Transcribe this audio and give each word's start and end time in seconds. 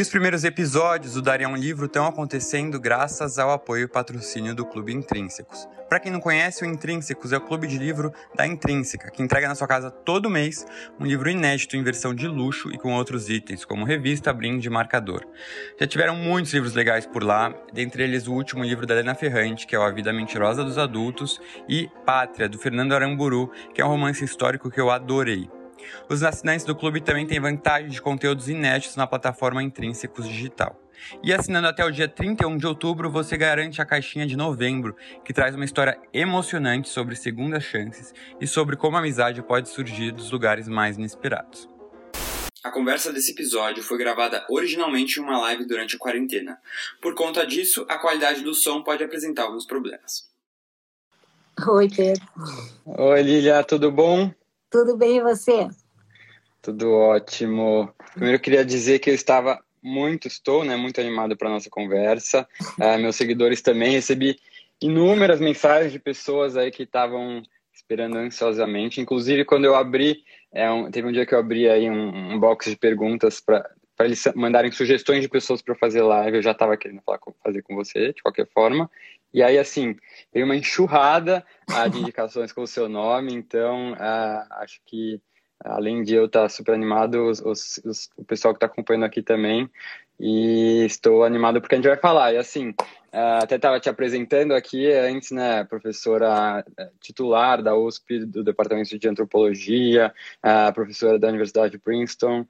E 0.00 0.02
os 0.02 0.08
primeiros 0.08 0.44
episódios 0.44 1.12
do 1.12 1.20
Daria 1.20 1.46
um 1.46 1.54
Livro 1.54 1.84
estão 1.84 2.06
acontecendo 2.06 2.80
graças 2.80 3.38
ao 3.38 3.50
apoio 3.50 3.84
e 3.84 3.86
patrocínio 3.86 4.54
do 4.54 4.64
Clube 4.64 4.94
Intrínsecos. 4.94 5.68
Para 5.90 6.00
quem 6.00 6.10
não 6.10 6.20
conhece, 6.20 6.64
o 6.64 6.66
Intrínsecos 6.66 7.34
é 7.34 7.36
o 7.36 7.40
clube 7.42 7.66
de 7.66 7.76
livro 7.76 8.10
da 8.34 8.46
Intrínseca, 8.46 9.10
que 9.10 9.22
entrega 9.22 9.46
na 9.46 9.54
sua 9.54 9.68
casa 9.68 9.90
todo 9.90 10.30
mês 10.30 10.66
um 10.98 11.04
livro 11.04 11.28
inédito 11.28 11.76
em 11.76 11.82
versão 11.82 12.14
de 12.14 12.26
luxo 12.26 12.70
e 12.70 12.78
com 12.78 12.94
outros 12.94 13.28
itens, 13.28 13.62
como 13.62 13.84
revista, 13.84 14.32
brinde 14.32 14.68
e 14.68 14.70
marcador. 14.70 15.22
Já 15.78 15.86
tiveram 15.86 16.16
muitos 16.16 16.54
livros 16.54 16.72
legais 16.72 17.04
por 17.04 17.22
lá, 17.22 17.54
dentre 17.70 18.02
eles 18.02 18.26
o 18.26 18.32
último 18.32 18.64
livro 18.64 18.86
da 18.86 18.94
Helena 18.94 19.14
Ferrante, 19.14 19.66
que 19.66 19.76
é 19.76 19.78
o 19.78 19.82
A 19.82 19.90
Vida 19.90 20.14
Mentirosa 20.14 20.64
dos 20.64 20.78
Adultos, 20.78 21.38
e 21.68 21.90
Pátria, 22.06 22.48
do 22.48 22.58
Fernando 22.58 22.94
Aramburu, 22.94 23.52
que 23.74 23.82
é 23.82 23.84
um 23.84 23.88
romance 23.88 24.24
histórico 24.24 24.70
que 24.70 24.80
eu 24.80 24.90
adorei. 24.90 25.59
Os 26.08 26.22
assinantes 26.22 26.64
do 26.64 26.74
clube 26.74 27.00
também 27.00 27.26
têm 27.26 27.40
vantagem 27.40 27.88
de 27.88 28.00
conteúdos 28.00 28.48
inéditos 28.48 28.96
na 28.96 29.06
plataforma 29.06 29.62
Intrínsecos 29.62 30.28
Digital. 30.28 30.80
E 31.22 31.32
assinando 31.32 31.68
até 31.68 31.84
o 31.84 31.90
dia 31.90 32.08
31 32.08 32.56
de 32.56 32.66
outubro, 32.66 33.10
você 33.10 33.36
garante 33.36 33.80
a 33.80 33.86
caixinha 33.86 34.26
de 34.26 34.36
novembro, 34.36 34.96
que 35.24 35.32
traz 35.32 35.54
uma 35.54 35.64
história 35.64 35.98
emocionante 36.12 36.88
sobre 36.88 37.16
segundas 37.16 37.64
chances 37.64 38.12
e 38.40 38.46
sobre 38.46 38.76
como 38.76 38.96
a 38.96 39.00
amizade 39.00 39.42
pode 39.42 39.68
surgir 39.68 40.12
dos 40.12 40.30
lugares 40.30 40.68
mais 40.68 40.96
inesperados. 40.96 41.68
A 42.62 42.70
conversa 42.70 43.10
desse 43.10 43.32
episódio 43.32 43.82
foi 43.82 43.96
gravada 43.96 44.44
originalmente 44.50 45.18
em 45.18 45.22
uma 45.22 45.38
live 45.40 45.64
durante 45.64 45.96
a 45.96 45.98
quarentena. 45.98 46.58
Por 47.00 47.14
conta 47.14 47.46
disso, 47.46 47.86
a 47.88 47.96
qualidade 47.96 48.42
do 48.42 48.54
som 48.54 48.82
pode 48.82 49.02
apresentar 49.02 49.44
alguns 49.44 49.64
problemas. 49.64 50.28
Oi, 51.66 51.88
Pedro. 51.88 52.22
Oi, 52.84 53.22
Lilia, 53.22 53.64
tudo 53.64 53.90
bom? 53.90 54.30
Tudo 54.70 54.96
bem 54.96 55.16
e 55.16 55.20
você? 55.20 55.68
Tudo 56.62 56.92
ótimo. 56.92 57.92
Primeiro 58.12 58.36
eu 58.36 58.40
queria 58.40 58.64
dizer 58.64 58.98
que 59.00 59.10
eu 59.10 59.14
estava 59.14 59.58
muito, 59.82 60.28
estou 60.28 60.64
né, 60.64 60.76
muito 60.76 61.00
animado 61.00 61.36
para 61.36 61.48
a 61.48 61.52
nossa 61.52 61.68
conversa. 61.68 62.46
Uh, 62.78 62.98
meus 63.00 63.16
seguidores 63.16 63.62
também 63.62 63.92
recebi 63.92 64.38
inúmeras 64.80 65.40
mensagens 65.40 65.92
de 65.92 65.98
pessoas 65.98 66.56
aí 66.56 66.70
que 66.70 66.84
estavam 66.84 67.42
esperando 67.72 68.16
ansiosamente. 68.16 69.00
Inclusive, 69.00 69.44
quando 69.44 69.64
eu 69.64 69.74
abri, 69.74 70.22
é, 70.52 70.70
um, 70.70 70.90
teve 70.90 71.08
um 71.08 71.12
dia 71.12 71.26
que 71.26 71.34
eu 71.34 71.38
abri 71.38 71.68
aí 71.68 71.90
um, 71.90 72.34
um 72.34 72.38
box 72.38 72.70
de 72.70 72.76
perguntas 72.76 73.40
para 73.40 73.68
eles 74.06 74.24
mandarem 74.34 74.70
sugestões 74.72 75.22
de 75.22 75.28
pessoas 75.28 75.62
para 75.62 75.74
fazer 75.74 76.02
live. 76.02 76.38
Eu 76.38 76.42
já 76.42 76.52
estava 76.52 76.76
querendo 76.76 77.02
falar 77.02 77.18
com, 77.18 77.32
fazer 77.42 77.62
com 77.62 77.74
você, 77.74 78.12
de 78.12 78.22
qualquer 78.22 78.46
forma. 78.48 78.90
E 79.32 79.42
aí, 79.42 79.58
assim, 79.58 79.96
veio 80.32 80.44
uma 80.44 80.56
enxurrada 80.56 81.44
uh, 81.70 81.88
de 81.88 82.00
indicações 82.00 82.52
com 82.52 82.62
o 82.62 82.66
seu 82.66 82.88
nome, 82.88 83.32
então 83.32 83.92
uh, 83.92 84.44
acho 84.62 84.80
que, 84.84 85.20
além 85.64 86.02
de 86.02 86.14
eu 86.14 86.26
estar 86.26 86.48
super 86.48 86.74
animado, 86.74 87.28
os, 87.28 87.40
os, 87.40 87.80
os, 87.84 88.10
o 88.16 88.24
pessoal 88.24 88.52
que 88.52 88.56
está 88.56 88.66
acompanhando 88.66 89.04
aqui 89.04 89.22
também, 89.22 89.70
e 90.18 90.84
estou 90.84 91.24
animado 91.24 91.60
porque 91.60 91.76
a 91.76 91.78
gente 91.78 91.88
vai 91.88 91.96
falar. 91.96 92.34
E 92.34 92.38
assim, 92.38 92.70
uh, 92.70 93.40
até 93.40 93.54
estava 93.54 93.78
te 93.78 93.88
apresentando 93.88 94.52
aqui 94.52 94.92
antes, 94.92 95.30
né, 95.30 95.62
professora 95.64 96.64
eh, 96.76 96.90
titular 97.00 97.62
da 97.62 97.76
USP, 97.76 98.26
do 98.26 98.42
Departamento 98.42 98.98
de 98.98 99.08
Antropologia, 99.08 100.12
professora 100.74 101.20
da 101.20 101.28
Universidade 101.28 101.70
de 101.70 101.78
Princeton, 101.78 102.44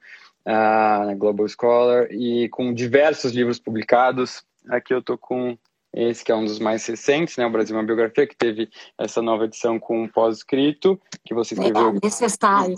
Global 1.17 1.47
Scholar, 1.47 2.07
e 2.11 2.49
com 2.49 2.73
diversos 2.73 3.31
livros 3.31 3.59
publicados. 3.59 4.43
Aqui 4.69 4.93
eu 4.93 4.99
estou 4.99 5.17
com 5.17 5.57
esse 5.93 6.23
que 6.23 6.31
é 6.31 6.35
um 6.35 6.45
dos 6.45 6.59
mais 6.59 6.85
recentes, 6.85 7.35
né, 7.35 7.45
o 7.45 7.49
Brasil 7.49 7.75
uma 7.75 7.83
biografia 7.83 8.25
que 8.25 8.35
teve 8.35 8.69
essa 8.97 9.21
nova 9.21 9.45
edição 9.45 9.77
com 9.77 10.03
um 10.03 10.07
pós-escrito 10.07 10.99
que 11.25 11.33
você 11.33 11.53
escreveu. 11.53 11.89
É 11.89 11.99
necessário. 12.01 12.75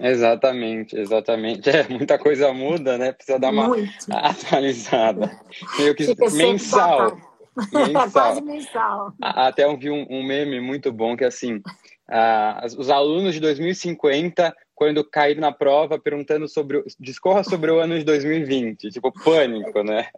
Exatamente, 0.00 0.96
exatamente. 0.98 1.68
É, 1.68 1.86
muita 1.88 2.18
coisa 2.18 2.52
muda, 2.54 2.96
né? 2.96 3.12
Precisa 3.12 3.38
dar 3.38 3.50
uma 3.50 3.68
Muito. 3.68 3.92
atualizada. 4.10 5.30
Meio 5.78 5.94
que 5.94 6.06
mensal. 6.32 7.18
Mensal. 7.72 8.10
Quase 8.10 8.40
mensal. 8.40 9.12
Até 9.20 9.64
eu 9.64 9.76
vi 9.76 9.90
um, 9.90 10.06
um 10.08 10.22
meme 10.22 10.60
muito 10.60 10.90
bom 10.90 11.16
que 11.16 11.24
é 11.24 11.26
assim, 11.26 11.56
uh, 11.56 12.78
os 12.78 12.88
alunos 12.88 13.34
de 13.34 13.40
2050 13.40 14.54
quando 14.80 15.04
cair 15.04 15.38
na 15.38 15.52
prova 15.52 15.98
perguntando 15.98 16.48
sobre 16.48 16.82
discorra 16.98 17.44
sobre 17.44 17.70
o 17.70 17.78
ano 17.80 17.98
de 17.98 18.04
2020, 18.04 18.88
tipo 18.88 19.12
pânico, 19.12 19.82
né? 19.82 20.08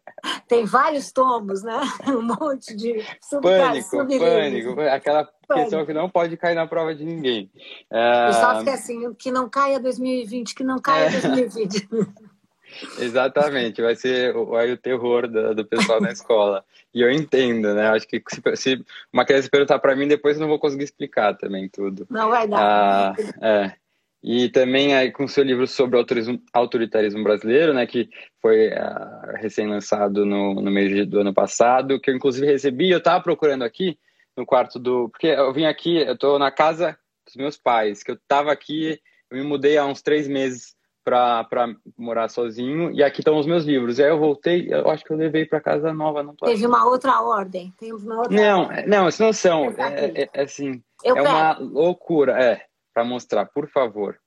Tem 0.47 0.65
vários 0.65 1.11
tomos, 1.11 1.65
né? 1.65 1.81
Um 2.07 2.23
monte 2.23 2.77
de 2.77 3.05
sub 3.21 3.43
pânico, 3.43 4.07
pânico, 4.07 4.81
aquela 4.83 5.25
pânico. 5.25 5.65
questão 5.65 5.85
que 5.85 5.93
não 5.93 6.09
pode 6.09 6.37
cair 6.37 6.55
na 6.55 6.65
prova 6.65 6.95
de 6.95 7.05
ninguém. 7.05 7.51
É... 7.91 8.29
O 8.29 8.33
só 8.35 8.61
fica 8.61 8.75
assim, 8.75 9.13
que 9.15 9.33
não 9.33 9.49
caia 9.49 9.81
2020, 9.81 10.55
que 10.55 10.63
não 10.63 10.79
caia 10.79 11.07
é... 11.07 11.11
2020. 11.11 11.89
Exatamente, 13.01 13.83
vai 13.83 13.97
ser 13.97 14.35
o, 14.37 14.55
o 14.55 14.77
terror 14.77 15.27
do, 15.27 15.57
do 15.57 15.65
pessoal 15.65 16.01
na 16.01 16.13
escola. 16.13 16.65
E 16.95 17.01
eu 17.01 17.11
entendo, 17.11 17.75
né? 17.75 17.89
Acho 17.89 18.07
que 18.07 18.23
se, 18.29 18.57
se 18.57 18.85
uma 19.13 19.25
criança 19.25 19.51
perguntar 19.51 19.81
para 19.81 19.97
mim, 19.97 20.07
depois 20.07 20.37
eu 20.37 20.43
não 20.43 20.49
vou 20.49 20.59
conseguir 20.59 20.85
explicar 20.85 21.35
também 21.35 21.69
tudo. 21.69 22.07
Não 22.09 22.31
vai 22.31 22.47
dar. 22.47 22.61
Ah, 22.61 23.15
é. 23.43 23.82
E 24.23 24.49
também 24.51 24.95
aí 24.95 25.11
com 25.11 25.27
seu 25.27 25.43
livro 25.43 25.67
sobre 25.67 25.99
autoritarismo, 25.99 26.41
autoritarismo 26.53 27.25
brasileiro, 27.25 27.75
né, 27.75 27.87
que 27.87 28.09
foi 28.41 28.69
uh, 28.69 29.37
recém-lançado 29.37 30.25
no, 30.25 30.55
no 30.55 30.71
mês 30.71 31.07
do 31.09 31.21
ano 31.21 31.35
passado, 31.35 32.01
que 32.01 32.09
eu 32.11 32.15
inclusive 32.15 32.47
recebi, 32.47 32.91
eu 32.91 32.99
estava 32.99 33.23
procurando 33.23 33.65
aqui 33.65 33.99
no 34.37 34.47
quarto 34.47 34.79
do... 34.79 35.09
Porque 35.09 35.27
eu 35.27 35.53
vim 35.53 35.65
aqui, 35.65 35.97
eu 35.97 36.15
estou 36.15 36.39
na 36.39 36.53
casa 36.53 36.97
dos 37.27 37.35
meus 37.35 37.57
pais, 37.57 38.05
que 38.05 38.13
eu 38.13 38.15
estava 38.15 38.53
aqui, 38.53 39.01
eu 39.29 39.37
me 39.37 39.43
mudei 39.43 39.77
há 39.77 39.85
uns 39.85 40.03
três 40.03 40.29
meses 40.29 40.77
para 41.05 41.75
morar 41.99 42.29
sozinho, 42.29 42.93
e 42.93 43.03
aqui 43.03 43.21
estão 43.21 43.37
os 43.37 43.47
meus 43.47 43.65
livros. 43.65 43.99
E 43.99 44.05
aí 44.05 44.11
eu 44.11 44.21
voltei, 44.21 44.69
eu 44.73 44.89
acho 44.89 45.05
que 45.05 45.13
eu 45.13 45.17
levei 45.17 45.45
para 45.45 45.61
casa 45.61 45.93
nova, 45.93 46.23
não 46.23 46.37
tô 46.37 46.47
Teve 46.47 46.65
uma 46.65 46.87
outra 46.87 47.21
ordem, 47.21 47.73
tem 47.77 47.93
uma 47.93 48.19
outra 48.19 48.37
Não, 48.37 48.67
ordem. 48.67 48.87
não, 48.87 49.09
isso 49.09 49.21
não 49.21 49.33
são, 49.33 49.65
é, 49.77 50.23
é, 50.23 50.29
é, 50.33 50.43
assim, 50.43 50.81
eu 51.03 51.17
é 51.17 51.23
pego. 51.23 51.35
uma 51.35 51.59
loucura, 51.59 52.41
é 52.41 52.67
para 52.93 53.05
mostrar, 53.05 53.47
por 53.47 53.69
favor. 53.69 54.19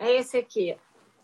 É 0.00 0.16
esse 0.16 0.36
aqui. 0.36 0.76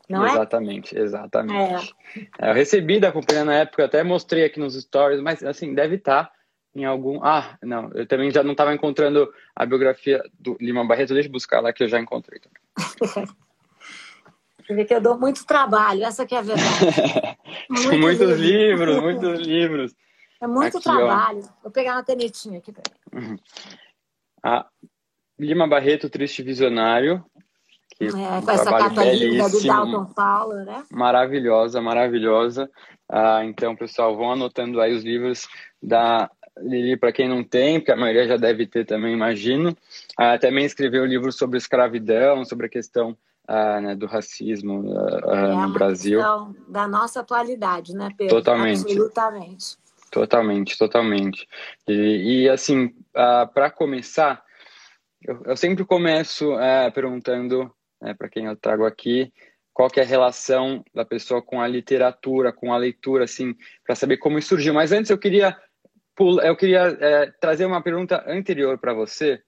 Não 0.09 0.27
exatamente, 0.27 0.97
é? 0.97 1.01
exatamente. 1.03 1.95
É. 2.41 2.51
eu 2.51 2.55
recebi 2.55 2.99
da 2.99 3.13
companhia 3.13 3.45
na 3.45 3.55
época, 3.57 3.85
até 3.85 4.03
mostrei 4.03 4.45
aqui 4.45 4.59
nos 4.59 4.75
stories, 4.75 5.21
mas 5.21 5.45
assim, 5.45 5.75
deve 5.75 5.97
estar 5.97 6.25
tá 6.25 6.33
em 6.75 6.85
algum. 6.85 7.23
Ah, 7.23 7.59
não, 7.63 7.91
eu 7.93 8.07
também 8.07 8.31
já 8.31 8.43
não 8.43 8.53
estava 8.53 8.73
encontrando 8.73 9.31
a 9.55 9.67
biografia 9.67 10.23
do 10.39 10.57
Lima 10.61 10.87
Barreto, 10.87 11.13
deixa 11.13 11.29
eu 11.29 11.33
buscar 11.33 11.61
lá 11.61 11.73
que 11.73 11.83
eu 11.83 11.89
já 11.89 12.01
encontrei 12.01 12.41
também. 12.41 12.63
Você 14.69 14.75
vê 14.75 14.85
que 14.85 14.95
eu 14.95 15.01
dou 15.01 15.19
muito 15.19 15.47
trabalho, 15.47 16.05
essa 16.05 16.27
que 16.27 16.35
é 16.35 16.39
a 16.39 16.43
verdade. 16.43 16.69
muitos, 17.71 17.99
muitos 17.99 18.39
livros, 18.39 19.01
muitos 19.01 19.41
livros. 19.41 19.95
É 20.41 20.47
muito 20.47 20.77
aqui, 20.77 20.85
trabalho. 20.85 21.41
Ó. 21.43 21.63
Vou 21.63 21.73
pegar 21.73 21.95
uma 21.95 22.05
canetinha 22.05 22.59
aqui. 22.59 22.73
Uhum. 23.13 23.37
Ah, 24.43 24.67
Lima 25.39 25.67
Barreto, 25.67 26.11
Triste 26.11 26.43
Visionário. 26.43 27.25
Que 27.97 28.07
é, 28.07 28.09
um 28.11 28.43
com 28.43 28.51
essa 28.51 28.71
capa 28.71 29.05
linda 29.05 29.49
do 29.49 29.61
Dalton 29.61 30.05
Paulo, 30.07 30.55
né? 30.65 30.85
Maravilhosa, 30.91 31.81
maravilhosa. 31.81 32.71
Ah, 33.09 33.45
então, 33.45 33.75
pessoal, 33.75 34.17
vão 34.17 34.33
anotando 34.33 34.81
aí 34.81 34.95
os 34.95 35.03
livros 35.03 35.49
da 35.83 36.31
Lili 36.61 36.97
para 36.97 37.13
quem 37.13 37.29
não 37.29 37.43
tem, 37.43 37.79
porque 37.79 37.93
a 37.93 37.97
maioria 37.97 38.29
já 38.29 38.37
deve 38.37 38.67
ter 38.67 38.85
também, 38.85 39.15
imagino. 39.15 39.77
Ah, 40.17 40.39
também 40.39 40.65
escreveu 40.65 41.03
um 41.03 41.07
livro 41.07 41.33
sobre 41.33 41.59
escravidão, 41.59 42.45
sobre 42.45 42.67
a 42.67 42.71
questão 42.71 43.17
ah, 43.47 43.81
né, 43.81 43.95
do 43.97 44.07
racismo 44.07 44.85
ah, 45.25 45.57
é 45.63 45.67
no 45.67 45.73
Brasil. 45.73 46.21
da 46.69 46.87
nossa 46.87 47.21
atualidade, 47.21 47.95
né, 47.95 48.11
Pedro? 48.17 48.37
Totalmente. 48.37 48.83
Absolutamente. 48.83 49.77
Totalmente, 50.11 50.79
totalmente. 50.79 51.49
E, 51.87 52.43
e 52.43 52.49
assim, 52.49 52.95
ah, 53.15 53.49
para 53.53 53.71
começar, 53.71 54.43
eu, 55.23 55.43
eu 55.45 55.57
sempre 55.57 55.85
começo 55.85 56.59
é, 56.59 56.91
perguntando, 56.91 57.73
é, 58.03 58.15
para 58.15 58.29
quem 58.29 58.47
eu 58.47 58.57
trago 58.57 58.85
aqui, 58.85 59.33
qual 59.73 59.89
que 59.89 60.01
é 60.01 60.03
a 60.03 60.07
relação 60.07 60.85
da 60.95 61.05
pessoa 61.05 61.41
com 61.41 61.61
a 61.61 61.69
literatura, 61.69 62.53
com 62.53 62.73
a 62.73 62.77
leitura, 62.77 63.25
assim, 63.25 63.55
para 63.85 63.95
saber 63.95 64.17
como 64.17 64.39
isso 64.39 64.49
surgiu. 64.49 64.75
Mas 64.75 64.93
antes 64.93 65.11
eu 65.11 65.19
queria 65.19 65.57
eu 66.43 66.57
queria 66.57 66.81
é, 67.01 67.31
trazer 67.41 67.65
uma 67.65 67.81
pergunta 67.81 68.25
anterior 68.27 68.77
para 68.77 68.93
você. 68.93 69.41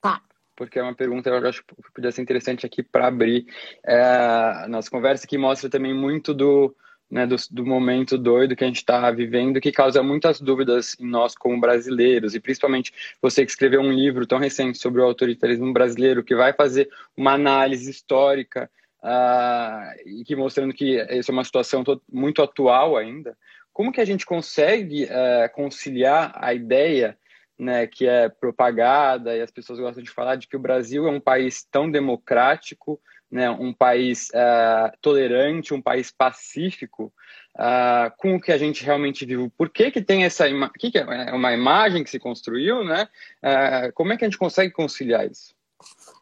Tá. 0.00 0.20
Porque 0.54 0.78
é 0.78 0.82
uma 0.82 0.94
pergunta 0.94 1.30
eu 1.30 1.48
acho 1.48 1.64
que 1.64 1.74
podia 1.94 2.12
ser 2.12 2.20
interessante 2.20 2.66
aqui 2.66 2.82
para 2.82 3.06
abrir 3.06 3.46
é, 3.82 3.98
a 3.98 4.66
nossa 4.68 4.90
conversa, 4.90 5.26
que 5.26 5.38
mostra 5.38 5.70
também 5.70 5.94
muito 5.94 6.34
do, 6.34 6.76
né, 7.10 7.26
do, 7.26 7.36
do, 7.50 7.64
momento 7.64 8.18
doido 8.18 8.54
que 8.54 8.64
a 8.64 8.66
gente 8.66 8.76
está 8.76 9.10
vivendo, 9.10 9.60
que 9.60 9.72
causa 9.72 10.02
muitas 10.02 10.40
dúvidas 10.40 10.94
em 11.00 11.06
nós 11.06 11.34
como 11.34 11.58
brasileiros, 11.58 12.34
e 12.34 12.40
principalmente 12.40 12.92
você 13.20 13.44
que 13.44 13.50
escreveu 13.50 13.80
um 13.80 13.92
livro 13.92 14.26
tão 14.26 14.38
recente 14.38 14.78
sobre 14.78 15.00
o 15.00 15.04
autoritarismo 15.04 15.72
brasileiro, 15.72 16.22
que 16.22 16.34
vai 16.34 16.52
fazer 16.52 16.88
uma 17.16 17.32
análise 17.32 17.90
histórica 17.90 18.70
uh, 19.02 20.08
e 20.08 20.24
que 20.24 20.36
mostrando 20.36 20.74
que 20.74 20.98
essa 20.98 21.30
é 21.30 21.32
uma 21.32 21.44
situação 21.44 21.82
muito 22.12 22.42
atual 22.42 22.96
ainda. 22.96 23.36
Como 23.72 23.92
que 23.92 24.00
a 24.00 24.04
gente 24.04 24.26
consegue 24.26 25.04
uh, 25.04 25.52
conciliar 25.54 26.32
a 26.34 26.52
ideia 26.52 27.16
né, 27.58 27.86
que 27.86 28.06
é 28.06 28.28
propagada 28.28 29.36
e 29.36 29.42
as 29.42 29.50
pessoas 29.50 29.80
gostam 29.80 30.02
de 30.02 30.10
falar 30.10 30.36
de 30.36 30.46
que 30.46 30.56
o 30.56 30.60
Brasil 30.60 31.08
é 31.08 31.10
um 31.10 31.20
país 31.20 31.64
tão 31.64 31.90
democrático, 31.90 33.00
né, 33.30 33.50
um 33.50 33.72
país 33.72 34.28
uh, 34.30 34.90
tolerante, 35.00 35.74
um 35.74 35.82
país 35.82 36.10
pacífico, 36.10 37.12
uh, 37.56 38.10
com 38.16 38.36
o 38.36 38.40
que 38.40 38.52
a 38.52 38.58
gente 38.58 38.84
realmente 38.84 39.26
vive. 39.26 39.50
Por 39.50 39.68
que, 39.68 39.90
que 39.90 40.02
tem 40.02 40.24
essa 40.24 40.48
imagem? 40.48 40.72
que, 40.78 40.90
que 40.90 40.98
é 40.98 41.32
uma 41.32 41.52
imagem 41.52 42.02
que 42.02 42.10
se 42.10 42.18
construiu? 42.18 42.84
Né? 42.84 43.08
Uh, 43.42 43.92
como 43.94 44.12
é 44.12 44.16
que 44.16 44.24
a 44.24 44.28
gente 44.28 44.38
consegue 44.38 44.72
conciliar 44.72 45.30
isso? 45.30 45.56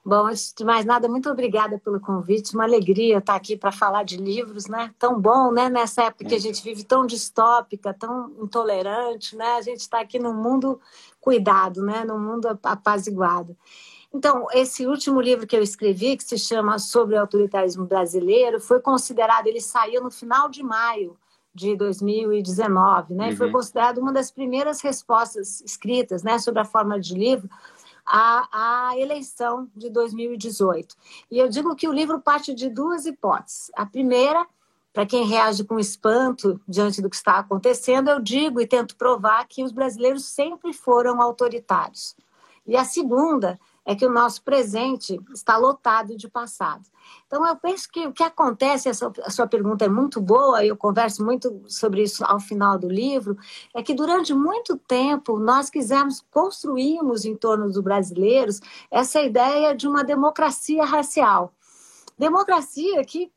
Bom, 0.04 0.26
antes 0.26 0.54
de 0.56 0.64
mais 0.64 0.84
nada, 0.84 1.08
muito 1.08 1.28
obrigada 1.28 1.80
pelo 1.80 1.98
convite. 1.98 2.54
Uma 2.54 2.62
alegria 2.62 3.18
estar 3.18 3.34
aqui 3.34 3.56
para 3.56 3.72
falar 3.72 4.04
de 4.04 4.16
livros, 4.16 4.66
né? 4.66 4.94
Tão 4.98 5.20
bom, 5.20 5.50
né? 5.50 5.68
Nessa 5.68 6.04
época 6.04 6.26
que 6.26 6.34
a 6.34 6.38
gente 6.38 6.62
vive 6.62 6.84
tão 6.84 7.04
distópica, 7.04 7.92
tão 7.92 8.30
intolerante, 8.40 9.34
né? 9.34 9.56
A 9.56 9.62
gente 9.62 9.80
está 9.80 10.00
aqui 10.00 10.18
num 10.18 10.34
mundo 10.34 10.80
cuidado, 11.20 11.82
né? 11.82 12.04
Num 12.04 12.20
mundo 12.20 12.46
apaziguado. 12.62 13.56
Então, 14.16 14.46
esse 14.50 14.86
último 14.86 15.20
livro 15.20 15.46
que 15.46 15.54
eu 15.54 15.62
escrevi, 15.62 16.16
que 16.16 16.24
se 16.24 16.38
chama 16.38 16.78
Sobre 16.78 17.16
o 17.16 17.20
Autoritarismo 17.20 17.84
Brasileiro, 17.84 18.58
foi 18.58 18.80
considerado, 18.80 19.46
ele 19.46 19.60
saiu 19.60 20.02
no 20.02 20.10
final 20.10 20.48
de 20.48 20.62
maio 20.62 21.18
de 21.54 21.76
2019, 21.76 23.12
né? 23.12 23.28
Uhum. 23.28 23.36
Foi 23.36 23.50
considerado 23.50 23.98
uma 23.98 24.14
das 24.14 24.30
primeiras 24.30 24.80
respostas 24.80 25.60
escritas, 25.60 26.22
né, 26.22 26.38
sobre 26.38 26.60
a 26.60 26.64
forma 26.64 26.98
de 26.98 27.12
livro 27.12 27.46
à, 28.06 28.88
à 28.88 28.98
eleição 28.98 29.68
de 29.76 29.90
2018. 29.90 30.96
E 31.30 31.38
eu 31.38 31.50
digo 31.50 31.76
que 31.76 31.86
o 31.86 31.92
livro 31.92 32.18
parte 32.18 32.54
de 32.54 32.70
duas 32.70 33.04
hipóteses. 33.04 33.70
A 33.76 33.84
primeira, 33.84 34.46
para 34.94 35.04
quem 35.04 35.26
reage 35.26 35.62
com 35.62 35.78
espanto 35.78 36.58
diante 36.66 37.02
do 37.02 37.10
que 37.10 37.16
está 37.16 37.36
acontecendo, 37.36 38.08
eu 38.08 38.18
digo 38.18 38.62
e 38.62 38.66
tento 38.66 38.96
provar 38.96 39.46
que 39.46 39.62
os 39.62 39.72
brasileiros 39.72 40.24
sempre 40.24 40.72
foram 40.72 41.20
autoritários. 41.20 42.16
E 42.66 42.76
a 42.76 42.84
segunda 42.84 43.58
é 43.86 43.94
que 43.94 44.04
o 44.04 44.12
nosso 44.12 44.42
presente 44.42 45.18
está 45.32 45.56
lotado 45.56 46.16
de 46.16 46.28
passado. 46.28 46.82
Então, 47.26 47.46
eu 47.46 47.54
penso 47.54 47.88
que 47.88 48.04
o 48.04 48.12
que 48.12 48.24
acontece, 48.24 48.88
a 48.88 49.30
sua 49.30 49.46
pergunta 49.46 49.84
é 49.84 49.88
muito 49.88 50.20
boa, 50.20 50.64
eu 50.64 50.76
converso 50.76 51.24
muito 51.24 51.62
sobre 51.68 52.02
isso 52.02 52.24
ao 52.24 52.40
final 52.40 52.76
do 52.76 52.88
livro, 52.88 53.38
é 53.72 53.82
que 53.84 53.94
durante 53.94 54.34
muito 54.34 54.76
tempo 54.76 55.38
nós 55.38 55.70
quisemos, 55.70 56.24
construirmos 56.32 57.24
em 57.24 57.36
torno 57.36 57.66
dos 57.66 57.80
brasileiros 57.80 58.60
essa 58.90 59.22
ideia 59.22 59.74
de 59.74 59.86
uma 59.86 60.02
democracia 60.02 60.84
racial. 60.84 61.52
Democracia 62.18 63.04
que 63.04 63.30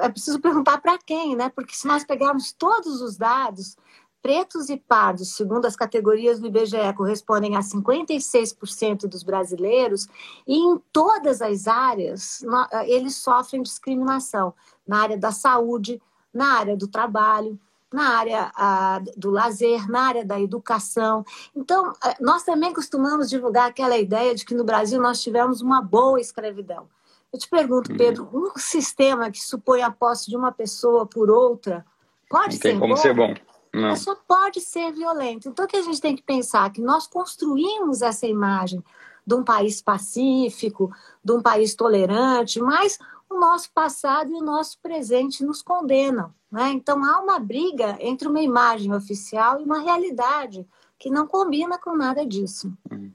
é 0.00 0.08
preciso 0.08 0.40
perguntar 0.40 0.80
para 0.80 0.98
quem, 0.98 1.36
né? 1.36 1.50
Porque 1.50 1.74
se 1.74 1.86
nós 1.86 2.04
pegarmos 2.04 2.52
todos 2.52 3.02
os 3.02 3.18
dados, 3.18 3.76
pretos 4.22 4.68
e 4.68 4.76
pardos, 4.76 5.34
segundo 5.34 5.66
as 5.66 5.76
categorias 5.76 6.40
do 6.40 6.46
IBGE, 6.46 6.92
correspondem 6.96 7.56
a 7.56 7.60
56% 7.60 9.06
dos 9.06 9.22
brasileiros, 9.22 10.06
e 10.46 10.56
em 10.58 10.78
todas 10.92 11.40
as 11.40 11.66
áreas 11.66 12.44
eles 12.86 13.16
sofrem 13.16 13.62
discriminação 13.62 14.52
na 14.86 15.00
área 15.00 15.16
da 15.16 15.32
saúde, 15.32 16.00
na 16.32 16.58
área 16.58 16.76
do 16.76 16.88
trabalho, 16.88 17.58
na 17.92 18.16
área 18.18 18.52
a, 18.54 19.00
do 19.16 19.30
lazer, 19.30 19.88
na 19.88 20.02
área 20.02 20.24
da 20.24 20.38
educação. 20.40 21.24
Então, 21.56 21.92
nós 22.20 22.42
também 22.42 22.72
costumamos 22.72 23.30
divulgar 23.30 23.68
aquela 23.68 23.96
ideia 23.96 24.34
de 24.34 24.44
que 24.44 24.54
no 24.54 24.64
Brasil 24.64 25.00
nós 25.00 25.22
tivemos 25.22 25.62
uma 25.62 25.80
boa 25.80 26.20
escravidão. 26.20 26.86
Eu 27.32 27.38
te 27.38 27.48
pergunto, 27.48 27.90
uhum. 27.90 27.96
Pedro, 27.96 28.28
um 28.32 28.58
sistema 28.58 29.30
que 29.30 29.42
supõe 29.42 29.82
a 29.82 29.90
posse 29.90 30.30
de 30.30 30.36
uma 30.36 30.52
pessoa 30.52 31.06
por 31.06 31.30
outra 31.30 31.84
pode 32.28 32.56
Não 32.56 32.62
ser 32.62 32.70
tem 32.70 32.78
como 32.78 32.94
bom? 32.94 33.00
ser 33.00 33.14
bom. 33.14 33.34
Não. 33.72 33.94
Só 33.96 34.14
pode 34.14 34.60
ser 34.60 34.92
violento. 34.92 35.48
Então, 35.48 35.64
o 35.64 35.68
que 35.68 35.76
a 35.76 35.82
gente 35.82 36.00
tem 36.00 36.16
que 36.16 36.22
pensar? 36.22 36.70
Que 36.70 36.80
nós 36.80 37.06
construímos 37.06 38.02
essa 38.02 38.26
imagem 38.26 38.82
de 39.26 39.34
um 39.34 39.44
país 39.44 39.82
pacífico, 39.82 40.90
de 41.22 41.32
um 41.32 41.42
país 41.42 41.74
tolerante, 41.74 42.60
mas 42.60 42.98
o 43.28 43.38
nosso 43.38 43.70
passado 43.72 44.30
e 44.30 44.34
o 44.34 44.44
nosso 44.44 44.78
presente 44.80 45.44
nos 45.44 45.60
condenam. 45.60 46.32
Né? 46.50 46.70
Então, 46.70 47.04
há 47.04 47.20
uma 47.20 47.38
briga 47.38 47.96
entre 48.00 48.26
uma 48.26 48.40
imagem 48.40 48.94
oficial 48.94 49.60
e 49.60 49.64
uma 49.64 49.80
realidade 49.80 50.66
que 50.98 51.10
não 51.10 51.26
combina 51.26 51.78
com 51.78 51.94
nada 51.94 52.26
disso. 52.26 52.72
Uhum. 52.90 53.12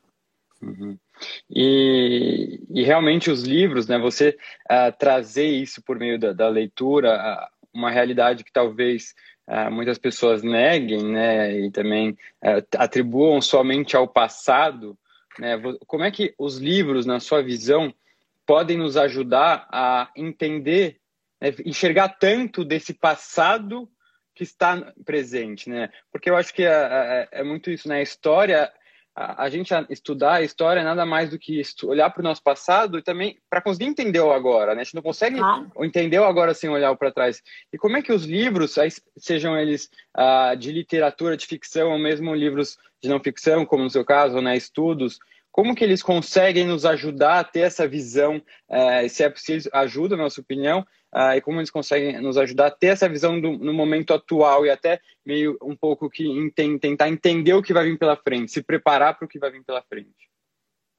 uhum. 0.62 0.98
E, 1.50 2.62
e, 2.70 2.84
realmente 2.84 3.30
os 3.30 3.44
livros, 3.44 3.88
né, 3.88 4.00
você 4.00 4.38
uh, 4.70 4.96
trazer 4.98 5.48
isso 5.48 5.82
por 5.84 5.98
meio 5.98 6.20
da, 6.20 6.34
da 6.34 6.48
leitura, 6.48 7.16
uh, 7.16 7.68
uma 7.74 7.90
realidade 7.90 8.44
que 8.44 8.52
talvez 8.52 9.14
uh, 9.48 9.72
muitas 9.72 9.98
pessoas 9.98 10.44
neguem, 10.44 11.04
né, 11.04 11.60
e 11.60 11.72
também 11.72 12.12
uh, 12.12 12.66
atribuam 12.78 13.42
somente 13.42 13.96
ao 13.96 14.08
passado, 14.08 14.98
né, 15.40 15.60
como 15.88 16.04
é 16.04 16.12
que 16.12 16.34
os 16.38 16.58
livros, 16.58 17.06
na 17.06 17.20
sua 17.20 17.42
visão, 17.42 17.94
podem 18.46 18.78
nos 18.78 18.98
ajudar 18.98 19.68
a 19.72 20.10
entender, 20.16 20.98
né, 21.40 21.54
enxergar 21.66 22.10
tanto 22.10 22.64
desse 22.66 22.94
passado 22.94 23.90
que 24.36 24.44
está 24.44 24.94
presente, 25.06 25.70
né? 25.70 25.90
Porque 26.12 26.30
eu 26.30 26.36
acho 26.36 26.54
que 26.54 26.64
é, 26.64 26.68
é, 26.72 27.28
é 27.32 27.44
muito 27.44 27.70
isso, 27.70 27.88
né? 27.88 27.98
A 27.98 28.02
história 28.02 28.72
a, 29.16 29.44
a, 29.44 29.50
gente 29.50 29.72
estudar 29.90 30.36
a 30.36 30.42
história 30.42 30.82
é 30.82 30.84
nada 30.84 31.06
mais 31.06 31.30
do 31.30 31.38
que 31.38 31.62
olhar 31.84 32.10
para 32.10 32.22
o 32.22 32.24
nosso 32.24 32.42
passado 32.42 32.98
e 32.98 33.02
também 33.02 33.38
para 33.50 33.62
conseguir 33.62 33.86
entender 33.86 34.20
o 34.20 34.32
agora, 34.32 34.74
né? 34.74 34.82
A 34.82 34.84
gente 34.84 34.96
não 34.96 35.04
consegue 35.04 35.40
ah. 35.40 35.66
entender 35.82 36.20
o 36.20 36.26
agora 36.26 36.54
sem 36.54 36.70
olhar 36.70 36.96
para 36.96 37.12
trás. 37.12 37.42
E 37.72 37.78
como 37.78 37.98
é 37.98 38.02
que 38.02 38.12
os 38.12 38.26
livros, 38.26 38.76
sejam 39.18 39.58
eles 39.58 39.90
uh, 40.18 40.58
de 40.58 40.72
literatura, 40.72 41.38
de 41.38 41.46
ficção, 41.46 41.92
ou 41.92 42.00
mesmo 42.00 42.34
livros 42.34 42.78
de 43.02 43.10
não 43.10 43.20
ficção, 43.20 43.66
como 43.66 43.84
no 43.84 43.90
seu 43.90 44.04
caso, 44.04 44.42
né, 44.42 44.58
estudos, 44.58 45.20
como 45.52 45.76
que 45.76 45.84
eles 45.84 46.02
conseguem 46.02 46.66
nos 46.66 46.84
ajudar 46.84 47.40
a 47.40 47.44
ter 47.44 47.60
essa 47.60 47.88
visão, 47.88 48.38
uh, 48.70 49.08
se 49.08 49.24
é 49.24 49.30
possível, 49.30 49.70
ajuda, 49.74 50.18
na 50.18 50.24
nossa 50.24 50.42
opinião, 50.42 50.84
uh, 51.14 51.36
e 51.36 51.42
como 51.42 51.60
eles 51.60 51.70
conseguem 51.70 52.20
nos 52.20 52.38
ajudar 52.38 52.68
a 52.68 52.72
ter 52.72 52.88
essa 52.88 53.08
visão 53.08 53.40
do, 53.40 53.52
no 53.54 53.74
momento 53.74 54.14
atual 54.14 54.66
e 54.66 54.70
até 54.70 55.00
meio 55.26 55.58
um 55.62 55.76
pouco 55.76 56.10
que 56.10 56.52
tentar 56.80 57.10
entender 57.10 57.54
o 57.54 57.62
que 57.62 57.74
vai 57.74 57.86
vir 57.86 57.98
pela 57.98 58.18
frente, 58.18 58.52
se 58.52 58.62
preparar 58.62 59.18
para 59.18 59.26
o 59.26 59.30
que 59.30 59.40
vai 59.40 59.52
vir 59.52 59.64
pela 59.64 59.82
frente. 59.82 60.33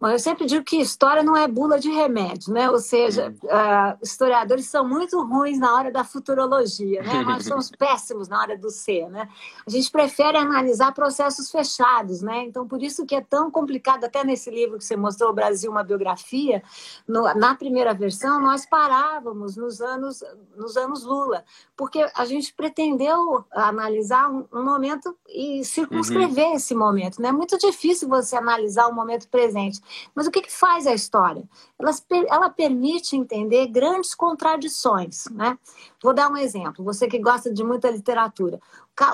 Bom, 0.01 0.09
eu 0.11 0.19
sempre 0.19 0.45
digo 0.45 0.65
que 0.65 0.77
história 0.77 1.23
não 1.23 1.37
é 1.37 1.47
bula 1.47 1.79
de 1.79 1.89
remédio, 1.89 2.53
né? 2.53 2.69
Ou 2.69 2.79
seja, 2.79 3.33
uh, 3.45 3.99
historiadores 4.03 4.67
são 4.67 4.87
muito 4.87 5.23
ruins 5.23 5.59
na 5.59 5.73
hora 5.73 5.91
da 5.91 6.03
futurologia, 6.03 7.01
né? 7.03 7.23
Nós 7.23 7.45
somos 7.47 7.71
péssimos 7.71 8.29
na 8.29 8.41
hora 8.41 8.59
do 8.59 8.71
ser, 8.71 9.09
né? 9.09 9.29
A 9.65 9.71
gente 9.71 9.91
prefere 9.91 10.37
analisar 10.37 10.93
processos 10.93 11.49
fechados, 11.49 12.23
né? 12.23 12.43
Então, 12.43 12.67
por 12.67 12.83
isso 12.83 13.07
que 13.07 13.15
é 13.15 13.21
tão 13.21 13.51
complicado, 13.53 14.05
até 14.05 14.25
nesse 14.25 14.51
livro 14.51 14.79
que 14.79 14.85
você 14.85 14.97
mostrou, 14.97 15.31
O 15.31 15.33
Brasil, 15.33 15.71
uma 15.71 15.85
biografia, 15.85 16.63
no, 17.07 17.33
na 17.35 17.55
primeira 17.55 17.95
versão, 17.95 18.41
nós 18.41 18.67
parávamos 18.67 19.57
nos 19.57 19.81
anos, 19.81 20.25
nos 20.57 20.77
anos 20.77 21.05
Lula, 21.05 21.45
porque 21.77 22.05
a 22.17 22.25
gente 22.25 22.53
pretendeu 22.53 23.45
analisar 23.53 24.29
um, 24.29 24.45
um 24.53 24.65
momento 24.65 25.17
e 25.29 25.65
circunscrever 25.65 26.49
uhum. 26.49 26.57
esse 26.57 26.75
momento, 26.75 27.23
né? 27.23 27.29
É 27.29 27.33
muito 27.33 27.57
difícil 27.57 28.09
você 28.09 28.37
analisar 28.37 28.89
o 28.89 28.95
momento 28.95 29.29
presente. 29.29 29.81
Mas 30.15 30.27
o 30.27 30.31
que, 30.31 30.43
que 30.43 30.53
faz 30.53 30.87
a 30.87 30.95
história? 30.95 31.49
Ela, 31.79 31.91
ela 32.29 32.51
permite 32.51 33.17
entender 33.17 33.67
grandes 33.69 34.15
contradições. 34.15 35.27
Né? 35.31 35.59
Vou 36.03 36.15
dar 36.15 36.31
um 36.31 36.37
exemplo. 36.37 36.85
Você 36.85 37.07
que 37.07 37.19
gosta 37.19 37.53
de 37.53 37.65
muita 37.65 37.91
literatura. 37.91 38.61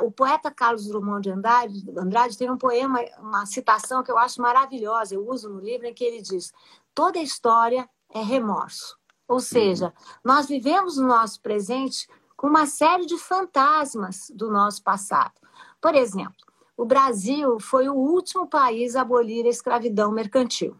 O 0.02 0.10
poeta 0.10 0.50
Carlos 0.50 0.86
Drummond 0.86 1.22
de 1.22 1.30
Andrade, 1.30 1.84
Andrade 1.96 2.36
tem 2.36 2.50
um 2.50 2.58
poema, 2.58 3.00
uma 3.18 3.46
citação 3.46 4.02
que 4.02 4.10
eu 4.10 4.18
acho 4.18 4.40
maravilhosa, 4.40 5.14
eu 5.14 5.26
uso 5.26 5.48
no 5.48 5.60
livro, 5.60 5.86
em 5.86 5.94
que 5.94 6.04
ele 6.04 6.20
diz: 6.20 6.52
toda 6.94 7.18
história 7.18 7.88
é 8.12 8.20
remorso. 8.20 8.98
Ou 9.26 9.40
seja, 9.40 9.86
uhum. 9.86 9.92
nós 10.24 10.46
vivemos 10.46 10.96
no 10.96 11.06
nosso 11.06 11.40
presente 11.40 12.08
com 12.36 12.48
uma 12.48 12.66
série 12.66 13.06
de 13.06 13.16
fantasmas 13.16 14.30
do 14.34 14.50
nosso 14.50 14.82
passado. 14.82 15.34
Por 15.80 15.94
exemplo, 15.94 16.49
o 16.80 16.84
Brasil 16.86 17.60
foi 17.60 17.90
o 17.90 17.94
último 17.94 18.46
país 18.46 18.96
a 18.96 19.02
abolir 19.02 19.44
a 19.44 19.50
escravidão 19.50 20.10
mercantil. 20.10 20.74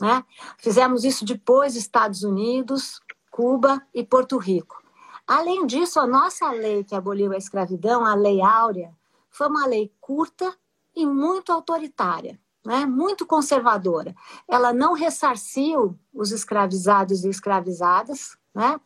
Né? 0.00 0.24
Fizemos 0.56 1.04
isso 1.04 1.26
depois 1.26 1.74
dos 1.74 1.82
Estados 1.82 2.22
Unidos, 2.22 3.02
Cuba 3.30 3.82
e 3.92 4.02
Porto 4.02 4.38
Rico. 4.38 4.82
Além 5.26 5.66
disso, 5.66 6.00
a 6.00 6.06
nossa 6.06 6.50
lei 6.52 6.84
que 6.84 6.94
aboliu 6.94 7.32
a 7.32 7.36
escravidão, 7.36 8.02
a 8.02 8.14
Lei 8.14 8.40
Áurea, 8.40 8.94
foi 9.28 9.48
uma 9.48 9.66
lei 9.66 9.92
curta 10.00 10.56
e 10.94 11.04
muito 11.04 11.52
autoritária, 11.52 12.40
né? 12.64 12.86
muito 12.86 13.26
conservadora. 13.26 14.16
Ela 14.48 14.72
não 14.72 14.94
ressarciu 14.94 15.98
os 16.14 16.32
escravizados 16.32 17.24
e 17.24 17.28
escravizadas, 17.28 18.38
né? 18.54 18.80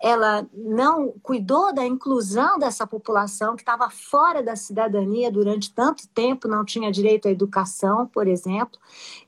Ela 0.00 0.46
não 0.52 1.12
cuidou 1.22 1.72
da 1.72 1.84
inclusão 1.84 2.58
dessa 2.58 2.86
população 2.86 3.56
que 3.56 3.62
estava 3.62 3.88
fora 3.90 4.42
da 4.42 4.54
cidadania 4.54 5.32
durante 5.32 5.72
tanto 5.72 6.06
tempo, 6.08 6.46
não 6.46 6.64
tinha 6.64 6.92
direito 6.92 7.28
à 7.28 7.30
educação, 7.30 8.06
por 8.06 8.28
exemplo, 8.28 8.78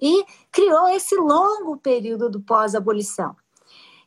e 0.00 0.24
criou 0.52 0.88
esse 0.88 1.16
longo 1.16 1.76
período 1.78 2.28
do 2.28 2.40
pós-abolição. 2.40 3.34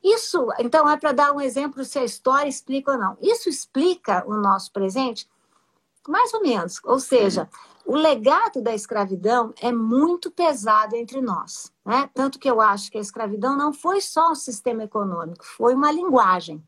Isso, 0.04 0.48
então, 0.60 0.88
é 0.90 0.98
para 0.98 1.14
dar 1.14 1.32
um 1.32 1.40
exemplo 1.40 1.84
se 1.86 1.98
a 1.98 2.04
história 2.04 2.50
explica 2.50 2.92
ou 2.92 2.98
não. 2.98 3.18
Isso 3.22 3.48
explica 3.48 4.24
o 4.28 4.36
nosso 4.36 4.72
presente? 4.72 5.30
Mais 6.08 6.34
ou 6.34 6.42
menos. 6.42 6.80
Ou 6.84 7.00
seja, 7.00 7.50
o 7.86 7.96
legado 7.96 8.62
da 8.62 8.74
escravidão 8.74 9.54
é 9.62 9.72
muito 9.72 10.32
pesado 10.32 10.96
entre 10.96 11.22
nós. 11.22 11.72
Né? 11.86 12.10
Tanto 12.14 12.40
que 12.40 12.50
eu 12.50 12.62
acho 12.62 12.92
que 12.92 12.98
a 12.98 13.02
escravidão 13.02 13.58
não 13.58 13.74
foi 13.74 14.02
só 14.02 14.32
um 14.32 14.36
sistema 14.36 14.84
econômico, 14.84 15.46
foi 15.46 15.74
uma 15.74 15.92
linguagem. 15.92 16.64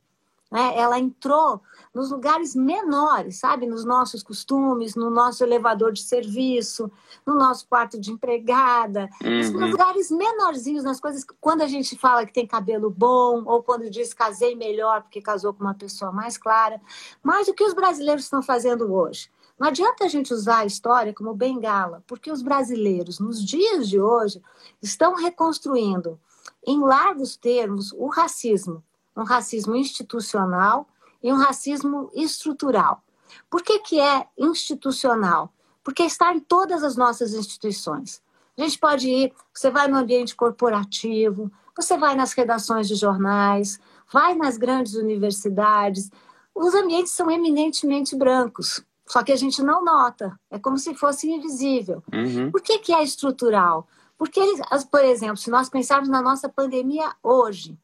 Né? 0.51 0.73
Ela 0.77 0.99
entrou 0.99 1.61
nos 1.93 2.11
lugares 2.11 2.55
menores, 2.55 3.39
sabe? 3.39 3.65
Nos 3.65 3.83
nossos 3.83 4.21
costumes, 4.21 4.95
no 4.95 5.09
nosso 5.09 5.43
elevador 5.43 5.91
de 5.91 6.01
serviço, 6.01 6.91
no 7.25 7.35
nosso 7.35 7.67
quarto 7.67 7.99
de 7.99 8.11
empregada, 8.11 9.09
uhum. 9.23 9.37
nos 9.37 9.51
lugares 9.51 10.11
menorzinhos, 10.11 10.83
nas 10.83 10.99
coisas. 10.99 11.25
Quando 11.41 11.61
a 11.61 11.67
gente 11.67 11.97
fala 11.97 12.25
que 12.25 12.33
tem 12.33 12.45
cabelo 12.45 12.89
bom, 12.89 13.43
ou 13.45 13.63
quando 13.63 13.89
diz 13.89 14.13
casei 14.13 14.55
melhor 14.55 15.01
porque 15.01 15.21
casou 15.21 15.53
com 15.53 15.63
uma 15.63 15.73
pessoa 15.73 16.11
mais 16.11 16.37
clara. 16.37 16.79
Mas 17.23 17.47
o 17.47 17.53
que 17.53 17.63
os 17.63 17.73
brasileiros 17.73 18.25
estão 18.25 18.41
fazendo 18.41 18.93
hoje? 18.93 19.29
Não 19.57 19.67
adianta 19.67 20.03
a 20.03 20.07
gente 20.07 20.33
usar 20.33 20.59
a 20.59 20.65
história 20.65 21.13
como 21.13 21.33
bengala, 21.33 22.03
porque 22.05 22.29
os 22.29 22.41
brasileiros, 22.41 23.19
nos 23.19 23.43
dias 23.43 23.87
de 23.87 23.99
hoje, 23.99 24.41
estão 24.81 25.15
reconstruindo, 25.15 26.19
em 26.65 26.79
largos 26.79 27.37
termos, 27.37 27.93
o 27.93 28.07
racismo. 28.07 28.83
Um 29.15 29.23
racismo 29.23 29.75
institucional 29.75 30.87
e 31.23 31.31
um 31.31 31.37
racismo 31.37 32.11
estrutural. 32.13 33.01
Por 33.49 33.63
que, 33.63 33.79
que 33.79 33.99
é 33.99 34.27
institucional? 34.37 35.53
Porque 35.83 36.03
está 36.03 36.33
em 36.33 36.39
todas 36.39 36.83
as 36.83 36.97
nossas 36.97 37.33
instituições. 37.33 38.21
A 38.57 38.61
gente 38.61 38.77
pode 38.77 39.09
ir, 39.09 39.33
você 39.53 39.69
vai 39.69 39.87
no 39.87 39.97
ambiente 39.97 40.35
corporativo, 40.35 41.51
você 41.75 41.97
vai 41.97 42.15
nas 42.15 42.33
redações 42.33 42.87
de 42.87 42.95
jornais, 42.95 43.79
vai 44.11 44.35
nas 44.35 44.57
grandes 44.57 44.95
universidades. 44.95 46.09
Os 46.53 46.73
ambientes 46.73 47.11
são 47.11 47.29
eminentemente 47.31 48.15
brancos. 48.15 48.83
Só 49.07 49.23
que 49.23 49.31
a 49.31 49.35
gente 49.35 49.61
não 49.61 49.83
nota, 49.83 50.37
é 50.49 50.57
como 50.57 50.77
se 50.77 50.95
fosse 50.95 51.29
invisível. 51.29 52.03
Uhum. 52.11 52.51
Por 52.51 52.61
que, 52.61 52.79
que 52.79 52.93
é 52.93 53.03
estrutural? 53.03 53.87
Porque, 54.17 54.41
por 54.89 55.03
exemplo, 55.03 55.37
se 55.37 55.49
nós 55.49 55.69
pensarmos 55.69 56.09
na 56.09 56.21
nossa 56.21 56.49
pandemia 56.49 57.13
hoje, 57.21 57.77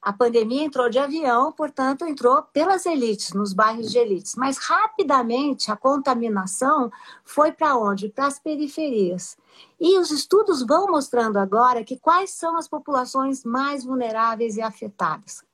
a 0.00 0.12
pandemia 0.12 0.64
entrou 0.64 0.90
de 0.90 0.98
avião, 0.98 1.52
portanto, 1.52 2.04
entrou 2.04 2.42
pelas 2.42 2.86
elites, 2.86 3.32
nos 3.32 3.52
bairros 3.52 3.90
de 3.90 3.98
elites. 3.98 4.34
Mas 4.34 4.58
rapidamente 4.58 5.70
a 5.70 5.76
contaminação 5.76 6.90
foi 7.24 7.52
para 7.52 7.76
onde? 7.76 8.08
Para 8.08 8.26
as 8.26 8.38
periferias. 8.38 9.36
E 9.80 9.98
os 9.98 10.10
estudos 10.10 10.66
vão 10.66 10.88
mostrando 10.88 11.38
agora 11.38 11.84
que 11.84 11.96
quais 11.98 12.30
são 12.30 12.56
as 12.56 12.66
populações 12.66 13.44
mais 13.44 13.84
vulneráveis 13.84 14.56
e 14.56 14.62
afetadas 14.62 15.44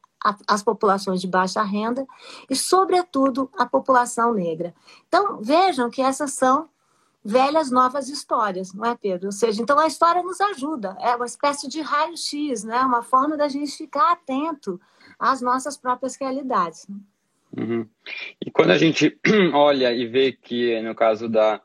as 0.47 0.63
populações 0.63 1.21
de 1.21 1.29
baixa 1.29 1.63
renda 1.63 2.07
e, 2.51 2.57
sobretudo, 2.57 3.51
a 3.57 3.65
população 3.65 4.35
negra. 4.35 4.75
Então, 5.07 5.41
vejam 5.41 5.91
que 5.91 6.03
essas 6.03 6.33
são 6.33 6.69
velhas 7.25 7.71
novas 7.71 8.09
histórias, 8.09 8.73
não 8.73 8.85
é, 8.85 8.97
Pedro? 8.97 9.27
Ou 9.27 9.33
seja, 9.33 9.61
então 9.61 9.79
a 9.79 9.87
história 9.87 10.23
nos 10.23 10.41
ajuda, 10.41 10.97
é 11.01 11.15
uma 11.15 11.27
espécie 11.27 11.69
de 11.69 11.81
raio-x, 11.81 12.65
né? 12.65 12.81
uma 12.81 13.03
forma 13.03 13.37
da 13.37 13.49
gente 13.49 13.77
ficar 13.77 14.13
atento 14.13 14.81
às 15.19 15.43
nossas 15.43 15.77
próprias 15.77 16.17
realidades. 16.17 16.87
Uhum. 17.57 17.87
E 18.45 18.51
quando 18.51 18.71
a 18.71 18.79
gente 18.79 19.19
olha 19.53 19.93
e 19.93 20.07
vê 20.07 20.33
que, 20.33 20.81
no 20.81 20.95
caso 20.95 21.29
da, 21.29 21.61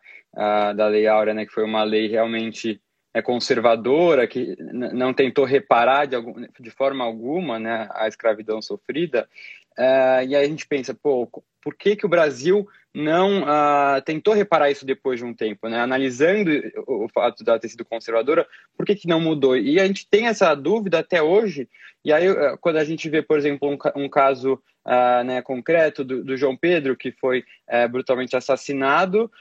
da 0.76 0.88
Lei 0.88 1.08
Áurea, 1.08 1.34
né, 1.34 1.46
que 1.46 1.54
foi 1.54 1.64
uma 1.64 1.84
lei 1.84 2.08
realmente 2.08 2.82
é 3.14 3.22
conservadora, 3.22 4.26
que 4.28 4.56
não 4.60 5.14
tentou 5.14 5.46
reparar 5.46 6.06
de, 6.06 6.16
algum, 6.16 6.34
de 6.60 6.70
forma 6.72 7.04
alguma 7.04 7.60
né, 7.60 7.88
a 7.92 8.08
escravidão 8.08 8.62
sofrida. 8.62 9.30
Uh, 9.78 10.26
e 10.28 10.36
aí 10.36 10.46
a 10.46 10.48
gente 10.48 10.68
pensa, 10.68 10.94
pô, 10.94 11.28
por 11.62 11.76
que, 11.76 11.96
que 11.96 12.06
o 12.06 12.10
Brasil 12.10 12.68
não 12.94 13.42
uh, 13.42 14.02
tentou 14.06 14.34
reparar 14.34 14.70
isso 14.70 14.86
depois 14.86 15.20
de 15.20 15.26
um 15.26 15.34
tempo, 15.34 15.68
né? 15.68 15.80
Analisando 15.80 16.52
o, 16.86 17.08
fato 17.10 17.44
de 17.44 17.60
ter 17.60 17.70
sido 17.70 17.84
conservadora, 17.84 18.46
por 18.78 18.86
que, 18.86 18.96
que 18.96 19.08
não 19.08 19.20
mudou? 19.20 19.58
E 19.58 19.80
a 19.80 19.88
gente 19.88 20.08
tem 20.08 20.28
essa 20.28 20.54
dúvida 20.54 21.00
até 21.00 21.22
hoje, 21.22 21.68
e 22.06 22.14
aí 22.14 22.30
uh, 22.30 22.58
quando 22.62 22.78
a 22.78 22.84
gente 22.84 23.10
vê, 23.10 23.24
por 23.24 23.38
exemplo, 23.38 23.68
um, 23.68 24.04
um 24.04 24.08
caso 24.08 24.62
uh, 24.86 25.24
né, 25.24 25.42
concreto 25.42 26.04
do, 26.04 26.24
do, 26.24 26.38
João 26.38 26.56
Pedro, 26.56 26.96
que 26.96 27.12
foi 27.12 27.44
eh, 27.68 27.88
brutalmente 27.88 28.36
assassinado, 28.36 29.32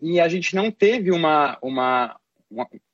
e 0.00 0.18
a 0.18 0.26
gente 0.26 0.56
não 0.56 0.70
teve 0.70 1.10
uma, 1.10 1.58
uma, 1.60 2.16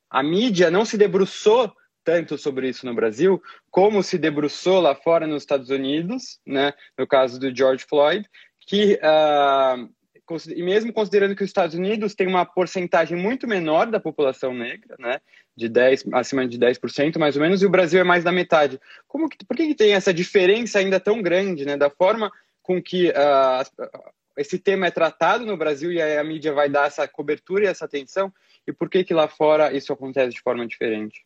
a 0.09 0.23
mídia 0.23 0.71
não 0.71 0.85
se 0.85 0.97
debruçou 0.97 1.73
tanto 2.05 2.37
sobre 2.37 2.69
isso 2.69 2.85
no 2.85 2.93
Brasil, 2.93 3.41
como 3.71 4.03
se 4.03 4.17
debruçou 4.17 4.79
lá 4.79 4.93
fora 4.93 5.25
nos 5.25 5.41
Estados 5.41 5.71
Unidos, 5.71 6.39
né, 6.45 6.71
no 6.97 7.07
caso 7.07 7.39
do 7.39 7.53
George 7.53 7.83
Floyd, 7.89 8.29
que, 8.61 8.99
uh, 9.03 9.89
e 10.55 10.63
mesmo 10.63 10.93
considerando 10.93 11.35
que 11.35 11.43
os 11.43 11.49
Estados 11.49 11.75
Unidos 11.75 12.13
têm 12.13 12.27
uma 12.27 12.45
porcentagem 12.45 13.17
muito 13.17 13.47
menor 13.47 13.87
da 13.87 13.99
população 13.99 14.53
negra, 14.53 14.95
né, 14.99 15.19
de 15.57 15.67
10, 15.67 16.05
acima 16.13 16.47
de 16.47 16.59
10% 16.59 17.17
mais 17.17 17.35
ou 17.35 17.41
menos, 17.41 17.61
e 17.61 17.65
o 17.65 17.71
Brasil 17.71 17.99
é 17.99 18.03
mais 18.03 18.23
da 18.23 18.31
metade. 18.31 18.79
Como 19.07 19.27
que, 19.27 19.43
por 19.43 19.57
que, 19.57 19.67
que 19.67 19.75
tem 19.75 19.93
essa 19.93 20.13
diferença 20.13 20.77
ainda 20.77 20.99
tão 20.99 21.21
grande, 21.23 21.65
né, 21.65 21.75
da 21.75 21.89
forma 21.89 22.31
com 22.61 22.81
que 22.81 23.09
uh, 23.09 23.85
esse 24.37 24.59
tema 24.59 24.87
é 24.87 24.91
tratado 24.91 25.45
no 25.45 25.57
Brasil 25.57 25.91
e 25.91 26.01
a, 26.01 26.23
mídia 26.23 26.53
vai 26.53 26.69
dar 26.69 26.87
essa 26.87 27.07
cobertura 27.07 27.63
e 27.63 27.67
essa 27.67 27.85
atenção, 27.85 28.33
e 28.67 28.73
por 28.73 28.89
que 28.89 29.03
que 29.03 29.13
lá 29.13 29.27
fora 29.27 29.73
isso 29.73 29.93
acontece 29.93 30.35
de 30.35 30.41
forma 30.41 30.65
diferente? 30.67 31.25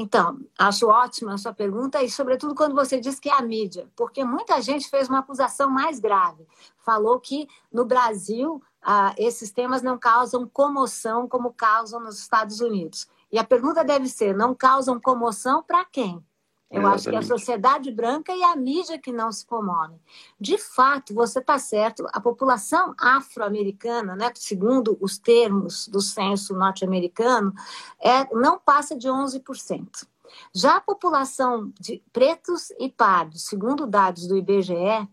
Então, 0.00 0.38
acho 0.56 0.86
ótima 0.86 1.34
a 1.34 1.38
sua 1.38 1.52
pergunta 1.52 2.00
e, 2.00 2.08
sobretudo, 2.08 2.54
quando 2.54 2.74
você 2.74 3.00
diz 3.00 3.18
que 3.18 3.28
é 3.28 3.32
a 3.32 3.42
mídia, 3.42 3.88
porque 3.96 4.24
muita 4.24 4.60
gente 4.62 4.88
fez 4.88 5.08
uma 5.08 5.18
acusação 5.18 5.68
mais 5.68 5.98
grave. 5.98 6.46
Falou 6.78 7.18
que 7.18 7.48
no 7.72 7.84
Brasil 7.84 8.62
ah, 8.80 9.12
esses 9.18 9.50
temas 9.50 9.82
não 9.82 9.98
causam 9.98 10.46
comoção 10.46 11.28
como 11.28 11.52
causam 11.52 11.98
nos 12.00 12.20
Estados 12.20 12.60
Unidos. 12.60 13.08
E 13.32 13.38
a 13.38 13.44
pergunta 13.44 13.84
deve 13.84 14.08
ser: 14.08 14.36
não 14.36 14.54
causam 14.54 15.00
comoção 15.00 15.64
para 15.64 15.84
quem? 15.84 16.24
Eu 16.70 16.80
Exatamente. 16.80 16.94
acho 16.94 17.10
que 17.10 17.16
é 17.16 17.18
a 17.18 17.38
sociedade 17.38 17.90
branca 17.90 18.32
e 18.34 18.42
a 18.42 18.54
mídia 18.54 18.98
que 18.98 19.10
não 19.10 19.32
se 19.32 19.44
comovem. 19.46 19.98
De 20.38 20.58
fato, 20.58 21.14
você 21.14 21.38
está 21.38 21.58
certo, 21.58 22.06
a 22.12 22.20
população 22.20 22.94
afro-americana, 22.98 24.14
né, 24.14 24.30
segundo 24.34 24.98
os 25.00 25.16
termos 25.16 25.88
do 25.88 26.00
censo 26.00 26.54
norte-americano, 26.54 27.54
é, 27.98 28.32
não 28.34 28.58
passa 28.58 28.94
de 28.94 29.08
11%. 29.08 30.06
Já 30.54 30.76
a 30.76 30.80
população 30.80 31.72
de 31.80 32.02
pretos 32.12 32.70
e 32.78 32.90
pardos, 32.90 33.46
segundo 33.46 33.86
dados 33.86 34.26
do 34.26 34.36
IBGE, 34.36 34.74
uh, 34.74 35.08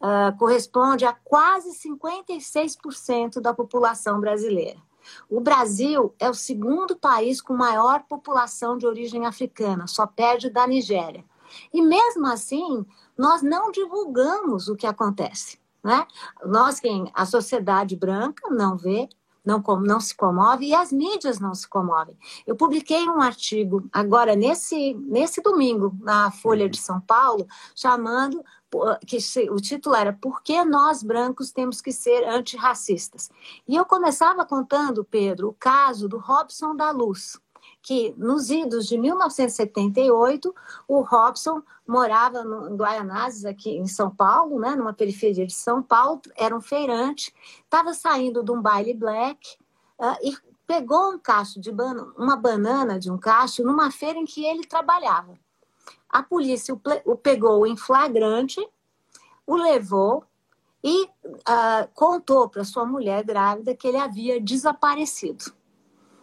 ah, 0.00 0.34
corresponde 0.38 1.04
a 1.04 1.12
quase 1.12 1.70
56% 1.70 3.40
da 3.40 3.52
população 3.52 4.20
brasileira. 4.20 4.78
O 5.28 5.40
Brasil 5.40 6.14
é 6.18 6.28
o 6.28 6.34
segundo 6.34 6.96
país 6.96 7.40
com 7.40 7.54
maior 7.54 8.02
população 8.04 8.76
de 8.76 8.86
origem 8.86 9.26
africana, 9.26 9.86
só 9.86 10.06
perde 10.06 10.50
da 10.50 10.66
Nigéria. 10.66 11.24
E 11.72 11.82
mesmo 11.82 12.26
assim, 12.26 12.84
nós 13.16 13.42
não 13.42 13.70
divulgamos 13.70 14.68
o 14.68 14.76
que 14.76 14.86
acontece. 14.86 15.58
Né? 15.82 16.06
Nós, 16.44 16.78
quem 16.78 17.10
a 17.12 17.26
sociedade 17.26 17.96
branca 17.96 18.48
não 18.48 18.76
vê, 18.76 19.08
não, 19.44 19.60
não 19.80 20.00
se 20.00 20.14
comove 20.14 20.66
e 20.66 20.74
as 20.74 20.92
mídias 20.92 21.40
não 21.40 21.54
se 21.54 21.68
comovem. 21.68 22.16
Eu 22.46 22.54
publiquei 22.54 23.08
um 23.08 23.20
artigo 23.20 23.88
agora 23.92 24.36
nesse, 24.36 24.94
nesse 24.94 25.42
domingo 25.42 25.96
na 26.00 26.30
Folha 26.30 26.68
de 26.68 26.78
São 26.78 27.00
Paulo, 27.00 27.46
chamando 27.74 28.44
que 29.06 29.18
o 29.50 29.56
título 29.56 29.94
era 29.94 30.12
Por 30.12 30.42
que 30.42 30.64
nós 30.64 31.02
brancos 31.02 31.50
temos 31.50 31.80
que 31.80 31.92
ser 31.92 32.24
antirracistas? 32.24 33.30
E 33.68 33.76
eu 33.76 33.84
começava 33.84 34.44
contando, 34.44 35.04
Pedro, 35.04 35.48
o 35.48 35.54
caso 35.54 36.08
do 36.08 36.18
Robson 36.18 36.74
da 36.74 36.90
Luz, 36.90 37.38
que 37.82 38.14
nos 38.16 38.50
idos 38.50 38.86
de 38.86 38.96
1978, 38.96 40.54
o 40.86 41.00
Robson 41.00 41.62
morava 41.86 42.44
no, 42.44 42.70
em 42.70 42.76
Guaianazes, 42.76 43.44
aqui 43.44 43.70
em 43.70 43.86
São 43.86 44.08
Paulo, 44.14 44.58
né, 44.58 44.74
numa 44.76 44.92
periferia 44.92 45.46
de 45.46 45.52
São 45.52 45.82
Paulo, 45.82 46.22
era 46.36 46.56
um 46.56 46.60
feirante, 46.60 47.34
estava 47.64 47.92
saindo 47.92 48.42
de 48.42 48.52
um 48.52 48.62
baile 48.62 48.94
black 48.94 49.56
uh, 49.98 50.16
e 50.22 50.36
pegou 50.66 51.12
um 51.12 51.18
cacho 51.18 51.60
de 51.60 51.72
ban 51.72 52.12
uma 52.16 52.36
banana 52.36 52.98
de 52.98 53.10
um 53.10 53.18
cacho 53.18 53.62
numa 53.64 53.90
feira 53.90 54.18
em 54.18 54.24
que 54.24 54.44
ele 54.44 54.64
trabalhava. 54.64 55.38
A 56.12 56.22
polícia 56.22 56.78
o, 57.04 57.16
pegou 57.16 57.66
em 57.66 57.76
flagrante, 57.76 58.60
o 59.46 59.56
levou 59.56 60.24
e 60.84 61.04
uh, 61.04 61.88
contou 61.94 62.48
para 62.48 62.64
sua 62.64 62.84
mulher 62.84 63.24
grávida 63.24 63.74
que 63.74 63.88
ele 63.88 63.96
havia 63.96 64.40
desaparecido. 64.40 65.44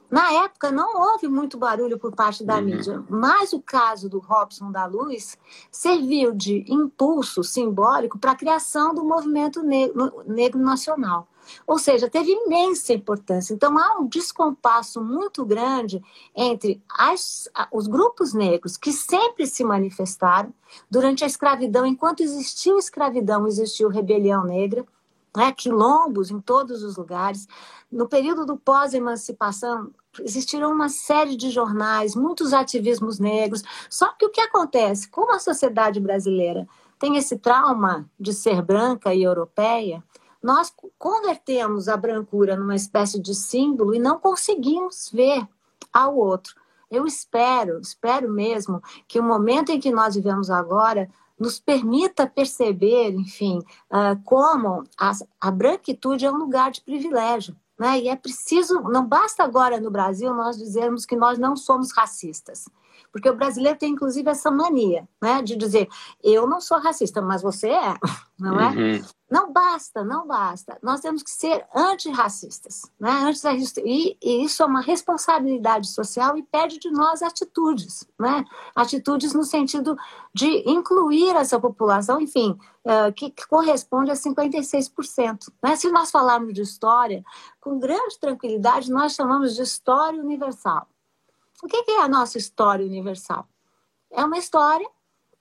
Na 0.09 0.31
época 0.43 0.71
não 0.71 0.99
houve 0.99 1.27
muito 1.27 1.57
barulho 1.57 1.99
por 1.99 2.15
parte 2.15 2.43
da 2.43 2.55
uhum. 2.55 2.63
mídia, 2.63 3.03
mas 3.07 3.53
o 3.53 3.61
caso 3.61 4.09
do 4.09 4.17
Robson 4.17 4.71
da 4.71 4.85
Luz 4.85 5.37
serviu 5.71 6.33
de 6.33 6.65
impulso 6.67 7.43
simbólico 7.43 8.17
para 8.17 8.31
a 8.31 8.35
criação 8.35 8.93
do 8.93 9.03
movimento 9.03 9.61
negro, 9.61 10.23
negro 10.25 10.59
nacional. 10.59 11.27
Ou 11.65 11.77
seja, 11.77 12.09
teve 12.09 12.31
imensa 12.31 12.93
importância. 12.93 13.53
Então, 13.53 13.77
há 13.77 13.99
um 13.99 14.07
descompasso 14.07 15.01
muito 15.01 15.45
grande 15.45 16.01
entre 16.35 16.81
as, 16.89 17.49
os 17.71 17.87
grupos 17.87 18.33
negros 18.33 18.77
que 18.77 18.91
sempre 18.91 19.45
se 19.47 19.63
manifestaram 19.63 20.53
durante 20.89 21.23
a 21.23 21.27
escravidão. 21.27 21.85
Enquanto 21.85 22.21
existiu 22.21 22.77
escravidão, 22.77 23.47
existiu 23.47 23.89
rebelião 23.89 24.43
negra, 24.43 24.85
né? 25.35 25.51
quilombos 25.51 26.31
em 26.31 26.39
todos 26.39 26.83
os 26.83 26.97
lugares. 26.97 27.47
No 27.91 28.07
período 28.07 28.45
do 28.45 28.57
pós-emancipação, 28.57 29.91
existiram 30.19 30.71
uma 30.71 30.89
série 30.89 31.35
de 31.35 31.49
jornais, 31.49 32.15
muitos 32.15 32.53
ativismos 32.53 33.19
negros. 33.19 33.63
Só 33.89 34.09
que 34.13 34.25
o 34.25 34.29
que 34.29 34.41
acontece? 34.41 35.09
Como 35.09 35.33
a 35.33 35.39
sociedade 35.39 35.99
brasileira 35.99 36.67
tem 36.99 37.15
esse 37.15 37.37
trauma 37.37 38.09
de 38.19 38.33
ser 38.33 38.61
branca 38.61 39.13
e 39.13 39.23
europeia, 39.23 40.03
nós 40.41 40.73
convertemos 40.97 41.87
a 41.87 41.97
brancura 41.97 42.55
numa 42.55 42.75
espécie 42.75 43.19
de 43.19 43.35
símbolo 43.35 43.93
e 43.93 43.99
não 43.99 44.19
conseguimos 44.19 45.09
ver 45.13 45.47
ao 45.91 46.15
outro. 46.15 46.55
Eu 46.89 47.05
espero, 47.05 47.79
espero 47.79 48.31
mesmo 48.31 48.81
que 49.07 49.19
o 49.19 49.23
momento 49.23 49.71
em 49.71 49.79
que 49.79 49.91
nós 49.91 50.15
vivemos 50.15 50.49
agora 50.49 51.09
nos 51.39 51.59
permita 51.59 52.27
perceber, 52.27 53.11
enfim, 53.13 53.59
uh, 53.89 54.21
como 54.25 54.83
a, 54.99 55.11
a 55.39 55.51
branquitude 55.51 56.25
é 56.25 56.31
um 56.31 56.37
lugar 56.37 56.71
de 56.71 56.81
privilégio. 56.81 57.55
Né? 57.77 57.99
E 58.01 58.09
é 58.09 58.15
preciso, 58.15 58.81
não 58.81 59.05
basta 59.05 59.43
agora 59.43 59.79
no 59.79 59.89
Brasil 59.89 60.33
nós 60.33 60.57
dizermos 60.57 61.05
que 61.05 61.15
nós 61.15 61.39
não 61.39 61.55
somos 61.55 61.93
racistas. 61.93 62.65
Porque 63.11 63.29
o 63.29 63.35
brasileiro 63.35 63.79
tem, 63.79 63.93
inclusive, 63.93 64.29
essa 64.29 64.51
mania 64.51 65.07
né, 65.21 65.41
de 65.41 65.55
dizer: 65.55 65.87
eu 66.21 66.45
não 66.45 66.59
sou 66.59 66.77
racista, 66.77 67.21
mas 67.21 67.41
você 67.41 67.69
é, 67.69 67.95
não 68.37 68.59
é? 68.59 68.69
Uhum. 68.69 69.01
Não 69.29 69.53
basta, 69.53 70.03
não 70.03 70.25
basta. 70.25 70.79
Nós 70.81 71.01
temos 71.01 71.21
que 71.21 71.29
ser 71.29 71.63
antirracistas. 71.75 72.91
Né? 72.99 73.11
Antirracistas. 73.11 73.83
E, 73.85 74.17
e 74.21 74.43
isso 74.43 74.63
é 74.63 74.65
uma 74.65 74.81
responsabilidade 74.81 75.87
social 75.87 76.35
e 76.35 76.41
pede 76.41 76.79
de 76.79 76.89
nós 76.89 77.21
atitudes. 77.21 78.07
Né? 78.17 78.43
Atitudes 78.75 79.33
no 79.33 79.43
sentido 79.43 79.95
de 80.33 80.67
incluir 80.67 81.35
essa 81.35 81.59
população, 81.59 82.19
enfim, 82.19 82.57
uh, 82.83 83.13
que, 83.13 83.29
que, 83.29 83.47
corresponde 83.47 84.09
a 84.09 84.15
56%. 84.15 85.51
Né? 85.61 85.75
Se 85.75 85.91
nós 85.91 86.09
falarmos 86.09 86.53
de 86.53 86.61
história, 86.61 87.23
com 87.61 87.77
grande 87.77 88.19
tranquilidade, 88.19 88.91
nós 88.91 89.13
chamamos 89.13 89.55
de 89.55 89.61
história 89.61 90.19
universal. 90.19 90.87
O 91.61 91.67
que 91.67 91.91
é 91.91 92.01
a 92.01 92.07
nossa 92.07 92.37
história 92.37 92.85
universal? 92.85 93.47
É 94.11 94.23
uma 94.25 94.37
história 94.37 94.89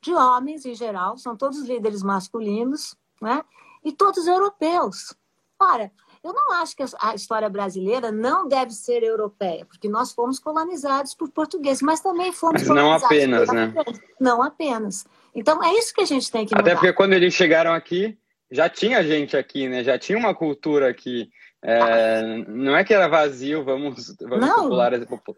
de 0.00 0.12
homens 0.12 0.66
em 0.66 0.74
geral, 0.74 1.16
são 1.16 1.36
todos 1.36 1.60
líderes 1.60 2.02
masculinos, 2.02 2.94
né? 3.20 3.42
E 3.88 3.92
todos 3.92 4.26
europeus. 4.26 5.14
Ora, 5.58 5.90
eu 6.22 6.34
não 6.34 6.52
acho 6.60 6.76
que 6.76 6.84
a 7.00 7.14
história 7.14 7.48
brasileira 7.48 8.12
não 8.12 8.46
deve 8.46 8.70
ser 8.72 9.02
europeia, 9.02 9.64
porque 9.64 9.88
nós 9.88 10.12
fomos 10.12 10.38
colonizados 10.38 11.14
por 11.14 11.30
portugueses, 11.30 11.80
mas 11.80 12.00
também 12.00 12.30
fomos 12.30 12.62
mas 12.62 12.68
não 12.68 12.92
apenas, 12.92 13.48
né? 13.48 13.72
Não 14.20 14.42
apenas. 14.42 15.06
Então 15.34 15.64
é 15.64 15.72
isso 15.72 15.94
que 15.94 16.02
a 16.02 16.04
gente 16.04 16.30
tem 16.30 16.44
que 16.44 16.54
mudar. 16.54 16.60
Até 16.60 16.74
porque 16.74 16.92
quando 16.92 17.14
eles 17.14 17.32
chegaram 17.32 17.72
aqui, 17.72 18.18
já 18.50 18.68
tinha 18.68 19.02
gente 19.02 19.38
aqui, 19.38 19.66
né? 19.68 19.82
Já 19.82 19.98
tinha 19.98 20.18
uma 20.18 20.34
cultura 20.34 20.90
aqui. 20.90 21.30
É, 21.64 21.80
ah. 21.80 22.44
Não 22.46 22.76
é 22.76 22.84
que 22.84 22.92
era 22.92 23.08
vazio, 23.08 23.64
vamos, 23.64 24.14
vamos 24.20 24.46
não. 24.46 24.64
popular, 24.64 24.92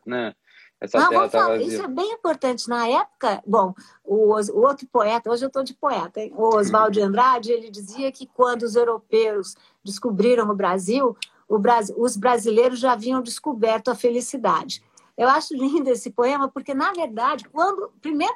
né? 0.07 0.35
Essa 0.81 0.99
Não, 0.99 1.11
vamos 1.11 1.31
tá 1.31 1.41
falar, 1.41 1.57
isso 1.59 1.83
é 1.83 1.89
bem 1.89 2.13
importante. 2.13 2.69
Na 2.69 2.89
época, 2.89 3.43
bom, 3.47 3.75
o, 4.03 4.35
o 4.35 4.61
outro 4.67 4.87
poeta, 4.87 5.31
hoje 5.31 5.45
eu 5.45 5.49
estou 5.49 5.63
de 5.63 5.75
poeta, 5.75 6.21
hein? 6.21 6.33
o 6.35 6.57
Oswald 6.57 6.95
de 6.95 7.03
Andrade, 7.03 7.53
ele 7.53 7.71
dizia 7.71 8.11
que 8.11 8.27
quando 8.27 8.63
os 8.63 8.75
europeus 8.75 9.55
descobriram 9.85 10.49
o 10.49 10.55
Brasil, 10.55 11.15
o 11.47 11.59
Brasil, 11.59 11.95
os 11.99 12.17
brasileiros 12.17 12.79
já 12.79 12.93
haviam 12.93 13.21
descoberto 13.21 13.91
a 13.91 13.95
felicidade. 13.95 14.83
Eu 15.19 15.29
acho 15.29 15.55
lindo 15.55 15.91
esse 15.91 16.11
poema, 16.11 16.49
porque, 16.49 16.73
na 16.73 16.93
verdade, 16.93 17.45
quando. 17.53 17.91
Primeiro, 18.01 18.35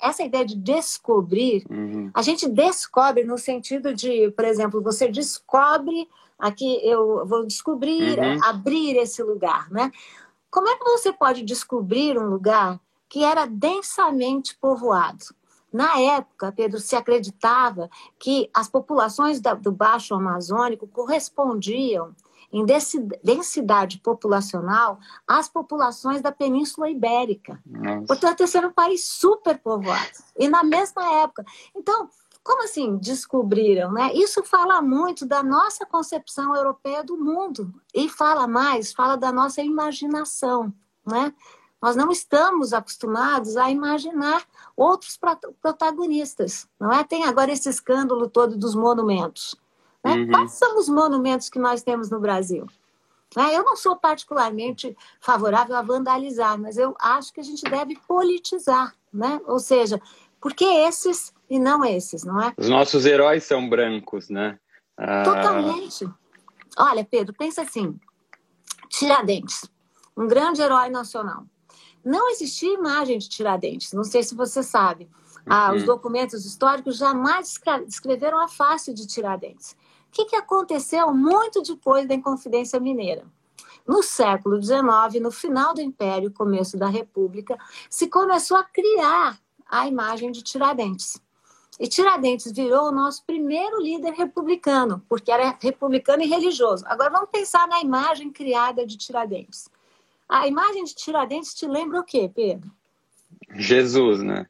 essa 0.00 0.24
ideia 0.24 0.44
de 0.44 0.56
descobrir, 0.56 1.64
uhum. 1.70 2.10
a 2.12 2.20
gente 2.20 2.48
descobre 2.48 3.22
no 3.22 3.38
sentido 3.38 3.94
de, 3.94 4.32
por 4.32 4.44
exemplo, 4.44 4.82
você 4.82 5.06
descobre 5.06 6.08
aqui, 6.36 6.80
eu 6.82 7.24
vou 7.24 7.46
descobrir, 7.46 8.18
uhum. 8.18 8.42
abrir 8.42 8.96
esse 8.96 9.22
lugar, 9.22 9.70
né? 9.70 9.92
Como 10.56 10.70
é 10.70 10.76
que 10.78 10.84
você 10.84 11.12
pode 11.12 11.42
descobrir 11.42 12.18
um 12.18 12.30
lugar 12.30 12.80
que 13.10 13.22
era 13.22 13.44
densamente 13.44 14.56
povoado? 14.56 15.26
Na 15.70 16.00
época, 16.00 16.50
Pedro, 16.50 16.80
se 16.80 16.96
acreditava 16.96 17.90
que 18.18 18.48
as 18.54 18.66
populações 18.66 19.38
do 19.38 19.70
Baixo 19.70 20.14
Amazônico 20.14 20.86
correspondiam 20.86 22.16
em 22.50 22.64
densidade 23.22 23.98
populacional 23.98 24.98
às 25.28 25.46
populações 25.46 26.22
da 26.22 26.32
Península 26.32 26.88
Ibérica. 26.88 27.60
Nossa. 27.66 28.06
Portanto, 28.06 28.40
esse 28.40 28.56
era 28.56 28.68
um 28.68 28.72
país 28.72 29.04
super 29.04 29.58
povoado. 29.58 30.24
E 30.38 30.48
na 30.48 30.64
mesma 30.64 31.04
época. 31.20 31.44
Então, 31.76 32.08
como 32.46 32.62
assim 32.62 32.96
descobriram? 32.96 33.92
Né? 33.92 34.12
Isso 34.14 34.42
fala 34.44 34.80
muito 34.80 35.26
da 35.26 35.42
nossa 35.42 35.84
concepção 35.84 36.54
europeia 36.54 37.02
do 37.02 37.16
mundo 37.16 37.74
e 37.92 38.08
fala 38.08 38.46
mais, 38.46 38.92
fala 38.92 39.16
da 39.16 39.32
nossa 39.32 39.60
imaginação. 39.60 40.72
Né? 41.04 41.34
Nós 41.82 41.96
não 41.96 42.10
estamos 42.10 42.72
acostumados 42.72 43.56
a 43.56 43.70
imaginar 43.70 44.44
outros 44.76 45.18
protagonistas. 45.60 46.68
Não 46.80 46.92
é? 46.92 47.04
Tem 47.04 47.24
agora 47.24 47.52
esse 47.52 47.68
escândalo 47.68 48.28
todo 48.28 48.56
dos 48.56 48.74
monumentos. 48.74 49.56
Né? 50.04 50.14
Uhum. 50.14 50.30
Quais 50.30 50.52
são 50.52 50.78
os 50.78 50.88
monumentos 50.88 51.50
que 51.50 51.58
nós 51.58 51.82
temos 51.82 52.10
no 52.10 52.20
Brasil? 52.20 52.66
Né? 53.36 53.56
Eu 53.56 53.64
não 53.64 53.76
sou 53.76 53.96
particularmente 53.96 54.96
favorável 55.20 55.76
a 55.76 55.82
vandalizar, 55.82 56.58
mas 56.58 56.78
eu 56.78 56.94
acho 57.00 57.32
que 57.32 57.40
a 57.40 57.44
gente 57.44 57.62
deve 57.64 57.98
politizar. 58.06 58.94
Né? 59.12 59.40
Ou 59.46 59.58
seja, 59.58 60.00
porque 60.46 60.64
esses 60.64 61.34
e 61.50 61.58
não 61.58 61.84
esses, 61.84 62.22
não 62.22 62.40
é? 62.40 62.54
Os 62.56 62.68
nossos 62.68 63.04
heróis 63.04 63.42
são 63.42 63.68
brancos, 63.68 64.28
né? 64.28 64.56
Ah... 64.96 65.24
Totalmente. 65.24 66.08
Olha, 66.78 67.04
Pedro, 67.04 67.34
pensa 67.36 67.62
assim: 67.62 67.98
Tiradentes, 68.88 69.68
um 70.16 70.28
grande 70.28 70.62
herói 70.62 70.88
nacional. 70.88 71.42
Não 72.04 72.30
existia 72.30 72.72
imagem 72.72 73.18
de 73.18 73.28
Tiradentes, 73.28 73.92
não 73.92 74.04
sei 74.04 74.22
se 74.22 74.36
você 74.36 74.62
sabe. 74.62 75.10
Ah, 75.44 75.70
uhum. 75.70 75.78
Os 75.78 75.82
documentos 75.82 76.46
históricos 76.46 76.96
jamais 76.96 77.60
descreveram 77.84 78.38
a 78.38 78.46
face 78.46 78.94
de 78.94 79.04
Tiradentes. 79.04 79.72
O 79.72 80.12
que, 80.12 80.26
que 80.26 80.36
aconteceu 80.36 81.12
muito 81.12 81.60
depois 81.60 82.06
da 82.06 82.14
Inconfidência 82.14 82.78
Mineira? 82.78 83.24
No 83.84 84.00
século 84.00 84.62
XIX, 84.62 85.20
no 85.20 85.32
final 85.32 85.74
do 85.74 85.80
Império, 85.80 86.32
começo 86.32 86.76
da 86.76 86.86
República, 86.86 87.58
se 87.90 88.06
começou 88.06 88.56
a 88.56 88.62
criar 88.62 89.40
a 89.68 89.86
imagem 89.86 90.30
de 90.30 90.42
Tiradentes. 90.42 91.20
E 91.78 91.86
Tiradentes 91.86 92.50
virou 92.52 92.88
o 92.88 92.92
nosso 92.92 93.22
primeiro 93.24 93.80
líder 93.82 94.12
republicano, 94.14 95.02
porque 95.08 95.30
era 95.30 95.56
republicano 95.60 96.22
e 96.22 96.26
religioso. 96.26 96.84
Agora 96.86 97.10
vamos 97.10 97.28
pensar 97.30 97.68
na 97.68 97.80
imagem 97.80 98.32
criada 98.32 98.86
de 98.86 98.96
Tiradentes. 98.96 99.68
A 100.28 100.46
imagem 100.46 100.84
de 100.84 100.94
Tiradentes 100.94 101.54
te 101.54 101.66
lembra 101.66 102.00
o 102.00 102.04
quê, 102.04 102.30
Pedro? 102.34 102.70
Jesus, 103.50 104.22
né? 104.22 104.46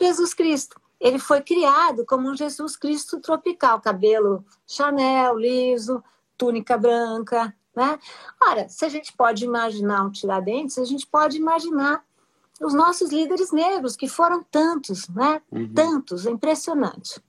Jesus 0.00 0.32
Cristo. 0.32 0.80
Ele 1.00 1.18
foi 1.18 1.40
criado 1.40 2.04
como 2.06 2.28
um 2.28 2.36
Jesus 2.36 2.76
Cristo 2.76 3.20
tropical, 3.20 3.80
cabelo 3.80 4.44
Chanel, 4.66 5.36
liso, 5.36 6.02
túnica 6.36 6.76
branca, 6.76 7.54
né? 7.74 7.98
Ora, 8.40 8.68
se 8.68 8.84
a 8.84 8.88
gente 8.88 9.12
pode 9.12 9.44
imaginar 9.44 10.04
um 10.04 10.10
Tiradentes, 10.10 10.78
a 10.78 10.84
gente 10.84 11.06
pode 11.06 11.36
imaginar 11.36 12.04
os 12.60 12.74
nossos 12.74 13.12
líderes 13.12 13.52
negros, 13.52 13.96
que 13.96 14.08
foram 14.08 14.42
tantos, 14.42 15.08
né? 15.08 15.40
Uhum. 15.50 15.72
Tantos, 15.72 16.26
é 16.26 16.30
impressionante. 16.30 17.20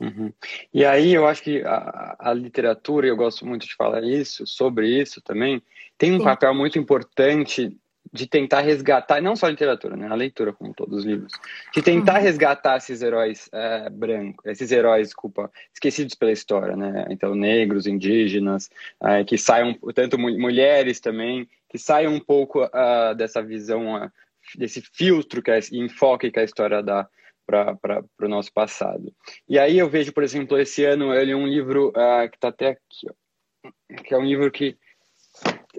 Uhum. 0.00 0.32
E 0.72 0.84
aí 0.84 1.12
eu 1.12 1.26
acho 1.26 1.42
que 1.42 1.62
a, 1.62 2.16
a, 2.18 2.32
literatura, 2.32 3.06
eu 3.06 3.16
gosto 3.16 3.44
muito 3.46 3.66
de 3.66 3.74
falar 3.74 4.02
isso, 4.02 4.46
sobre 4.46 4.88
isso 4.88 5.20
também, 5.20 5.62
tem 5.98 6.12
um 6.12 6.18
Sim. 6.18 6.24
papel 6.24 6.54
muito 6.54 6.78
importante 6.78 7.76
de 8.12 8.26
tentar 8.26 8.60
resgatar, 8.60 9.20
não 9.20 9.36
só 9.36 9.46
a 9.46 9.50
literatura, 9.50 9.96
né, 9.96 10.08
a 10.08 10.14
leitura 10.14 10.52
como 10.52 10.74
todos 10.74 11.00
os 11.00 11.04
livros, 11.04 11.32
de 11.72 11.82
tentar 11.82 12.16
uhum. 12.16 12.22
resgatar 12.22 12.78
esses 12.78 13.02
heróis 13.02 13.48
é, 13.52 13.88
brancos, 13.90 14.44
esses 14.46 14.72
heróis, 14.72 15.08
desculpa, 15.08 15.50
esquecidos 15.72 16.14
pela 16.14 16.32
história, 16.32 16.74
né, 16.74 17.06
então 17.10 17.34
negros, 17.34 17.86
indígenas, 17.86 18.70
é, 19.02 19.22
que 19.22 19.38
saiam, 19.38 19.74
tanto 19.94 20.18
mulheres 20.18 20.98
também, 20.98 21.48
que 21.68 21.78
saiam 21.78 22.12
um 22.12 22.20
pouco 22.20 22.64
uh, 22.64 23.14
dessa 23.16 23.40
visão 23.40 23.94
uh, 23.94 24.10
desse 24.56 24.82
filtro 24.94 25.42
que 25.42 25.50
é, 25.50 25.58
enfoque 25.72 26.30
que 26.30 26.40
a 26.40 26.44
história 26.44 26.82
dá 26.82 27.08
para 27.46 28.04
o 28.22 28.28
nosso 28.28 28.52
passado. 28.52 29.12
E 29.48 29.58
aí 29.58 29.78
eu 29.78 29.88
vejo, 29.88 30.12
por 30.12 30.22
exemplo, 30.22 30.58
esse 30.58 30.84
ano 30.84 31.12
ele 31.12 31.32
é 31.32 31.36
um 31.36 31.46
livro 31.46 31.88
uh, 31.88 32.28
que 32.30 32.36
está 32.36 32.48
até 32.48 32.68
aqui, 32.68 33.08
ó, 33.08 34.02
que 34.04 34.14
é 34.14 34.18
um 34.18 34.24
livro 34.24 34.50
que 34.50 34.76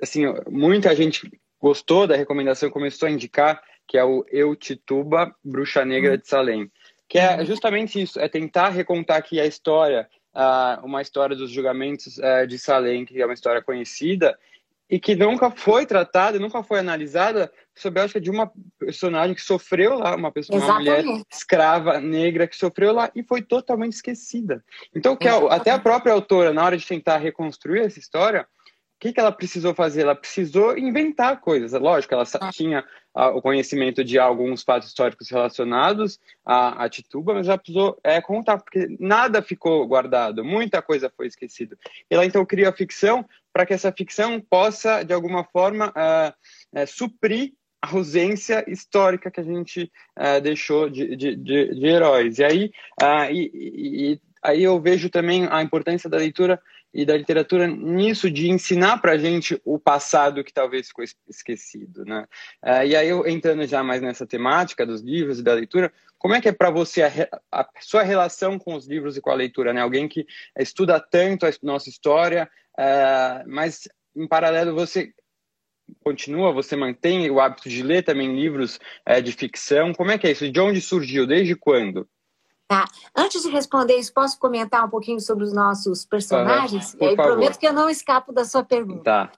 assim 0.01 0.23
muita 0.49 0.95
gente 0.95 1.29
gostou 1.61 2.07
da 2.07 2.15
recomendação, 2.15 2.69
começou 2.69 3.07
a 3.07 3.11
indicar, 3.11 3.61
que 3.87 3.97
é 3.97 4.03
o 4.03 4.25
Eu 4.29 4.55
Tituba, 4.55 5.33
Bruxa 5.43 5.85
Negra 5.85 6.17
de 6.17 6.27
Salem. 6.27 6.71
Que 7.07 7.19
é 7.19 7.45
justamente 7.45 8.01
isso, 8.01 8.19
é 8.19 8.27
tentar 8.27 8.69
recontar 8.69 9.17
aqui 9.17 9.39
a 9.39 9.45
história, 9.45 10.09
uh, 10.33 10.85
uma 10.85 11.01
história 11.01 11.35
dos 11.35 11.51
julgamentos 11.51 12.17
uh, 12.17 12.47
de 12.47 12.57
Salem, 12.57 13.05
que 13.05 13.21
é 13.21 13.25
uma 13.25 13.33
história 13.33 13.61
conhecida, 13.61 14.37
e 14.89 14.99
que 14.99 15.15
nunca 15.15 15.51
foi 15.51 15.85
tratada, 15.85 16.39
nunca 16.39 16.63
foi 16.63 16.79
analisada 16.79 17.51
sob 17.75 17.99
a 17.99 18.03
ótica 18.03 18.21
de 18.21 18.29
uma 18.29 18.51
personagem 18.77 19.35
que 19.35 19.41
sofreu 19.41 19.97
lá, 19.97 20.15
uma 20.15 20.31
pessoa, 20.31 20.59
uma 20.59 20.75
mulher 20.75 21.03
escrava 21.31 21.99
negra 21.99 22.47
que 22.47 22.55
sofreu 22.55 22.93
lá 22.93 23.11
e 23.15 23.23
foi 23.23 23.41
totalmente 23.41 23.93
esquecida. 23.93 24.63
Então, 24.95 25.15
que 25.15 25.27
a, 25.27 25.37
até 25.47 25.71
a 25.71 25.79
própria 25.79 26.13
autora, 26.13 26.53
na 26.53 26.63
hora 26.63 26.77
de 26.77 26.85
tentar 26.85 27.17
reconstruir 27.17 27.81
essa 27.81 27.99
história, 27.99 28.41
o 28.41 28.99
que, 29.01 29.13
que 29.13 29.19
ela 29.19 29.31
precisou 29.31 29.73
fazer? 29.73 30.01
Ela 30.01 30.15
precisou 30.15 30.77
inventar 30.77 31.41
coisas. 31.41 31.71
Lógico, 31.71 32.13
ela 32.13 32.25
ah. 32.39 32.51
tinha 32.51 32.85
o 33.13 33.41
conhecimento 33.41 34.03
de 34.03 34.17
alguns 34.17 34.63
fatos 34.63 34.87
históricos 34.87 35.29
relacionados 35.29 36.19
à, 36.45 36.85
à 36.85 36.89
Tituba, 36.89 37.33
mas 37.33 37.47
ela 37.47 37.57
precisou 37.57 37.99
é, 38.03 38.21
contar, 38.21 38.57
porque 38.57 38.95
nada 38.99 39.41
ficou 39.41 39.85
guardado, 39.85 40.45
muita 40.45 40.81
coisa 40.81 41.11
foi 41.15 41.27
esquecida. 41.27 41.77
Ela 42.09 42.25
então 42.25 42.45
cria 42.45 42.69
a 42.69 42.73
ficção 42.73 43.25
para 43.51 43.65
que 43.65 43.73
essa 43.73 43.91
ficção 43.91 44.39
possa, 44.39 45.03
de 45.03 45.13
alguma 45.13 45.43
forma, 45.43 45.89
uh, 45.89 46.79
uh, 46.79 46.87
suprir 46.87 47.53
a 47.81 47.95
ausência 47.95 48.63
histórica 48.67 49.31
que 49.31 49.39
a 49.39 49.43
gente 49.43 49.91
uh, 50.17 50.41
deixou 50.41 50.89
de, 50.89 51.15
de, 51.15 51.35
de, 51.35 51.75
de, 51.75 51.85
heróis. 51.85 52.39
E 52.39 52.43
aí, 52.43 52.71
e, 53.31 53.51
e, 54.13 54.21
aí 54.43 54.63
eu 54.63 54.79
vejo 54.79 55.09
também 55.09 55.47
a 55.49 55.61
importância 55.61 56.09
da 56.09 56.17
leitura 56.17 56.61
e 56.93 57.05
da 57.05 57.15
literatura 57.15 57.67
nisso 57.67 58.29
de 58.29 58.49
ensinar 58.49 58.97
para 58.97 59.13
a 59.13 59.17
gente 59.17 59.59
o 59.63 59.79
passado 59.79 60.43
que 60.43 60.53
talvez 60.53 60.89
ficou 60.89 61.05
esquecido, 61.29 62.03
né? 62.03 62.27
e 62.85 62.93
aí 62.97 63.07
eu 63.07 63.25
entrando 63.25 63.65
já 63.65 63.81
mais 63.81 64.01
nessa 64.01 64.27
temática 64.27 64.85
dos 64.85 64.99
livros 64.99 65.39
e 65.39 65.43
da 65.43 65.53
leitura, 65.53 65.93
como 66.17 66.35
é 66.35 66.41
que 66.41 66.49
é 66.49 66.51
para 66.51 66.69
você 66.69 67.01
a, 67.03 67.11
a, 67.49 67.69
sua 67.79 68.03
relação 68.03 68.59
com 68.59 68.75
os 68.75 68.87
livros 68.87 69.15
e 69.15 69.21
com 69.21 69.31
a 69.31 69.35
leitura, 69.35 69.71
né? 69.71 69.79
Alguém 69.79 70.05
que 70.05 70.27
estuda 70.59 70.99
tanto 70.99 71.45
a 71.45 71.51
nossa 71.63 71.87
história, 71.87 72.49
Uh, 72.79 73.43
mas, 73.47 73.87
em 74.15 74.27
paralelo, 74.27 74.73
você 74.73 75.13
continua, 76.03 76.51
você 76.51 76.75
mantém 76.75 77.29
o 77.29 77.39
hábito 77.39 77.69
de 77.69 77.83
ler 77.83 78.03
também 78.03 78.35
livros 78.35 78.79
uh, 79.07 79.21
de 79.21 79.31
ficção? 79.31 79.93
Como 79.93 80.11
é 80.11 80.17
que 80.17 80.27
é 80.27 80.31
isso? 80.31 80.49
De 80.51 80.59
onde 80.59 80.81
surgiu? 80.81 81.27
Desde 81.27 81.55
quando? 81.55 82.07
Tá. 82.67 82.85
Antes 83.15 83.43
de 83.43 83.49
responder 83.49 83.97
isso, 83.97 84.13
posso 84.13 84.39
comentar 84.39 84.85
um 84.85 84.89
pouquinho 84.89 85.19
sobre 85.19 85.43
os 85.43 85.51
nossos 85.51 86.05
personagens? 86.05 86.93
Uhum, 86.93 86.99
e 87.01 87.05
aí 87.09 87.15
favor. 87.15 87.31
prometo 87.33 87.59
que 87.59 87.67
eu 87.67 87.73
não 87.73 87.89
escapo 87.89 88.31
da 88.31 88.45
sua 88.45 88.63
pergunta. 88.63 89.03
Tá. 89.03 89.31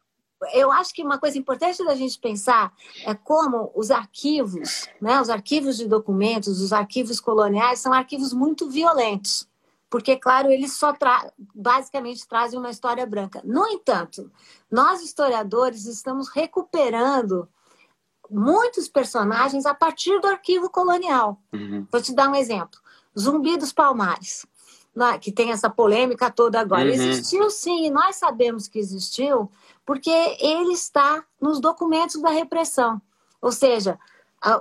Eu 0.54 0.72
acho 0.72 0.94
que 0.94 1.02
uma 1.02 1.18
coisa 1.18 1.38
importante 1.38 1.84
da 1.86 1.96
gente 1.96 2.20
pensar 2.20 2.74
é 3.06 3.14
como 3.16 3.72
os 3.74 3.90
arquivos, 3.90 4.88
né, 5.02 5.20
os 5.22 5.30
arquivos 5.30 5.78
de 5.78 5.88
documentos, 5.88 6.62
os 6.62 6.74
arquivos 6.74 7.20
coloniais, 7.20 7.80
são 7.80 7.94
arquivos 7.94 8.34
muito 8.34 8.70
violentos 8.70 9.48
porque, 9.94 10.18
claro, 10.18 10.50
eles 10.50 10.74
só 10.74 10.92
tra 10.92 11.32
basicamente 11.54 12.28
trazem 12.28 12.58
uma 12.58 12.72
história 12.72 13.06
branca. 13.06 13.44
No 13.46 13.68
entanto, 13.68 14.32
nós 14.72 15.04
historiadores 15.04 15.86
estamos 15.86 16.30
recuperando 16.30 17.48
muitos 18.28 18.88
personagens 18.88 19.68
a 19.68 19.74
partir 19.76 20.20
do 20.20 20.26
arquivo 20.26 20.68
colonial. 20.68 21.40
Uhum. 21.54 21.86
Vou 21.92 22.02
te 22.02 22.12
dar 22.12 22.28
um 22.28 22.34
exemplo: 22.34 22.80
Zumbi 23.16 23.56
dos 23.56 23.72
Palmares, 23.72 24.48
né, 24.96 25.20
que 25.20 25.32
tem 25.32 25.52
essa 25.52 25.70
polêmica 25.70 26.32
toda 26.32 26.60
agora. 26.60 26.86
Uhum. 26.86 26.90
Existiu 26.90 27.48
sim, 27.52 27.86
e 27.86 27.92
nós 27.92 28.16
sabemos 28.16 28.68
que 28.68 28.80
existiu, 28.80 29.48
porque 29.86 30.10
ele 30.40 30.74
está 30.74 31.24
nos 31.40 31.60
documentos 31.60 32.20
da 32.20 32.32
repressão. 32.32 33.00
Ou 33.40 33.52
seja, 33.52 34.00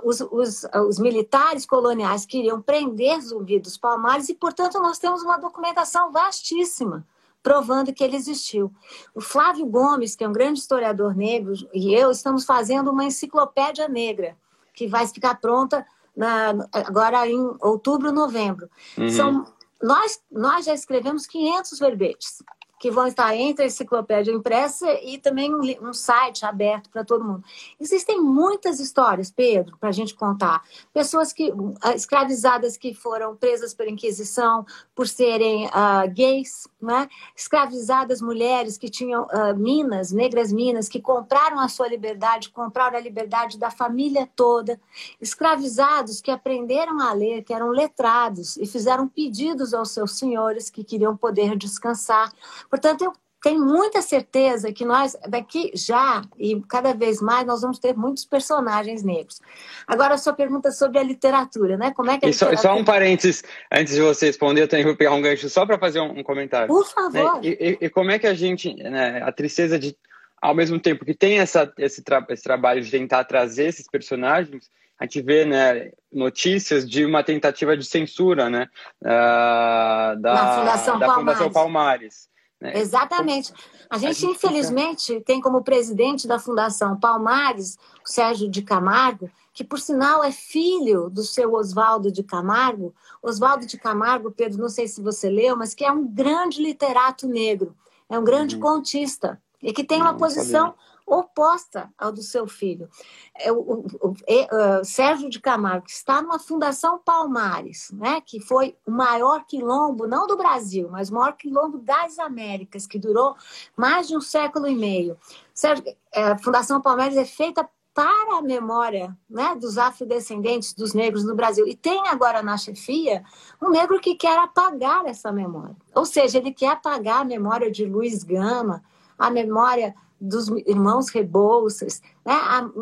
os, 0.03 0.21
os, 0.21 0.65
os, 0.87 0.99
militares 0.99 1.65
coloniais 1.65 2.25
queriam 2.25 2.61
prender 2.61 3.19
Zumbi 3.21 3.59
dos 3.59 3.77
Palmares 3.77 4.29
e, 4.29 4.33
portanto, 4.33 4.79
nós 4.79 4.97
temos 4.97 5.23
uma 5.23 5.37
documentação 5.37 6.11
vastíssima 6.11 7.05
provando 7.41 7.93
que 7.93 8.01
ele 8.01 8.15
existiu. 8.15 8.73
O 9.13 9.19
Flávio 9.19 9.65
Gomes, 9.65 10.15
que 10.15 10.23
é 10.23 10.29
um 10.29 10.31
grande 10.31 10.59
historiador 10.59 11.13
negro, 11.13 11.53
e 11.73 11.93
eu 11.93 12.09
estamos 12.09 12.45
fazendo 12.45 12.89
uma 12.89 13.03
enciclopédia 13.03 13.89
negra 13.89 14.37
que 14.73 14.87
vai 14.87 15.05
ficar 15.05 15.35
pronta 15.35 15.85
na, 16.15 16.53
agora 16.71 17.27
em 17.27 17.37
outubro, 17.59 18.13
novembro. 18.13 18.69
Uhum. 18.97 19.09
São, 19.09 19.45
nós, 19.81 20.21
nós 20.31 20.65
já 20.65 20.73
escrevemos 20.73 21.27
500 21.27 21.79
verbetes 21.79 22.41
que 22.83 22.91
vão 22.91 23.07
estar 23.07 23.33
entre 23.33 23.63
a 23.63 23.67
enciclopédia 23.67 24.33
impressa 24.33 24.91
e 25.05 25.17
também 25.17 25.55
um, 25.55 25.61
um 25.87 25.93
site 25.93 26.45
aberto 26.45 26.89
para 26.89 27.05
todo 27.05 27.23
mundo. 27.23 27.41
Existem 27.79 28.21
muitas 28.21 28.77
histórias, 28.77 29.31
Pedro, 29.31 29.77
para 29.77 29.87
a 29.87 29.93
gente 29.93 30.13
contar. 30.13 30.61
Pessoas 30.91 31.31
que 31.31 31.53
ah, 31.81 31.95
escravizadas 31.95 32.75
que 32.75 32.93
foram 32.93 33.37
presas 33.37 33.73
pela 33.73 33.89
Inquisição 33.89 34.65
por 34.93 35.07
serem 35.07 35.67
uh, 35.67 36.13
gays, 36.13 36.67
né? 36.81 37.07
escravizadas 37.33 38.21
mulheres 38.21 38.77
que 38.77 38.89
tinham 38.89 39.27
uh, 39.27 39.57
minas, 39.57 40.11
negras 40.11 40.51
minas, 40.51 40.89
que 40.89 40.99
compraram 40.99 41.61
a 41.61 41.69
sua 41.69 41.87
liberdade, 41.87 42.49
compraram 42.49 42.97
a 42.97 42.99
liberdade 43.01 43.57
da 43.57 43.71
família 43.71 44.29
toda, 44.35 44.77
escravizados 45.21 46.19
que 46.19 46.29
aprenderam 46.29 46.99
a 46.99 47.13
ler, 47.13 47.43
que 47.43 47.53
eram 47.53 47.69
letrados 47.69 48.57
e 48.57 48.65
fizeram 48.65 49.07
pedidos 49.07 49.73
aos 49.73 49.91
seus 49.91 50.17
senhores 50.17 50.69
que 50.69 50.83
queriam 50.83 51.15
poder 51.15 51.55
descansar 51.55 52.29
Portanto, 52.73 53.03
eu 53.03 53.13
tenho 53.39 53.63
muita 53.63 54.01
certeza 54.01 54.73
que 54.73 54.83
nós, 54.83 55.15
daqui 55.29 55.71
já 55.75 56.23
e 56.39 56.59
cada 56.67 56.91
vez 56.91 57.21
mais, 57.21 57.45
nós 57.45 57.61
vamos 57.61 57.77
ter 57.77 57.95
muitos 57.95 58.25
personagens 58.25 59.03
negros. 59.03 59.39
Agora, 59.85 60.15
a 60.15 60.17
sua 60.17 60.33
pergunta 60.33 60.71
sobre 60.71 60.97
a 60.97 61.03
literatura, 61.03 61.77
né? 61.77 61.93
Como 61.95 62.09
é 62.09 62.17
que 62.17 62.25
a 62.25 62.29
e 62.29 62.33
só, 62.33 62.45
literatura... 62.45 62.73
só 62.73 62.81
um 62.81 62.83
parênteses, 62.83 63.43
antes 63.71 63.93
de 63.93 64.01
você 64.01 64.25
responder, 64.25 64.63
eu 64.63 64.67
tenho 64.67 64.87
que 64.87 64.95
pegar 64.95 65.13
um 65.13 65.21
gancho 65.21 65.47
só 65.49 65.67
para 65.67 65.77
fazer 65.77 65.99
um, 65.99 66.17
um, 66.17 66.23
comentário. 66.23 66.67
Por 66.67 66.87
favor. 66.87 67.35
Né? 67.35 67.41
E, 67.43 67.49
e, 67.49 67.85
e, 67.85 67.89
como 67.91 68.09
é 68.09 68.17
que 68.17 68.25
a 68.25 68.33
gente, 68.33 68.73
né, 68.73 69.21
a 69.23 69.31
tristeza 69.31 69.77
de, 69.77 69.95
ao 70.41 70.55
mesmo 70.55 70.79
tempo 70.79 71.05
que 71.05 71.13
tem 71.13 71.37
essa, 71.37 71.71
esse, 71.77 72.01
tra 72.01 72.25
esse 72.27 72.41
trabalho 72.41 72.81
de 72.81 72.89
tentar 72.89 73.23
trazer 73.25 73.65
esses 73.67 73.87
personagens, 73.87 74.67
a 74.99 75.05
gente 75.05 75.21
vê 75.21 75.45
né, 75.45 75.91
notícias 76.11 76.89
de 76.89 77.05
uma 77.05 77.23
tentativa 77.23 77.77
de 77.77 77.85
censura 77.85 78.49
né, 78.49 78.67
uh, 78.99 80.19
da, 80.19 80.55
Fundação, 80.57 80.97
da. 80.97 81.13
Fundação 81.13 81.51
Palmares. 81.51 82.32
Né? 82.63 82.79
Exatamente. 82.79 83.53
A 83.89 83.97
gente, 83.97 84.09
a 84.09 84.13
gente 84.13 84.25
infelizmente, 84.27 85.19
tem 85.21 85.41
como 85.41 85.61
presidente 85.61 86.25
da 86.25 86.39
Fundação 86.39 86.97
Palmares 86.97 87.77
o 88.03 88.09
Sérgio 88.09 88.49
de 88.49 88.61
Camargo, 88.61 89.29
que, 89.53 89.65
por 89.65 89.79
sinal, 89.79 90.23
é 90.23 90.31
filho 90.31 91.09
do 91.09 91.23
seu 91.23 91.53
Oswaldo 91.53 92.09
de 92.09 92.23
Camargo. 92.23 92.95
Oswaldo 93.21 93.65
de 93.65 93.77
Camargo, 93.77 94.31
Pedro, 94.31 94.61
não 94.61 94.69
sei 94.69 94.87
se 94.87 95.01
você 95.01 95.29
leu, 95.29 95.57
mas 95.57 95.73
que 95.73 95.83
é 95.83 95.91
um 95.91 96.07
grande 96.07 96.61
literato 96.61 97.27
negro, 97.27 97.75
é 98.09 98.17
um 98.17 98.23
grande 98.23 98.55
uhum. 98.55 98.61
contista, 98.61 99.41
e 99.61 99.73
que 99.73 99.83
tem 99.83 100.01
uma 100.01 100.15
posição 100.15 100.67
sabia 100.67 100.92
oposta 101.05 101.91
ao 101.97 102.11
do 102.11 102.21
seu 102.21 102.47
filho. 102.47 102.89
É, 103.37 103.51
o, 103.51 103.57
o, 103.57 103.85
o, 104.01 104.09
uh, 104.11 104.85
Sérgio 104.85 105.29
de 105.29 105.39
Camargo 105.39 105.85
está 105.87 106.21
numa 106.21 106.39
Fundação 106.39 106.99
Palmares, 106.99 107.91
né, 107.93 108.21
que 108.21 108.39
foi 108.39 108.77
o 108.85 108.91
maior 108.91 109.45
quilombo, 109.45 110.07
não 110.07 110.27
do 110.27 110.37
Brasil, 110.37 110.89
mas 110.91 111.09
o 111.09 111.15
maior 111.15 111.33
quilombo 111.33 111.77
das 111.77 112.19
Américas, 112.19 112.87
que 112.87 112.99
durou 112.99 113.35
mais 113.75 114.07
de 114.07 114.15
um 114.15 114.21
século 114.21 114.67
e 114.67 114.75
meio. 114.75 115.17
Sérgio, 115.53 115.85
é, 116.11 116.23
a 116.23 116.37
Fundação 116.37 116.81
Palmares 116.81 117.17
é 117.17 117.25
feita 117.25 117.67
para 117.93 118.39
a 118.39 118.41
memória 118.41 119.15
né, 119.29 119.55
dos 119.55 119.77
afrodescendentes, 119.77 120.73
dos 120.73 120.93
negros 120.93 121.23
no 121.23 121.35
Brasil. 121.35 121.67
E 121.67 121.75
tem 121.75 122.07
agora 122.07 122.41
na 122.41 122.57
chefia 122.57 123.23
um 123.61 123.69
negro 123.69 123.99
que 123.99 124.15
quer 124.15 124.37
apagar 124.39 125.05
essa 125.05 125.31
memória. 125.31 125.75
Ou 125.93 126.05
seja, 126.05 126.39
ele 126.39 126.51
quer 126.51 126.71
apagar 126.71 127.21
a 127.21 127.25
memória 127.25 127.69
de 127.69 127.85
Luiz 127.85 128.23
Gama, 128.23 128.83
a 129.17 129.29
memória 129.29 129.95
dos 130.23 130.47
irmãos 130.65 131.09
Rebouças, 131.09 132.01
né? 132.25 132.33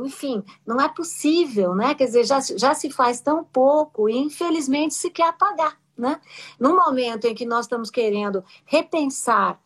enfim, 0.05 0.43
não 0.65 0.79
é 0.79 0.87
possível, 0.87 1.73
né? 1.73 1.95
Quer 1.95 2.05
dizer, 2.05 2.23
já, 2.23 2.39
já 2.39 2.73
se 2.75 2.91
faz 2.91 3.19
tão 3.19 3.43
pouco 3.43 4.07
e 4.07 4.15
infelizmente 4.15 4.93
se 4.93 5.09
quer 5.09 5.29
apagar, 5.29 5.77
né? 5.97 6.21
No 6.59 6.75
momento 6.75 7.25
em 7.25 7.33
que 7.33 7.45
nós 7.45 7.65
estamos 7.65 7.89
querendo 7.89 8.43
repensar 8.65 9.59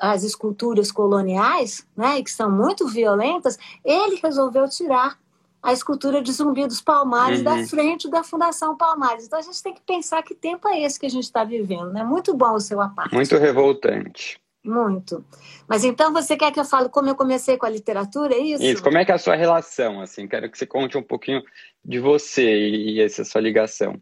as 0.00 0.24
esculturas 0.24 0.90
coloniais, 0.90 1.86
né, 1.96 2.18
e 2.18 2.24
que 2.24 2.30
são 2.32 2.50
muito 2.50 2.88
violentas, 2.88 3.56
ele 3.84 4.18
resolveu 4.20 4.68
tirar 4.68 5.16
a 5.62 5.72
escultura 5.72 6.20
de 6.20 6.32
Zumbi 6.32 6.66
dos 6.66 6.80
Palmares 6.80 7.38
uhum. 7.38 7.44
da 7.44 7.66
frente 7.66 8.10
da 8.10 8.24
Fundação 8.24 8.76
Palmares. 8.76 9.26
Então 9.26 9.38
a 9.38 9.42
gente 9.42 9.62
tem 9.62 9.74
que 9.74 9.82
pensar 9.82 10.22
que 10.22 10.34
tempo 10.34 10.66
é 10.68 10.80
esse 10.80 10.98
que 10.98 11.06
a 11.06 11.10
gente 11.10 11.24
está 11.24 11.44
vivendo, 11.44 11.92
né? 11.92 12.02
Muito 12.02 12.34
bom 12.34 12.54
o 12.54 12.60
seu 12.60 12.80
aparte. 12.80 13.14
Muito 13.14 13.36
revoltante. 13.36 14.40
Muito. 14.62 15.24
Mas 15.66 15.84
então 15.84 16.12
você 16.12 16.36
quer 16.36 16.52
que 16.52 16.60
eu 16.60 16.64
fale 16.64 16.88
como 16.88 17.08
eu 17.08 17.14
comecei 17.14 17.56
com 17.56 17.64
a 17.64 17.70
literatura, 17.70 18.34
é 18.34 18.38
isso? 18.38 18.62
Isso, 18.62 18.82
como 18.82 18.98
é 18.98 19.04
que 19.04 19.10
é 19.10 19.14
a 19.14 19.18
sua 19.18 19.34
relação, 19.34 20.00
assim? 20.00 20.28
Quero 20.28 20.50
que 20.50 20.58
você 20.58 20.66
conte 20.66 20.98
um 20.98 21.02
pouquinho 21.02 21.42
de 21.84 21.98
você 21.98 22.68
e 22.68 23.00
essa 23.00 23.24
sua 23.24 23.40
ligação. 23.40 24.00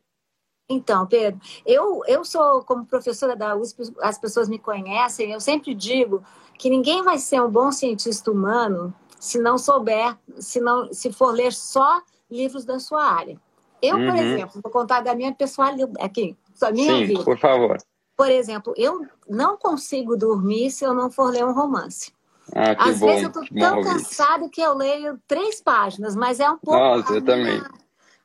Então, 0.68 1.06
Pedro, 1.06 1.40
eu, 1.64 2.02
eu 2.06 2.24
sou, 2.24 2.62
como 2.62 2.84
professora 2.84 3.34
da 3.34 3.56
USP, 3.56 3.84
as 4.00 4.18
pessoas 4.18 4.48
me 4.48 4.58
conhecem, 4.58 5.32
eu 5.32 5.40
sempre 5.40 5.74
digo 5.74 6.22
que 6.58 6.68
ninguém 6.68 7.02
vai 7.02 7.18
ser 7.18 7.40
um 7.40 7.48
bom 7.48 7.72
cientista 7.72 8.30
humano 8.30 8.94
se 9.18 9.38
não 9.38 9.56
souber, 9.56 10.16
se, 10.38 10.60
não, 10.60 10.92
se 10.92 11.10
for 11.12 11.32
ler 11.32 11.52
só 11.52 12.02
livros 12.30 12.64
da 12.64 12.78
sua 12.78 13.02
área. 13.02 13.40
Eu, 13.80 13.96
uhum. 13.96 14.06
por 14.06 14.16
exemplo, 14.16 14.60
vou 14.62 14.72
contar 14.72 15.00
da 15.00 15.14
minha 15.14 15.32
pessoalidade 15.32 15.92
aqui, 16.00 16.36
da 16.60 16.70
minha 16.70 16.98
Sim, 16.98 17.06
vida. 17.06 17.24
por 17.24 17.38
favor. 17.38 17.78
Por 18.16 18.28
exemplo, 18.28 18.74
eu 18.76 19.06
não 19.28 19.56
consigo 19.56 20.16
dormir 20.16 20.70
se 20.70 20.84
eu 20.84 20.94
não 20.94 21.10
for 21.10 21.30
ler 21.30 21.44
um 21.44 21.52
romance. 21.52 22.12
Ah, 22.54 22.88
Às 22.88 22.98
bom, 22.98 23.06
vezes 23.06 23.24
eu 23.24 23.32
tô 23.32 23.44
tão 23.46 23.82
cansada 23.82 24.48
que 24.48 24.60
eu 24.60 24.74
leio 24.74 25.20
três 25.26 25.60
páginas, 25.60 26.16
mas 26.16 26.40
é 26.40 26.48
um 26.48 26.58
pouco. 26.58 26.78
Nossa, 26.78 27.12
eu 27.12 27.20
minha, 27.20 27.24
também. 27.24 27.62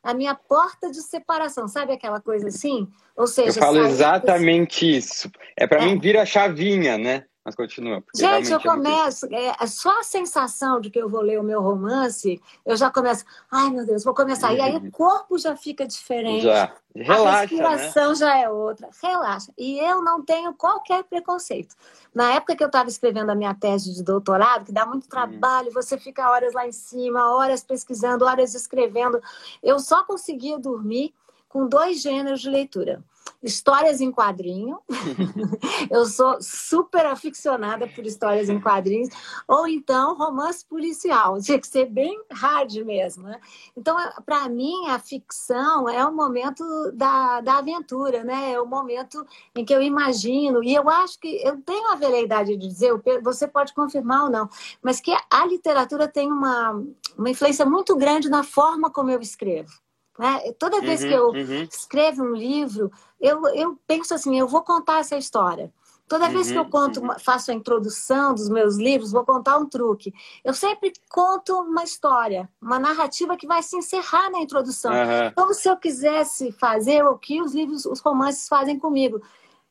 A 0.02 0.14
minha 0.14 0.36
porta 0.36 0.90
de 0.90 1.02
separação, 1.02 1.68
sabe 1.68 1.94
aquela 1.94 2.22
coisa 2.22 2.48
assim? 2.48 2.88
Ou 3.16 3.28
seja, 3.28 3.60
eu 3.60 3.64
falo 3.64 3.80
exatamente 3.80 4.98
isso. 4.98 5.30
É 5.58 5.68
para 5.68 5.82
é. 5.82 5.86
mim 5.86 6.00
vir 6.00 6.18
a 6.18 6.26
chavinha, 6.26 6.98
né? 6.98 7.26
Mas 7.46 7.56
continua. 7.56 8.02
Gente, 8.16 8.52
eu 8.52 8.58
é 8.58 8.64
começo, 8.64 9.28
é, 9.30 9.68
só 9.68 10.00
a 10.00 10.04
sensação 10.04 10.80
de 10.80 10.90
que 10.90 10.98
eu 10.98 11.10
vou 11.10 11.22
ler 11.22 11.38
o 11.38 11.44
meu 11.44 11.62
romance, 11.62 12.42
eu 12.66 12.78
já 12.78 12.90
começo, 12.90 13.26
ai 13.52 13.70
meu 13.70 13.86
Deus, 13.86 14.04
vou 14.04 14.14
começar. 14.14 14.52
Uhum. 14.52 14.56
E 14.56 14.62
aí 14.62 14.72
o 14.78 14.82
uhum. 14.84 14.92
corpo 14.92 15.38
já 15.38 15.56
fica 15.58 15.86
diferente. 15.86 16.44
Já. 16.44 16.74
Relaxa, 16.96 17.30
a 17.30 17.40
respiração 17.42 18.10
né? 18.10 18.16
já 18.16 18.38
é 18.38 18.50
outra. 18.50 18.88
Relaxa. 19.02 19.52
E 19.58 19.80
eu 19.80 20.02
não 20.02 20.24
tenho 20.24 20.54
qualquer 20.54 21.04
preconceito. 21.04 21.76
Na 22.14 22.34
época 22.34 22.56
que 22.56 22.64
eu 22.64 22.68
estava 22.68 22.88
escrevendo 22.88 23.32
a 23.32 23.36
minha 23.36 23.54
tese 23.54 23.94
de 23.94 24.04
doutorado, 24.04 24.66
que 24.66 24.72
dá 24.72 24.86
muito 24.86 25.04
uhum. 25.04 25.10
trabalho, 25.10 25.68
uhum. 25.68 25.74
você 25.74 25.98
fica 25.98 26.30
horas 26.30 26.54
lá 26.54 26.66
em 26.66 26.72
cima, 26.72 27.36
horas 27.36 27.64
pesquisando, 27.64 28.24
horas 28.26 28.54
escrevendo, 28.54 29.22
eu 29.62 29.80
só 29.80 30.04
conseguia 30.06 30.58
dormir 30.58 31.14
com 31.54 31.68
dois 31.68 32.02
gêneros 32.02 32.42
de 32.42 32.50
leitura 32.50 33.04
histórias 33.44 34.00
em 34.00 34.12
quadrinho. 34.12 34.80
eu 35.92 36.06
sou 36.06 36.42
super 36.42 37.06
aficionada 37.06 37.88
por 37.88 38.06
histórias 38.06 38.50
em 38.50 38.60
quadrinhos. 38.60 39.10
Ou 39.48 39.68
então, 39.68 40.16
romance 40.16 40.66
policial. 40.66 41.40
Tinha 41.42 41.60
que 41.60 41.68
ser 41.68 41.86
bem 41.86 42.18
hard 42.32 42.74
mesmo. 42.86 43.24
Né? 43.24 43.40
Então, 43.76 43.98
para 44.26 44.48
mim, 44.48 44.88
a 44.88 44.98
ficção 44.98 45.90
é 45.90 46.06
o 46.06 46.14
momento 46.14 46.64
da, 46.94 47.42
da 47.42 47.58
aventura, 47.58 48.24
né? 48.24 48.54
É 48.54 48.62
o 48.62 48.66
momento 48.66 49.26
em 49.54 49.66
que 49.66 49.76
eu 49.76 49.82
imagino. 49.82 50.64
E 50.64 50.74
eu 50.74 50.90
acho 50.90 51.20
que 51.20 51.28
eu 51.44 51.62
tenho 51.62 51.92
a 51.92 51.96
veleidade 51.96 52.56
de 52.56 52.68
dizer, 52.68 52.94
você 53.22 53.48
pode 53.48 53.74
confirmar 53.74 54.26
ou 54.26 54.30
não, 54.30 54.50
mas 54.82 55.02
que 55.02 55.14
a 55.30 55.46
literatura 55.46 56.08
tem 56.08 56.32
uma, 56.32 56.82
uma 57.18 57.30
influência 57.30 57.66
muito 57.66 57.96
grande 57.96 58.30
na 58.30 58.44
forma 58.44 58.90
como 58.90 59.10
eu 59.10 59.20
escrevo. 59.20 59.84
Né? 60.18 60.52
Toda 60.60 60.82
vez 60.82 61.02
uhum, 61.02 61.08
que 61.08 61.14
eu 61.14 61.28
uhum. 61.30 61.64
escrevo 61.64 62.24
um 62.24 62.34
livro, 62.34 62.92
eu, 63.20 63.46
eu 63.56 63.80
penso 63.88 64.14
assim, 64.14 64.38
eu 64.38 64.48
vou 64.48 64.62
contar 64.62 65.00
essa 65.00 65.18
história. 65.18 65.72
Toda 66.08 66.30
vez 66.30 66.52
que 66.52 66.58
eu 66.58 66.64
uhum, 66.64 66.70
conto, 66.70 67.02
uhum. 67.02 67.18
faço 67.18 67.50
a 67.50 67.54
introdução 67.54 68.36
dos 68.36 68.50
meus 68.50 68.76
livros, 68.76 69.12
vou 69.12 69.26
contar 69.26 69.58
um 69.58 69.68
truque. 69.68 70.14
Eu 70.44 70.54
sempre 70.54 70.94
conto 71.10 71.54
uma 71.62 71.84
história, 71.84 72.48
uma 72.62 72.78
narrativa 72.78 73.38
que 73.38 73.48
vai 73.48 73.64
se 73.64 73.76
encerrar 73.76 74.30
na 74.30 74.40
introdução. 74.40 74.92
Uhum. 74.92 75.32
Como 75.34 75.54
se 75.54 75.68
eu 75.68 75.76
quisesse 75.76 76.52
fazer 76.52 77.04
o 77.04 77.18
que 77.18 77.42
os 77.42 77.56
livros, 77.56 77.86
os 77.86 78.00
romances 78.00 78.48
fazem 78.48 78.78
comigo. 78.78 79.22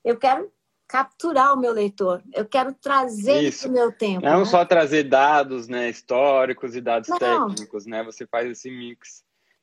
Eu 0.03 0.17
quero 0.17 0.51
capturar 0.89 1.55
o 1.55 1.57
meu 1.57 1.73
leitor. 1.73 2.23
Eu 2.35 2.45
quero 2.45 2.75
trazer 2.75 3.57
para 3.57 3.69
o 3.69 3.73
meu 3.73 3.93
tempo. 3.93 4.27
Não 4.27 4.41
né? 4.41 4.45
só 4.45 4.65
trazer 4.65 5.05
dados 5.05 5.69
né, 5.69 5.89
históricos 5.89 6.75
e 6.75 6.81
dados 6.81 7.09
Não. 7.09 7.19
técnicos, 7.19 7.87
né? 7.87 8.03
Você 8.03 8.27
faz 8.27 8.51
esse 8.51 8.71
mix 8.71 9.23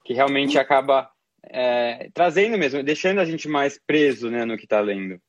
que 0.09 0.13
realmente 0.15 0.57
acaba 0.57 1.07
é, 1.43 2.09
trazendo 2.15 2.57
mesmo, 2.57 2.81
deixando 2.81 3.19
a 3.19 3.25
gente 3.25 3.47
mais 3.47 3.79
preso 3.85 4.27
né, 4.27 4.43
no 4.43 4.57
que 4.57 4.63
está 4.63 4.79
lendo. 4.79 5.21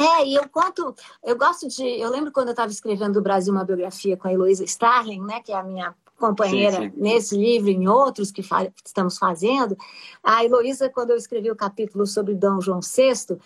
É, 0.00 0.24
e 0.24 0.36
eu 0.36 0.48
conto, 0.48 0.94
eu 1.24 1.36
gosto 1.36 1.66
de. 1.66 1.84
Eu 1.84 2.08
lembro 2.08 2.30
quando 2.30 2.46
eu 2.46 2.52
estava 2.52 2.70
escrevendo 2.70 3.14
do 3.14 3.20
Brasil 3.20 3.52
uma 3.52 3.64
biografia 3.64 4.16
com 4.16 4.28
a 4.28 4.32
Heloísa 4.32 4.62
Starling, 4.62 5.22
né, 5.22 5.40
que 5.44 5.50
é 5.50 5.56
a 5.56 5.64
minha 5.64 5.92
companheira 6.16 6.76
sim, 6.76 6.90
sim. 6.90 6.92
nesse 6.96 7.36
livro 7.36 7.68
e 7.68 7.74
em 7.74 7.88
outros 7.88 8.30
que 8.30 8.44
fa 8.44 8.70
estamos 8.86 9.18
fazendo. 9.18 9.76
A 10.22 10.44
Heloísa, 10.44 10.88
quando 10.88 11.10
eu 11.10 11.16
escrevi 11.16 11.50
o 11.50 11.56
capítulo 11.56 12.06
sobre 12.06 12.32
Dom 12.32 12.60
João 12.60 12.78
VI, 12.78 13.38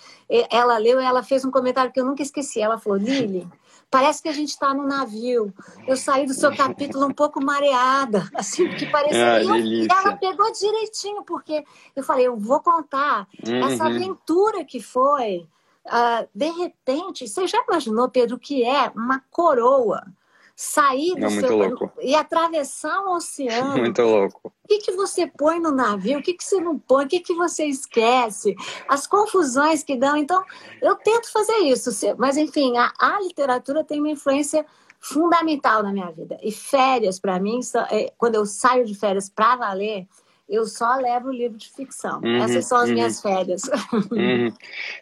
ela 0.50 0.76
leu 0.76 1.00
e 1.00 1.04
ela 1.04 1.22
fez 1.22 1.42
um 1.42 1.50
comentário 1.50 1.90
que 1.90 2.00
eu 2.00 2.04
nunca 2.04 2.22
esqueci. 2.22 2.60
Ela 2.60 2.78
falou: 2.78 2.98
Lili, 2.98 3.48
Parece 3.92 4.22
que 4.22 4.28
a 4.30 4.32
gente 4.32 4.48
está 4.48 4.72
no 4.72 4.84
navio. 4.84 5.52
Eu 5.86 5.98
saí 5.98 6.24
do 6.24 6.32
seu 6.32 6.56
capítulo 6.56 7.06
um 7.06 7.12
pouco 7.12 7.44
mareada, 7.44 8.26
assim, 8.34 8.66
porque 8.66 8.86
parecia. 8.86 9.34
Ah, 9.34 9.58
e, 9.58 9.86
ela 9.86 10.16
pegou 10.16 10.50
direitinho, 10.50 11.22
porque 11.24 11.62
eu 11.94 12.02
falei, 12.02 12.26
eu 12.26 12.34
vou 12.34 12.58
contar 12.60 13.28
uhum. 13.46 13.66
essa 13.66 13.84
aventura 13.84 14.64
que 14.64 14.80
foi. 14.80 15.46
Uh, 15.84 16.26
de 16.34 16.50
repente, 16.52 17.28
você 17.28 17.46
já 17.46 17.62
imaginou, 17.68 18.08
Pedro, 18.08 18.38
que 18.38 18.64
é 18.64 18.90
uma 18.96 19.22
coroa? 19.30 20.06
Sair 20.54 21.14
do 21.14 21.30
seu 21.30 21.56
louco. 21.56 21.90
e 22.00 22.14
atravessar 22.14 23.00
um 23.00 23.14
oceano. 23.14 23.76
Muito 23.78 24.02
louco. 24.02 24.52
O 24.64 24.68
que, 24.68 24.78
que 24.78 24.92
você 24.92 25.26
põe 25.26 25.58
no 25.58 25.72
navio? 25.72 26.18
O 26.18 26.22
que, 26.22 26.34
que 26.34 26.44
você 26.44 26.60
não 26.60 26.78
põe? 26.78 27.04
O 27.04 27.08
que, 27.08 27.20
que 27.20 27.34
você 27.34 27.64
esquece? 27.64 28.54
As 28.88 29.06
confusões 29.06 29.82
que 29.82 29.96
dão. 29.96 30.16
Então, 30.16 30.42
eu 30.80 30.94
tento 30.96 31.30
fazer 31.32 31.58
isso. 31.58 31.90
Mas, 32.16 32.36
enfim, 32.36 32.76
a, 32.76 32.92
a 32.98 33.20
literatura 33.20 33.84
tem 33.84 33.98
uma 33.98 34.10
influência 34.10 34.64
fundamental 35.00 35.82
na 35.82 35.92
minha 35.92 36.10
vida. 36.12 36.38
E 36.42 36.52
férias, 36.52 37.18
para 37.18 37.38
mim, 37.40 37.58
é, 37.90 38.12
quando 38.16 38.36
eu 38.36 38.46
saio 38.46 38.84
de 38.84 38.94
férias 38.94 39.28
para 39.28 39.56
valer, 39.56 40.06
eu 40.48 40.64
só 40.66 40.96
levo 40.96 41.30
livro 41.30 41.56
de 41.56 41.70
ficção. 41.70 42.20
Uhum, 42.22 42.42
Essas 42.42 42.66
são 42.66 42.78
as 42.78 42.88
uhum. 42.88 42.94
minhas 42.94 43.20
férias. 43.20 43.62
Uhum. 44.10 44.52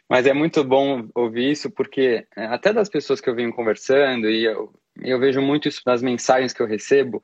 Mas 0.09 0.26
é 0.26 0.33
muito 0.33 0.62
bom 0.62 1.09
ouvir 1.14 1.50
isso, 1.50 1.70
porque 1.70 2.26
é, 2.37 2.46
até 2.46 2.72
das 2.72 2.88
pessoas 2.88 3.20
que 3.20 3.29
eu 3.29 3.35
venho 3.35 3.53
conversando, 3.53 4.29
e 4.29 4.44
eu 4.44 4.72
eu 5.03 5.18
vejo 5.18 5.40
muito 5.40 5.68
isso 5.68 5.83
nas 5.87 6.03
mensagens 6.03 6.53
que 6.53 6.61
eu 6.61 6.66
recebo, 6.66 7.22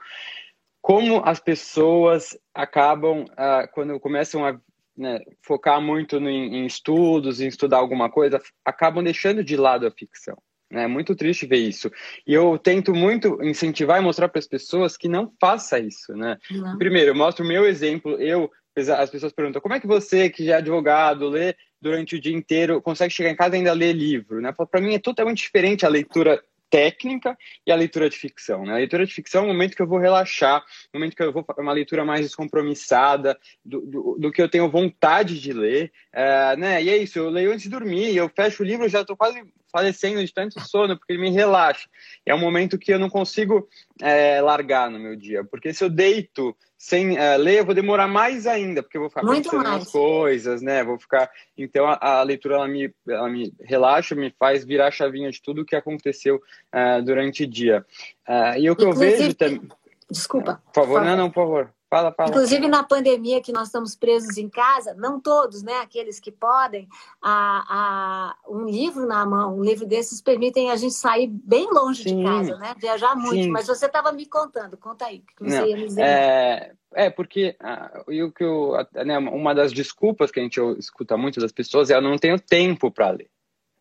como 0.81 1.23
as 1.25 1.41
pessoas 1.41 2.39
acabam, 2.55 3.25
uh, 3.25 3.69
quando 3.73 3.99
começam 3.99 4.47
a 4.47 4.59
né, 4.97 5.21
focar 5.43 5.81
muito 5.81 6.19
no, 6.21 6.31
em 6.31 6.65
estudos, 6.65 7.41
em 7.41 7.49
estudar 7.49 7.79
alguma 7.79 8.11
coisa, 8.11 8.41
acabam 8.65 9.03
deixando 9.03 9.45
de 9.45 9.57
lado 9.57 9.87
a 9.87 9.91
ficção. 9.91 10.39
É 10.71 10.87
muito 10.87 11.15
triste 11.15 11.47
ver 11.47 11.59
isso. 11.59 11.91
E 12.27 12.35
eu 12.35 12.59
tento 12.59 12.93
muito 12.95 13.43
incentivar 13.43 14.01
e 14.01 14.05
mostrar 14.05 14.29
para 14.29 14.39
as 14.39 14.49
pessoas 14.49 14.97
que 14.97 15.09
não 15.09 15.33
faça 15.41 15.79
isso. 15.79 16.13
Né? 16.15 16.37
Primeiro, 16.79 17.11
eu 17.11 17.15
mostro 17.15 17.45
o 17.45 17.49
meu 17.49 17.65
exemplo. 17.67 18.21
Eu, 18.21 18.51
as 18.99 19.11
pessoas 19.11 19.33
perguntam, 19.33 19.63
como 19.63 19.75
é 19.75 19.81
que 19.81 19.87
você, 19.87 20.29
que 20.29 20.45
já 20.45 20.55
é 20.55 20.59
advogado, 20.59 21.29
lê 21.29 21.55
durante 21.81 22.17
o 22.17 22.21
dia 22.21 22.35
inteiro, 22.35 22.83
consegue 22.83 23.13
chegar 23.13 23.31
em 23.31 23.37
casa 23.37 23.55
e 23.55 23.59
ainda 23.59 23.73
ler 23.73 23.93
livro? 23.93 24.41
Né? 24.41 24.53
Para 24.53 24.81
mim 24.81 24.95
é 24.95 24.99
totalmente 24.99 25.43
diferente 25.43 25.87
a 25.87 25.89
leitura 25.89 26.43
técnica 26.69 27.37
e 27.67 27.73
a 27.73 27.77
leitura 27.77 28.11
de 28.11 28.17
ficção. 28.17 28.65
Né? 28.65 28.73
A 28.73 28.77
leitura 28.77 29.07
de 29.07 29.15
ficção 29.15 29.43
é 29.43 29.45
um 29.45 29.53
momento 29.53 29.77
que 29.77 29.83
eu 29.83 29.87
vou 29.87 29.99
relaxar, 29.99 30.65
um 30.93 30.99
momento 30.99 31.17
que 31.17 31.23
eu 31.23 31.33
vou 31.33 31.45
uma 31.59 31.73
leitura 31.73 32.05
mais 32.05 32.23
descompromissada, 32.23 33.39
do, 33.65 33.81
do, 33.83 34.17
do 34.19 34.33
que 34.33 34.43
eu 34.43 34.49
tenho 34.49 34.71
vontade 34.71 35.41
de 35.41 35.53
ler. 35.53 35.93
É, 36.13 36.57
né? 36.57 36.83
E 36.83 36.91
é 36.91 36.97
isso, 36.97 37.19
eu 37.19 37.31
leio 37.31 37.53
antes 37.53 37.63
de 37.63 37.71
dormir, 37.71 38.17
eu 38.17 38.29
fecho 38.29 38.63
o 38.63 38.67
livro, 38.67 38.89
já 38.89 39.03
estou 39.03 39.17
quase 39.17 39.43
falecendo 39.77 40.25
de 40.25 40.33
tanto 40.33 40.59
sono, 40.59 40.97
porque 40.97 41.13
ele 41.13 41.21
me 41.21 41.31
relaxa. 41.31 41.87
É 42.25 42.35
um 42.35 42.41
momento 42.41 42.79
que 42.79 42.91
eu 42.91 42.99
não 42.99 43.11
consigo 43.11 43.69
é, 44.01 44.41
largar 44.41 44.91
no 44.91 44.99
meu 44.99 45.15
dia, 45.15 45.45
porque 45.45 45.71
se 45.75 45.85
eu 45.85 45.91
deito 45.91 46.57
sem 46.79 47.13
uh, 47.13 47.37
ler, 47.39 47.59
eu 47.59 47.67
vou 47.67 47.75
demorar 47.75 48.09
mais 48.09 48.47
ainda, 48.47 48.83
porque 48.83 48.97
eu 48.97 49.03
vou 49.03 49.11
ficar 49.11 49.23
Muito 49.23 49.51
pensando 49.51 49.69
mais. 49.69 49.81
nas 49.81 49.93
coisas, 49.93 50.63
né? 50.63 50.83
Vou 50.83 50.99
ficar. 50.99 51.31
Então 51.59 51.87
a, 51.87 51.99
a, 52.01 52.23
leitura 52.23 52.55
ela 52.55 52.69
me, 52.69 52.91
ela 53.07 53.29
me 53.29 53.53
relaxa, 53.61 54.15
me 54.15 54.33
faz 54.39 54.65
virar 54.65 54.87
a 54.87 54.91
chavinha 54.91 55.31
de 55.31 55.43
tudo 55.43 55.61
o 55.61 55.65
que 55.65 55.77
aconteceu 55.77 56.37
uh, 56.37 57.03
durante 57.03 57.45
o 57.45 57.47
dia. 57.47 57.85
Uh, 58.27 58.59
e 58.59 58.71
o 58.71 58.77
que 58.77 58.83
Inclusive, 58.83 59.13
eu 59.13 59.19
vejo 59.19 59.35
também. 59.35 59.69
Desculpa. 60.11 60.63
Por 60.73 60.85
favor, 60.85 61.05
não, 61.05 61.17
não, 61.17 61.31
por 61.31 61.43
favor. 61.43 61.76
Fala, 61.89 62.13
fala. 62.13 62.31
Inclusive 62.31 62.67
na 62.67 62.83
pandemia 62.83 63.41
que 63.41 63.53
nós 63.53 63.69
estamos 63.69 63.95
presos 63.95 64.37
em 64.37 64.49
casa, 64.49 64.93
não 64.95 65.21
todos, 65.21 65.63
né? 65.63 65.75
Aqueles 65.81 66.19
que 66.19 66.33
podem, 66.33 66.89
a, 67.23 67.65
a, 67.69 68.37
um 68.49 68.65
livro 68.65 69.07
na 69.07 69.25
mão, 69.25 69.57
um 69.57 69.63
livro 69.63 69.87
desses 69.87 70.21
permitem 70.21 70.71
a 70.71 70.77
gente 70.77 70.95
sair 70.95 71.29
bem 71.29 71.69
longe 71.71 72.03
Sim. 72.03 72.17
de 72.17 72.25
casa, 72.25 72.57
né? 72.57 72.75
Viajar 72.77 73.15
muito. 73.15 73.45
Sim. 73.45 73.51
Mas 73.51 73.69
você 73.69 73.87
estava 73.87 74.11
me 74.11 74.27
contando, 74.27 74.77
conta 74.77 75.07
aí, 75.07 75.23
que 75.37 75.45
você 75.45 75.61
não, 75.61 75.67
ia 75.67 75.77
me 75.77 75.87
dizer. 75.87 76.03
É, 76.03 76.73
é 76.93 77.11
porque 77.11 77.57
uh, 77.63 78.27
o 78.27 78.33
que 78.33 78.43
eu, 78.43 78.73
né, 79.05 79.19
uma 79.19 79.55
das 79.55 79.73
desculpas 79.73 80.33
que 80.33 80.41
a 80.41 80.43
gente 80.43 80.61
escuta 80.79 81.17
muito 81.17 81.39
das 81.39 81.53
pessoas 81.53 81.89
é 81.89 81.95
eu 81.95 82.03
não 82.03 82.19
tenho 82.19 82.39
tempo 82.41 82.91
para 82.91 83.11
ler. 83.11 83.31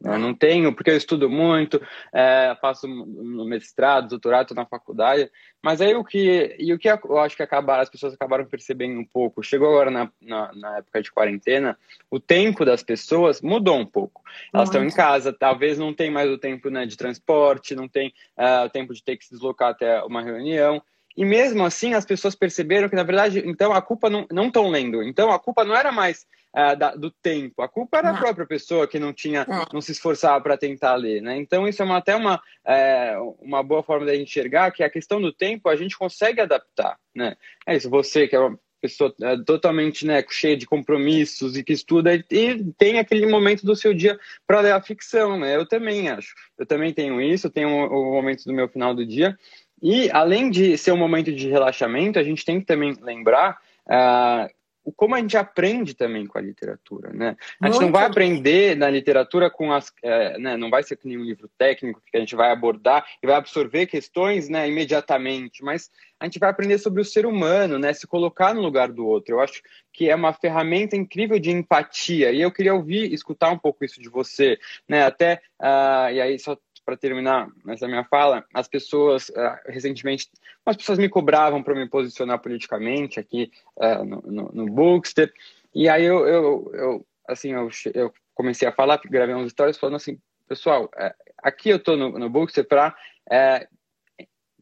Eu 0.06 0.20
não 0.20 0.34
tenho, 0.34 0.74
porque 0.74 0.92
eu 0.92 0.98
estudo 0.98 1.30
muito, 1.30 1.82
é, 2.14 2.56
faço 2.62 2.88
mestrado, 2.88 4.10
doutorado, 4.10 4.54
na 4.54 4.66
faculdade, 4.66 5.32
mas 5.62 5.82
aí 5.82 5.96
o 5.96 6.04
que, 6.04 6.56
e 6.60 6.72
o 6.74 6.78
que 6.78 6.88
eu 6.90 7.18
acho 7.18 7.36
que 7.36 7.44
acabaram, 7.44 7.82
as 7.82 7.90
pessoas 7.90 8.14
acabaram 8.14 8.46
percebendo 8.46 9.00
um 9.00 9.06
pouco, 9.06 9.42
chegou 9.44 9.70
agora 9.70 9.90
na, 9.90 10.12
na, 10.22 10.54
na 10.54 10.78
época 10.78 11.02
de 11.02 11.12
quarentena, 11.12 11.78
o 12.10 12.20
tempo 12.20 12.64
das 12.64 12.84
pessoas 12.84 13.42
mudou 13.42 13.78
um 13.78 13.86
pouco. 13.86 14.22
Elas 14.54 14.70
estão 14.70 14.84
em 14.84 14.92
casa, 14.92 15.34
talvez 15.34 15.78
não 15.78 15.94
tem 15.94 16.12
mais 16.12 16.30
o 16.30 16.38
tempo 16.38 16.70
né, 16.70 16.86
de 16.86 16.96
transporte, 16.96 17.76
não 17.76 17.88
tem 17.88 18.14
uh, 18.38 18.66
o 18.66 18.70
tempo 18.70 18.94
de 18.94 19.04
ter 19.04 19.18
que 19.18 19.26
se 19.26 19.32
deslocar 19.32 19.70
até 19.70 20.04
uma 20.04 20.22
reunião, 20.22 20.82
e 21.18 21.24
mesmo 21.24 21.64
assim 21.64 21.94
as 21.94 22.06
pessoas 22.06 22.36
perceberam 22.36 22.90
que, 22.90 22.96
na 22.96 23.04
verdade, 23.04 23.42
então 23.46 23.72
a 23.72 23.82
culpa 23.82 24.10
não 24.10 24.48
estão 24.48 24.70
lendo. 24.70 25.02
Então 25.02 25.32
a 25.32 25.40
culpa 25.40 25.64
não 25.64 25.76
era 25.76 25.92
mais 25.92 26.28
uh, 26.56 26.76
da, 26.76 26.96
do 26.96 27.12
tempo, 27.12 27.62
a 27.62 27.68
culpa 27.68 27.98
era 27.98 28.12
a 28.12 28.18
própria 28.18 28.46
pessoa 28.46 28.88
que 28.88 28.98
não 28.98 29.12
tinha, 29.12 29.42
é. 29.42 29.74
não 29.74 29.82
se 29.82 29.92
esforçava 29.92 30.42
para 30.42 30.58
tentar 30.58 30.96
ler. 30.96 31.22
Né? 31.22 31.38
Então 31.38 31.68
isso 31.68 31.82
é 31.82 31.86
uma, 31.86 31.98
até 31.98 32.16
uma, 32.16 32.42
é, 32.66 33.16
uma 33.40 33.62
boa 33.62 33.84
forma 33.84 34.06
da 34.06 34.16
gente 34.16 34.30
enxergar 34.30 34.72
que 34.72 34.84
a 34.84 34.90
questão 34.90 35.22
do 35.22 35.32
tempo 35.32 35.68
a 35.70 35.76
gente 35.76 35.98
consegue 35.98 36.42
adaptar. 36.42 36.98
Né? 37.14 37.36
É 37.68 37.76
isso, 37.76 37.90
você 37.90 38.28
que 38.28 38.36
é 38.36 38.40
uma 38.40 38.58
pessoa 38.82 39.14
é, 39.22 39.38
totalmente 39.38 40.06
né, 40.06 40.24
cheia 40.30 40.56
de 40.56 40.66
compromissos 40.66 41.58
e 41.58 41.64
que 41.64 41.74
estuda 41.74 42.16
e, 42.16 42.64
tem 42.78 43.00
aquele 43.00 43.26
momento 43.26 43.66
do 43.66 43.76
seu 43.76 43.94
dia 43.94 44.20
para 44.46 44.62
ler 44.62 44.74
a 44.74 44.82
ficção, 44.82 45.40
né? 45.40 45.56
Eu 45.56 45.66
também 45.66 46.10
acho. 46.10 46.36
Eu 46.58 46.66
também 46.66 46.94
tenho 46.94 47.20
isso, 47.20 47.50
tenho 47.50 47.70
o, 47.70 48.12
o 48.12 48.14
momento 48.14 48.44
do 48.44 48.54
meu 48.54 48.68
final 48.68 48.94
do 48.94 49.06
dia 49.06 49.36
e 49.82 50.10
além 50.12 50.50
de 50.50 50.78
ser 50.78 50.92
um 50.92 50.98
momento 50.98 51.32
de 51.32 51.50
relaxamento, 51.50 52.20
a 52.20 52.24
gente 52.24 52.46
tem 52.46 52.60
que 52.60 52.66
também 52.66 52.96
lembrar 53.02 53.60
uh, 53.88 54.50
como 54.94 55.16
a 55.16 55.20
gente 55.20 55.38
aprende 55.38 55.94
também 55.94 56.26
com 56.26 56.38
a 56.38 56.42
literatura, 56.42 57.12
né? 57.12 57.36
A 57.62 57.68
gente 57.68 57.76
Muito 57.76 57.82
não 57.82 57.92
vai 57.92 58.06
aprender 58.06 58.76
na 58.76 58.90
literatura 58.90 59.50
com 59.50 59.72
as, 59.72 59.92
é, 60.04 60.38
né, 60.38 60.58
não 60.58 60.70
vai 60.70 60.84
ser 60.84 60.96
que 60.96 61.08
nenhum 61.08 61.24
livro 61.24 61.50
técnico 61.58 62.02
que 62.06 62.18
a 62.18 62.20
gente 62.20 62.36
vai 62.36 62.52
abordar 62.52 63.06
e 63.22 63.28
vai 63.28 63.36
absorver 63.36 63.88
questões, 63.88 64.50
né, 64.50 64.68
imediatamente, 64.68 65.64
mas 65.64 65.90
a 66.20 66.26
gente 66.26 66.40
vai 66.40 66.50
aprender 66.50 66.78
sobre 66.78 67.02
o 67.02 67.06
ser 67.06 67.26
humano, 67.26 67.78
né, 67.78 67.94
se 67.94 68.08
colocar 68.08 68.54
no 68.54 68.62
lugar 68.62 68.92
do 68.92 69.06
outro. 69.06 69.36
Eu 69.36 69.42
acho 69.42 69.62
que 69.92 70.10
é 70.10 70.16
uma 70.16 70.34
ferramenta 70.34 70.96
incrível 70.96 71.40
de 71.40 71.52
empatia 71.52 72.32
e 72.32 72.42
eu 72.42 72.52
queria 72.52 72.74
ouvir, 72.74 73.14
escutar 73.14 73.52
um 73.52 73.58
pouco 73.58 73.84
isso 73.84 74.02
de 74.02 74.10
você, 74.10 74.58
né? 74.88 75.04
Até 75.04 75.42
uh, 75.62 76.12
e 76.12 76.22
aí 76.22 76.38
só 76.38 76.58
para 76.86 76.96
terminar 76.96 77.50
essa 77.68 77.88
minha 77.88 78.04
fala, 78.04 78.46
as 78.54 78.68
pessoas 78.68 79.30
uh, 79.30 79.58
recentemente, 79.66 80.30
as 80.66 80.78
pessoas 80.78 81.00
me 81.00 81.10
cobravam 81.10 81.64
para 81.64 81.74
me 81.74 81.90
posicionar 81.90 82.40
politicamente 82.40 83.20
aqui 83.20 83.52
uh, 83.78 84.06
no, 84.06 84.22
no, 84.22 84.52
no, 84.54 84.66
Bookster, 84.68 85.34
e 85.74 85.90
aí 85.90 86.04
eu, 86.04 86.28
eu, 86.28 86.72
eu 86.74 87.08
assim, 87.28 87.52
eu, 87.52 87.70
eu, 87.94 88.14
comecei 88.36 88.68
a 88.68 88.72
falar, 88.72 89.00
gravei 89.06 89.34
umas 89.34 89.48
histórias 89.48 89.78
falando 89.78 89.96
assim, 89.96 90.20
pessoal, 90.48 90.86
uh, 90.86 91.14
aqui 91.40 91.70
eu 91.70 91.78
estou 91.78 91.98
no, 91.98 92.20
no 92.20 92.30
Bookster 92.30 92.66
para 92.66 92.96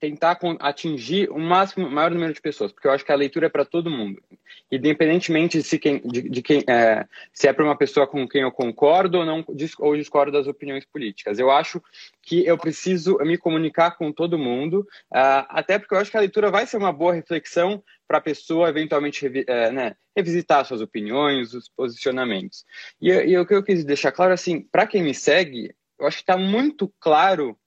tentar 0.04 0.38
atingir 0.60 1.32
o 1.32 1.40
máximo, 1.40 1.90
maior 1.90 2.12
número 2.12 2.34
de 2.34 2.42
pessoas, 2.42 2.74
porque 2.74 2.86
eu 2.86 2.92
acho 2.92 3.06
que 3.06 3.12
a 3.14 3.16
leitura 3.16 3.46
é 3.46 3.50
para 3.50 3.64
todo 3.64 3.90
mundo, 3.90 4.22
independentemente 4.70 5.60
de, 5.60 5.64
se 5.64 5.80
quem, 5.80 6.02
de, 6.04 6.24
de 6.28 6.42
quem, 6.42 6.62
é, 6.68 7.08
se 7.32 7.48
é 7.48 7.54
para 7.54 7.64
uma 7.64 7.78
pessoa 7.78 8.06
com 8.06 8.28
quem 8.28 8.42
eu 8.42 8.52
concordo 8.52 9.20
ou 9.20 9.26
não, 9.26 9.46
ou 9.80 9.96
discordo 9.96 10.34
das 10.34 10.46
opiniões 10.46 10.86
políticas. 10.86 11.40
Eu 11.40 11.50
acho 11.50 11.82
que 12.22 12.46
eu 12.46 12.58
preciso 12.58 13.18
me 13.20 13.38
comunicar 13.38 13.92
com 13.92 14.12
todo 14.12 14.38
mundo, 14.38 14.86
uh, 15.10 15.48
até 15.48 15.80
porque 15.80 15.96
eu 15.96 16.00
acho 16.00 16.12
que 16.12 16.18
a 16.18 16.20
leitura 16.20 16.52
vai 16.52 16.68
ser 16.68 16.76
uma 16.76 16.92
boa 16.92 17.14
reflexão 17.14 17.82
para 18.06 18.18
a 18.18 18.22
pessoa 18.22 18.68
eventualmente 18.68 19.26
é, 19.48 19.72
né, 19.72 19.96
revisitar 20.14 20.66
suas 20.66 20.82
opiniões, 20.82 21.54
os 21.54 21.70
posicionamentos. 21.70 22.66
E, 23.02 23.10
e 23.10 23.38
o 23.38 23.46
que 23.46 23.56
eu 23.56 23.64
quis 23.64 23.86
deixar 23.86 24.12
claro, 24.12 24.34
assim, 24.34 24.60
para 24.70 24.86
quem 24.86 25.02
me 25.02 25.14
segue, 25.14 25.74
eu 25.98 26.06
acho 26.06 26.18
que 26.18 26.24
está 26.24 26.38
muito 26.38 26.94
claro 27.00 27.58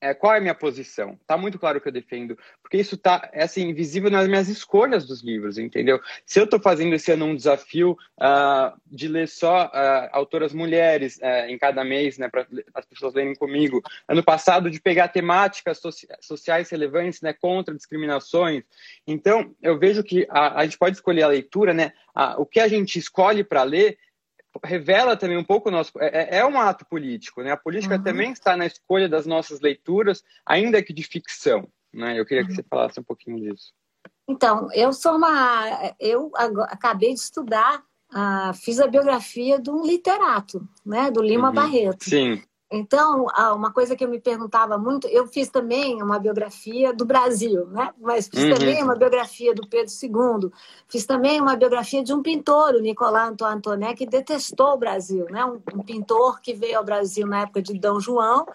é, 0.00 0.14
qual 0.14 0.34
é 0.34 0.38
a 0.38 0.40
minha 0.40 0.54
posição? 0.54 1.18
Tá 1.26 1.36
muito 1.36 1.58
claro 1.58 1.80
que 1.80 1.88
eu 1.88 1.92
defendo, 1.92 2.38
porque 2.62 2.76
isso 2.76 2.96
tá 2.96 3.28
é 3.32 3.42
assim 3.42 3.72
visível 3.74 4.10
nas 4.10 4.28
minhas 4.28 4.48
escolhas 4.48 5.06
dos 5.06 5.22
livros, 5.22 5.58
entendeu? 5.58 6.00
Se 6.24 6.38
eu 6.38 6.44
estou 6.44 6.60
fazendo 6.60 6.94
esse 6.94 7.10
ano 7.10 7.26
um 7.26 7.34
desafio 7.34 7.96
uh, 8.16 8.80
de 8.86 9.08
ler 9.08 9.28
só 9.28 9.66
uh, 9.66 10.08
autoras 10.12 10.52
mulheres 10.52 11.18
uh, 11.18 11.48
em 11.48 11.58
cada 11.58 11.84
mês, 11.84 12.16
né, 12.16 12.28
para 12.28 12.46
as 12.74 12.84
pessoas 12.84 13.14
lerem 13.14 13.34
comigo. 13.34 13.82
Ano 14.06 14.22
passado 14.22 14.70
de 14.70 14.80
pegar 14.80 15.08
temáticas 15.08 15.78
soci 15.78 16.06
sociais 16.20 16.70
relevantes, 16.70 17.20
né, 17.20 17.32
contra 17.32 17.74
discriminações. 17.74 18.62
Então 19.06 19.54
eu 19.60 19.78
vejo 19.78 20.04
que 20.04 20.26
a, 20.30 20.60
a 20.60 20.64
gente 20.64 20.78
pode 20.78 20.96
escolher 20.96 21.22
a 21.22 21.28
leitura, 21.28 21.74
né? 21.74 21.92
o 22.36 22.44
que 22.44 22.58
a 22.58 22.66
gente 22.66 22.98
escolhe 22.98 23.44
para 23.44 23.62
ler 23.62 23.96
revela 24.64 25.16
também 25.16 25.36
um 25.36 25.44
pouco 25.44 25.68
o 25.68 25.72
nosso. 25.72 25.92
É, 25.98 26.36
é, 26.36 26.38
é 26.38 26.46
um 26.46 26.58
ato 26.60 26.84
político, 26.86 27.42
né? 27.42 27.52
A 27.52 27.56
política 27.56 27.96
uhum. 27.96 28.02
também 28.02 28.32
está 28.32 28.56
na 28.56 28.66
escolha 28.66 29.08
das 29.08 29.26
nossas 29.26 29.60
leituras, 29.60 30.22
ainda 30.44 30.82
que 30.82 30.92
de 30.92 31.02
ficção. 31.02 31.68
Né? 31.92 32.18
Eu 32.18 32.26
queria 32.26 32.44
que 32.44 32.54
você 32.54 32.60
uhum. 32.60 32.66
falasse 32.68 33.00
um 33.00 33.04
pouquinho 33.04 33.40
disso. 33.40 33.72
Então, 34.28 34.68
eu 34.72 34.92
sou 34.92 35.16
uma. 35.16 35.94
Eu 35.98 36.30
acabei 36.68 37.14
de 37.14 37.20
estudar, 37.20 37.82
uh, 38.12 38.52
fiz 38.54 38.78
a 38.78 38.86
biografia 38.86 39.58
de 39.58 39.70
um 39.70 39.84
literato, 39.84 40.66
né? 40.84 41.10
Do 41.10 41.22
Lima 41.22 41.48
uhum. 41.48 41.54
Barreto. 41.54 42.04
Sim. 42.04 42.42
Então, 42.70 43.26
uma 43.54 43.72
coisa 43.72 43.96
que 43.96 44.04
eu 44.04 44.08
me 44.08 44.20
perguntava 44.20 44.76
muito, 44.76 45.08
eu 45.08 45.26
fiz 45.26 45.48
também 45.48 46.02
uma 46.02 46.18
biografia 46.18 46.92
do 46.92 47.02
Brasil, 47.02 47.66
né? 47.68 47.94
Mas 47.98 48.28
fiz 48.28 48.44
uhum. 48.44 48.54
também 48.54 48.82
uma 48.82 48.94
biografia 48.94 49.54
do 49.54 49.66
Pedro 49.66 49.90
II, 49.90 50.50
fiz 50.86 51.06
também 51.06 51.40
uma 51.40 51.56
biografia 51.56 52.04
de 52.04 52.12
um 52.12 52.22
pintor, 52.22 52.74
o 52.74 52.80
Nicolas 52.80 53.34
Antoine, 53.40 53.94
que 53.94 54.04
detestou 54.04 54.74
o 54.74 54.76
Brasil, 54.76 55.24
né? 55.30 55.46
Um, 55.46 55.58
um, 55.74 55.82
pintor 55.82 56.42
que 56.42 56.52
veio 56.52 56.76
ao 56.76 56.84
Brasil 56.84 57.26
na 57.26 57.40
época 57.40 57.62
de 57.62 57.72
Dom 57.72 57.98
João 58.00 58.46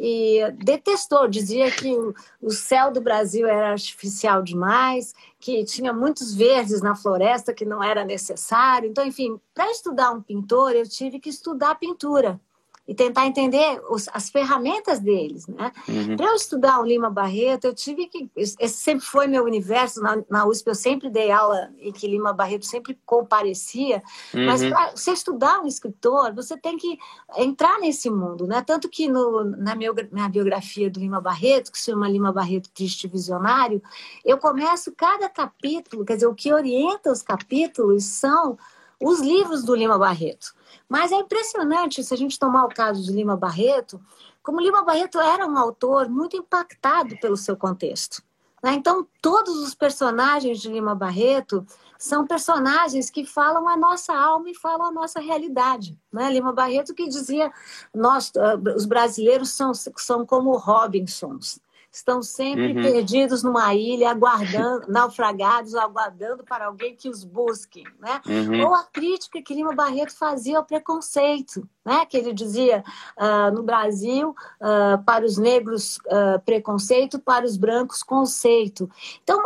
e 0.00 0.40
detestou, 0.64 1.28
dizia 1.28 1.70
que 1.70 1.96
o, 1.96 2.12
o 2.42 2.50
céu 2.50 2.90
do 2.90 3.00
Brasil 3.00 3.46
era 3.46 3.70
artificial 3.70 4.42
demais, 4.42 5.14
que 5.38 5.64
tinha 5.64 5.92
muitos 5.92 6.34
verdes 6.34 6.82
na 6.82 6.96
floresta 6.96 7.54
que 7.54 7.64
não 7.64 7.80
era 7.80 8.04
necessário. 8.04 8.90
Então, 8.90 9.06
enfim, 9.06 9.40
para 9.54 9.70
estudar 9.70 10.10
um 10.10 10.20
pintor, 10.20 10.72
eu 10.72 10.88
tive 10.88 11.20
que 11.20 11.30
estudar 11.30 11.76
pintura 11.76 12.40
e 12.86 12.94
tentar 12.94 13.26
entender 13.26 13.80
os, 13.88 14.08
as 14.12 14.30
ferramentas 14.30 14.98
deles, 14.98 15.46
né? 15.46 15.70
Uhum. 15.88 16.16
Para 16.16 16.26
eu 16.26 16.34
estudar 16.34 16.80
o 16.80 16.84
Lima 16.84 17.08
Barreto, 17.08 17.66
eu 17.66 17.74
tive 17.74 18.06
que 18.06 18.28
esse 18.36 18.68
sempre 18.68 19.06
foi 19.06 19.28
meu 19.28 19.44
universo 19.44 20.02
na, 20.02 20.22
na 20.28 20.44
USP. 20.44 20.68
Eu 20.68 20.74
sempre 20.74 21.08
dei 21.08 21.30
aula 21.30 21.70
em 21.78 21.92
que 21.92 22.08
Lima 22.08 22.32
Barreto 22.32 22.66
sempre 22.66 22.98
comparecia. 23.06 24.02
Uhum. 24.34 24.46
Mas 24.46 24.64
para 24.64 24.90
você 24.96 25.12
estudar 25.12 25.60
um 25.60 25.66
escritor, 25.66 26.34
você 26.34 26.56
tem 26.56 26.76
que 26.76 26.98
entrar 27.36 27.78
nesse 27.78 28.10
mundo, 28.10 28.46
né? 28.46 28.60
Tanto 28.60 28.88
que 28.88 29.08
no, 29.08 29.44
na 29.44 29.76
minha, 29.76 29.92
minha 30.10 30.28
biografia 30.28 30.90
do 30.90 30.98
Lima 30.98 31.20
Barreto, 31.20 31.70
que 31.70 31.78
se 31.78 31.92
chama 31.92 32.08
Lima 32.08 32.32
Barreto 32.32 32.70
Triste 32.70 33.06
Visionário, 33.06 33.80
eu 34.24 34.36
começo 34.36 34.92
cada 34.96 35.28
capítulo, 35.28 36.04
quer 36.04 36.14
dizer, 36.14 36.26
o 36.26 36.34
que 36.34 36.52
orienta 36.52 37.12
os 37.12 37.22
capítulos 37.22 38.04
são 38.04 38.58
os 39.00 39.20
livros 39.20 39.64
do 39.64 39.74
Lima 39.74 39.98
Barreto. 39.98 40.54
Mas 40.88 41.12
é 41.12 41.16
impressionante, 41.16 42.04
se 42.04 42.12
a 42.12 42.16
gente 42.16 42.38
tomar 42.38 42.64
o 42.64 42.74
caso 42.74 43.02
de 43.02 43.12
Lima 43.12 43.36
Barreto, 43.36 44.00
como 44.42 44.60
Lima 44.60 44.84
Barreto 44.84 45.18
era 45.18 45.46
um 45.46 45.56
autor 45.56 46.08
muito 46.08 46.36
impactado 46.36 47.16
pelo 47.20 47.36
seu 47.36 47.56
contexto. 47.56 48.22
Né? 48.62 48.74
Então, 48.74 49.06
todos 49.22 49.56
os 49.56 49.74
personagens 49.74 50.60
de 50.60 50.68
Lima 50.68 50.94
Barreto 50.94 51.64
são 51.98 52.26
personagens 52.26 53.10
que 53.10 53.24
falam 53.24 53.68
a 53.68 53.76
nossa 53.76 54.14
alma 54.14 54.50
e 54.50 54.54
falam 54.54 54.86
a 54.86 54.92
nossa 54.92 55.20
realidade. 55.20 55.98
Né? 56.12 56.30
Lima 56.30 56.52
Barreto 56.52 56.94
que 56.94 57.08
dizia, 57.08 57.52
nós, 57.94 58.32
ah, 58.36 58.56
os 58.76 58.84
brasileiros 58.84 59.50
são, 59.50 59.72
são 59.74 60.26
como 60.26 60.56
Robinsons 60.56 61.60
estão 61.92 62.22
sempre 62.22 62.68
uhum. 62.68 62.82
perdidos 62.82 63.42
numa 63.42 63.74
ilha, 63.74 64.10
aguardando, 64.10 64.86
naufragados, 64.90 65.74
aguardando 65.74 66.44
para 66.44 66.66
alguém 66.66 66.94
que 66.94 67.08
os 67.08 67.24
busque, 67.24 67.82
né? 67.98 68.20
Uhum. 68.26 68.66
Ou 68.66 68.74
a 68.74 68.84
crítica 68.84 69.42
que 69.42 69.54
Lima 69.54 69.74
Barreto 69.74 70.16
fazia 70.16 70.58
ao 70.58 70.64
preconceito, 70.64 71.68
né? 71.90 72.06
Que 72.06 72.16
ele 72.16 72.32
dizia 72.32 72.84
uh, 73.18 73.52
no 73.52 73.64
Brasil 73.64 74.30
uh, 74.30 75.02
para 75.04 75.24
os 75.24 75.36
negros 75.36 75.96
uh, 76.06 76.40
preconceito, 76.44 77.18
para 77.18 77.44
os 77.44 77.56
brancos 77.56 78.00
conceito. 78.00 78.88
Então 79.24 79.42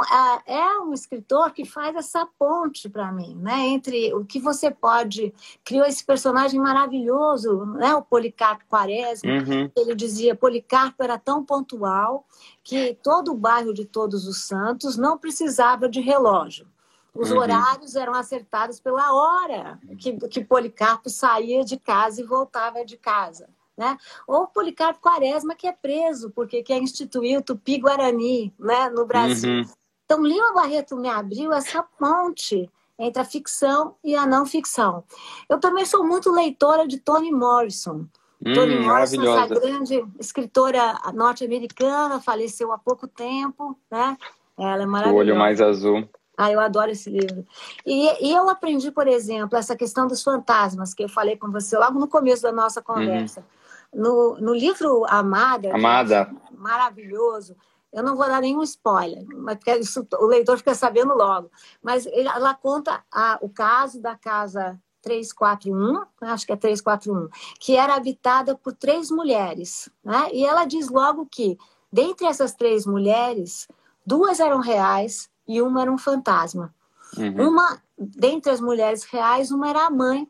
é 0.46 0.78
um 0.80 0.92
escritor 0.92 1.52
que 1.52 1.64
faz 1.64 1.96
essa 1.96 2.28
ponte 2.38 2.90
para 2.90 3.10
mim, 3.10 3.34
né? 3.40 3.68
Entre 3.68 4.12
o 4.12 4.26
que 4.26 4.38
você 4.38 4.70
pode 4.70 5.32
criou 5.64 5.86
esse 5.86 6.04
personagem 6.04 6.60
maravilhoso, 6.60 7.64
né? 7.64 7.94
O 7.94 8.02
Policarpo 8.02 8.64
Quaresma. 8.68 9.30
Uhum. 9.30 9.70
Ele 9.74 9.94
dizia 9.94 10.34
Policarpo 10.34 11.02
era 11.02 11.18
tão 11.18 11.42
pontual 11.42 12.26
que 12.62 12.98
todo 13.02 13.32
o 13.32 13.36
bairro 13.36 13.72
de 13.72 13.86
Todos 13.86 14.26
os 14.26 14.46
Santos 14.46 14.98
não 14.98 15.16
precisava 15.16 15.88
de 15.88 16.00
relógio. 16.00 16.66
Os 17.14 17.30
uhum. 17.30 17.38
horários 17.38 17.94
eram 17.94 18.14
acertados 18.14 18.80
pela 18.80 19.14
hora 19.14 19.78
que, 19.98 20.16
que 20.28 20.44
Policarpo 20.44 21.08
saía 21.08 21.64
de 21.64 21.78
casa 21.78 22.20
e 22.20 22.24
voltava 22.24 22.84
de 22.84 22.96
casa. 22.96 23.48
Né? 23.76 23.96
Ou 24.26 24.46
Policarpo 24.46 25.00
Quaresma, 25.00 25.54
que 25.54 25.66
é 25.66 25.72
preso, 25.72 26.30
porque 26.30 26.62
quer 26.62 26.78
instituir 26.78 27.38
o 27.38 27.42
Tupi-Guarani 27.42 28.52
né, 28.58 28.88
no 28.90 29.06
Brasil. 29.06 29.50
Uhum. 29.50 29.64
Então, 30.04 30.22
Lima 30.22 30.52
Barreto 30.52 30.96
me 30.96 31.08
abriu 31.08 31.52
essa 31.52 31.82
ponte 31.82 32.70
entre 32.98 33.20
a 33.20 33.24
ficção 33.24 33.96
e 34.02 34.14
a 34.14 34.26
não 34.26 34.46
ficção. 34.46 35.04
Eu 35.48 35.58
também 35.58 35.84
sou 35.84 36.06
muito 36.06 36.30
leitora 36.30 36.86
de 36.86 36.98
Toni 36.98 37.32
Morrison. 37.32 38.06
Hum, 38.44 38.54
Toni 38.54 38.78
Morrison, 38.78 39.22
essa 39.22 39.46
grande 39.46 40.04
escritora 40.18 41.00
norte-americana, 41.12 42.20
faleceu 42.20 42.72
há 42.72 42.78
pouco 42.78 43.08
tempo, 43.08 43.78
né? 43.90 44.16
Ela 44.58 44.82
é 44.82 44.86
maravilhosa. 44.86 45.16
O 45.16 45.18
olho 45.18 45.36
mais 45.36 45.60
azul. 45.60 46.08
Ah, 46.36 46.50
eu 46.50 46.58
adoro 46.58 46.90
esse 46.90 47.10
livro. 47.10 47.46
E, 47.86 48.26
e, 48.26 48.32
eu 48.32 48.48
aprendi, 48.48 48.90
por 48.90 49.06
exemplo, 49.06 49.56
essa 49.56 49.76
questão 49.76 50.06
dos 50.06 50.22
fantasmas, 50.22 50.92
que 50.92 51.04
eu 51.04 51.08
falei 51.08 51.36
com 51.36 51.50
você 51.50 51.78
logo 51.78 51.98
no 51.98 52.08
começo 52.08 52.42
da 52.42 52.52
nossa 52.52 52.82
conversa. 52.82 53.40
Uhum. 53.92 54.02
No, 54.02 54.36
no 54.40 54.54
livro 54.54 55.04
Amada, 55.06 55.72
Amada. 55.72 56.34
maravilhoso, 56.50 57.56
eu 57.92 58.02
não 58.02 58.16
vou 58.16 58.26
dar 58.26 58.40
nenhum 58.40 58.62
spoiler, 58.64 59.24
mas 59.36 59.58
isso, 59.78 60.04
o 60.18 60.26
leitor 60.26 60.58
fica 60.58 60.74
sabendo 60.74 61.14
logo. 61.14 61.48
Mas 61.80 62.06
ela 62.06 62.52
conta 62.52 63.04
a, 63.12 63.38
o 63.40 63.48
caso 63.48 64.02
da 64.02 64.16
casa 64.16 64.76
341, 65.00 66.02
acho 66.22 66.44
que 66.44 66.52
é 66.52 66.56
341, 66.56 67.28
que 67.60 67.76
era 67.76 67.94
habitada 67.94 68.56
por 68.56 68.72
três 68.72 69.12
mulheres. 69.12 69.88
Né? 70.02 70.30
E 70.32 70.44
ela 70.44 70.64
diz 70.64 70.88
logo 70.88 71.24
que, 71.30 71.56
dentre 71.92 72.26
essas 72.26 72.52
três 72.52 72.84
mulheres, 72.84 73.68
duas 74.04 74.40
eram 74.40 74.58
reais 74.58 75.30
e 75.46 75.60
uma 75.60 75.82
era 75.82 75.92
um 75.92 75.98
fantasma. 75.98 76.74
Uhum. 77.16 77.50
Uma, 77.50 77.82
dentre 77.98 78.50
as 78.50 78.60
mulheres 78.60 79.04
reais, 79.04 79.50
uma 79.50 79.68
era 79.68 79.86
a 79.86 79.90
mãe, 79.90 80.28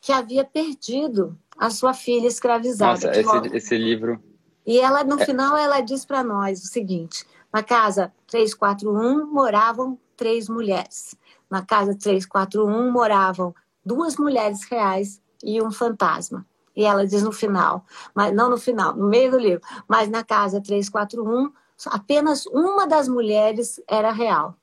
que 0.00 0.12
havia 0.12 0.44
perdido 0.44 1.38
a 1.56 1.70
sua 1.70 1.94
filha 1.94 2.26
escravizada. 2.26 2.92
Nossa, 3.22 3.46
esse, 3.48 3.56
esse 3.56 3.78
livro 3.78 4.20
e 4.66 4.78
ela, 4.78 5.04
no 5.04 5.20
é. 5.20 5.24
final, 5.24 5.56
ela 5.56 5.80
diz 5.80 6.04
para 6.04 6.24
nós 6.24 6.62
o 6.62 6.66
seguinte: 6.66 7.26
na 7.52 7.62
casa 7.62 8.12
341 8.26 9.26
moravam 9.26 9.98
três 10.16 10.48
mulheres. 10.48 11.14
Na 11.50 11.62
casa 11.62 11.94
341 11.94 12.90
moravam 12.90 13.54
duas 13.84 14.16
mulheres 14.16 14.64
reais 14.64 15.20
e 15.42 15.60
um 15.60 15.70
fantasma. 15.70 16.46
E 16.74 16.84
ela 16.84 17.06
diz 17.06 17.22
no 17.22 17.30
final, 17.30 17.84
mas 18.12 18.34
não 18.34 18.50
no 18.50 18.56
final, 18.56 18.96
no 18.96 19.08
meio 19.08 19.30
do 19.30 19.38
livro, 19.38 19.60
mas 19.86 20.08
na 20.08 20.24
casa 20.24 20.60
341, 20.60 21.52
apenas 21.86 22.46
uma 22.46 22.86
das 22.86 23.08
mulheres 23.08 23.80
era 23.88 24.12
real, 24.12 24.56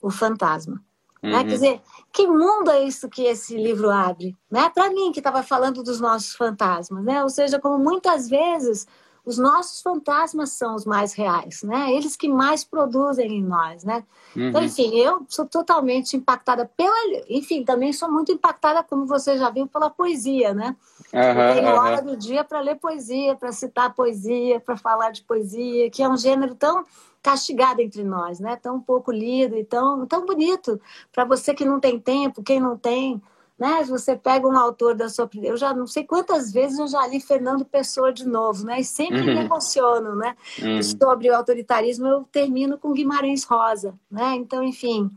o 0.00 0.10
fantasma. 0.10 0.82
Né? 1.22 1.30
Uhum. 1.30 1.36
Né? 1.36 1.44
Quer 1.44 1.50
dizer, 1.50 1.80
que 2.12 2.26
mundo 2.26 2.70
é 2.70 2.84
isso 2.84 3.08
que 3.08 3.22
esse 3.22 3.56
livro 3.56 3.90
abre? 3.90 4.36
Né? 4.50 4.70
Para 4.70 4.90
mim, 4.90 5.12
que 5.12 5.20
estava 5.20 5.42
falando 5.42 5.82
dos 5.82 6.00
nossos 6.00 6.34
fantasmas. 6.34 7.04
Né? 7.04 7.22
Ou 7.22 7.28
seja, 7.28 7.58
como 7.58 7.78
muitas 7.78 8.28
vezes 8.28 8.86
os 9.28 9.36
nossos 9.36 9.82
fantasmas 9.82 10.52
são 10.52 10.74
os 10.74 10.86
mais 10.86 11.12
reais, 11.12 11.62
né? 11.62 11.92
Eles 11.92 12.16
que 12.16 12.28
mais 12.28 12.64
produzem 12.64 13.30
em 13.30 13.42
nós, 13.44 13.84
né? 13.84 14.02
Uhum. 14.34 14.48
Então, 14.48 14.64
enfim, 14.64 14.96
eu 14.96 15.26
sou 15.28 15.44
totalmente 15.44 16.16
impactada 16.16 16.64
pela... 16.74 16.96
Enfim, 17.28 17.62
também 17.62 17.92
sou 17.92 18.10
muito 18.10 18.32
impactada, 18.32 18.82
como 18.82 19.04
você 19.04 19.36
já 19.36 19.50
viu, 19.50 19.66
pela 19.66 19.90
poesia, 19.90 20.54
né? 20.54 20.74
Uhum, 21.12 21.20
eu 21.20 21.54
tenho 21.54 21.68
uhum. 21.68 21.78
hora 21.78 22.00
do 22.00 22.16
dia 22.16 22.42
para 22.42 22.60
ler 22.60 22.76
poesia, 22.76 23.36
para 23.36 23.52
citar 23.52 23.94
poesia, 23.94 24.60
para 24.60 24.78
falar 24.78 25.10
de 25.10 25.22
poesia, 25.22 25.90
que 25.90 26.02
é 26.02 26.08
um 26.08 26.16
gênero 26.16 26.54
tão 26.54 26.86
castigado 27.22 27.82
entre 27.82 28.02
nós, 28.02 28.40
né? 28.40 28.56
Tão 28.56 28.80
pouco 28.80 29.12
lido 29.12 29.54
e 29.56 29.62
tão, 29.62 30.06
tão 30.06 30.24
bonito. 30.24 30.80
Para 31.12 31.26
você 31.26 31.52
que 31.52 31.66
não 31.66 31.78
tem 31.78 32.00
tempo, 32.00 32.42
quem 32.42 32.58
não 32.58 32.78
tem 32.78 33.20
né? 33.58 33.82
Você 33.84 34.16
pega 34.16 34.46
um 34.46 34.56
autor 34.56 34.94
da 34.94 35.08
sua. 35.08 35.28
Eu 35.42 35.56
já 35.56 35.74
não 35.74 35.86
sei 35.86 36.04
quantas 36.04 36.52
vezes 36.52 36.78
eu 36.78 36.86
já 36.86 37.06
li 37.06 37.20
Fernando 37.20 37.64
Pessoa 37.64 38.12
de 38.12 38.26
novo, 38.26 38.64
né? 38.64 38.80
E 38.80 38.84
sempre 38.84 39.20
uhum. 39.20 39.26
me 39.26 39.44
emociono, 39.44 40.14
né? 40.14 40.36
Uhum. 40.62 40.82
Sobre 40.82 41.28
o 41.28 41.34
autoritarismo, 41.34 42.06
eu 42.06 42.24
termino 42.30 42.78
com 42.78 42.92
Guimarães 42.92 43.44
Rosa, 43.44 43.98
né? 44.10 44.34
Então, 44.36 44.62
enfim, 44.62 45.10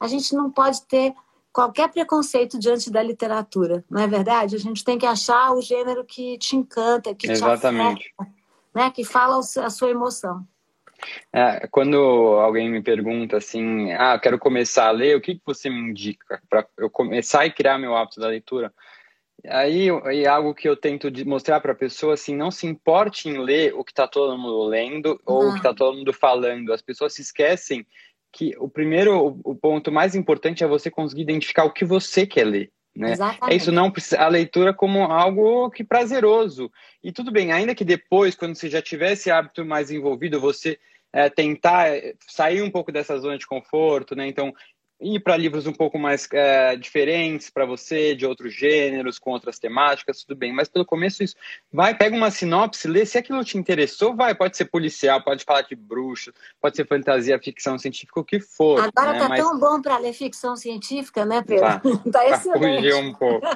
a 0.00 0.08
gente 0.08 0.34
não 0.34 0.50
pode 0.50 0.82
ter 0.82 1.14
qualquer 1.52 1.90
preconceito 1.90 2.58
diante 2.58 2.90
da 2.90 3.02
literatura, 3.02 3.84
não 3.90 4.00
é 4.00 4.06
verdade? 4.06 4.56
A 4.56 4.58
gente 4.58 4.82
tem 4.82 4.98
que 4.98 5.04
achar 5.04 5.52
o 5.52 5.60
gênero 5.60 6.02
que 6.02 6.38
te 6.38 6.56
encanta, 6.56 7.14
que 7.14 7.30
Exatamente. 7.30 8.00
te 8.00 8.14
afeta, 8.18 8.34
né? 8.74 8.90
Que 8.90 9.04
fala 9.04 9.38
a 9.38 9.70
sua 9.70 9.90
emoção. 9.90 10.46
É, 11.32 11.66
quando 11.70 11.96
alguém 11.96 12.70
me 12.70 12.82
pergunta 12.82 13.36
assim, 13.36 13.92
ah, 13.92 14.18
quero 14.18 14.38
começar 14.38 14.88
a 14.88 14.92
ler, 14.92 15.16
o 15.16 15.20
que, 15.20 15.34
que 15.34 15.42
você 15.44 15.68
me 15.68 15.90
indica 15.90 16.40
para 16.48 16.66
eu 16.78 16.90
começar 16.90 17.46
e 17.46 17.52
criar 17.52 17.78
meu 17.78 17.96
hábito 17.96 18.20
da 18.20 18.28
leitura? 18.28 18.72
Aí 19.48 19.88
é 19.88 20.26
algo 20.26 20.54
que 20.54 20.68
eu 20.68 20.76
tento 20.76 21.08
mostrar 21.26 21.60
para 21.60 21.72
a 21.72 21.76
pessoa 21.76 22.14
assim, 22.14 22.36
não 22.36 22.50
se 22.50 22.66
importe 22.66 23.28
em 23.28 23.38
ler 23.38 23.74
o 23.74 23.82
que 23.82 23.90
está 23.90 24.06
todo 24.06 24.38
mundo 24.38 24.64
lendo 24.64 25.20
ou 25.26 25.48
o 25.48 25.52
que 25.52 25.58
está 25.58 25.74
todo 25.74 25.96
mundo 25.96 26.12
falando. 26.12 26.72
As 26.72 26.80
pessoas 26.80 27.14
se 27.14 27.22
esquecem 27.22 27.84
que 28.32 28.54
o 28.58 28.68
primeiro, 28.68 29.40
o 29.44 29.54
ponto 29.54 29.90
mais 29.90 30.14
importante 30.14 30.62
é 30.62 30.66
você 30.66 30.90
conseguir 30.90 31.22
identificar 31.22 31.64
o 31.64 31.72
que 31.72 31.84
você 31.84 32.24
quer 32.24 32.44
ler. 32.44 32.72
Né? 32.94 33.14
É 33.48 33.54
isso 33.54 33.72
não 33.72 33.90
a 34.18 34.28
leitura 34.28 34.74
como 34.74 35.04
algo 35.04 35.70
que 35.70 35.82
prazeroso 35.82 36.70
e 37.02 37.10
tudo 37.10 37.32
bem 37.32 37.50
ainda 37.50 37.74
que 37.74 37.86
depois 37.86 38.34
quando 38.34 38.54
você 38.54 38.68
já 38.68 38.82
tiver 38.82 39.12
esse 39.12 39.30
hábito 39.30 39.64
mais 39.64 39.90
envolvido 39.90 40.38
você 40.38 40.78
é, 41.12 41.28
tentar 41.28 41.88
sair 42.26 42.62
um 42.62 42.70
pouco 42.70 42.90
dessa 42.90 43.18
zona 43.18 43.36
de 43.36 43.46
conforto, 43.46 44.14
né? 44.14 44.26
Então, 44.26 44.52
ir 45.02 45.20
para 45.20 45.36
livros 45.36 45.66
um 45.66 45.72
pouco 45.72 45.98
mais 45.98 46.28
é, 46.32 46.76
diferentes 46.76 47.50
para 47.50 47.66
você, 47.66 48.14
de 48.14 48.24
outros 48.24 48.54
gêneros, 48.54 49.18
com 49.18 49.30
outras 49.32 49.58
temáticas, 49.58 50.22
tudo 50.22 50.38
bem. 50.38 50.52
Mas 50.52 50.68
pelo 50.68 50.86
começo 50.86 51.22
isso, 51.22 51.34
vai, 51.72 51.94
pega 51.94 52.16
uma 52.16 52.30
sinopse, 52.30 52.86
lê, 52.86 53.04
se 53.04 53.18
aquilo 53.18 53.44
te 53.44 53.58
interessou, 53.58 54.14
vai, 54.14 54.34
pode 54.34 54.56
ser 54.56 54.66
policial, 54.66 55.22
pode 55.22 55.44
falar 55.44 55.62
de 55.62 55.74
bruxa, 55.74 56.32
pode 56.60 56.76
ser 56.76 56.86
fantasia, 56.86 57.38
ficção 57.38 57.78
científica, 57.78 58.20
o 58.20 58.24
que 58.24 58.40
for. 58.40 58.78
Agora 58.78 59.12
né? 59.12 59.18
tá 59.18 59.28
Mas... 59.28 59.40
tão 59.40 59.58
bom 59.58 59.82
para 59.82 59.98
ler 59.98 60.12
ficção 60.12 60.56
científica, 60.56 61.24
né, 61.24 61.42
Pedro? 61.42 61.66
Tá, 61.66 61.80
tá 62.12 62.28
excelente. 62.28 62.92
um 62.94 63.12
pouco. 63.14 63.46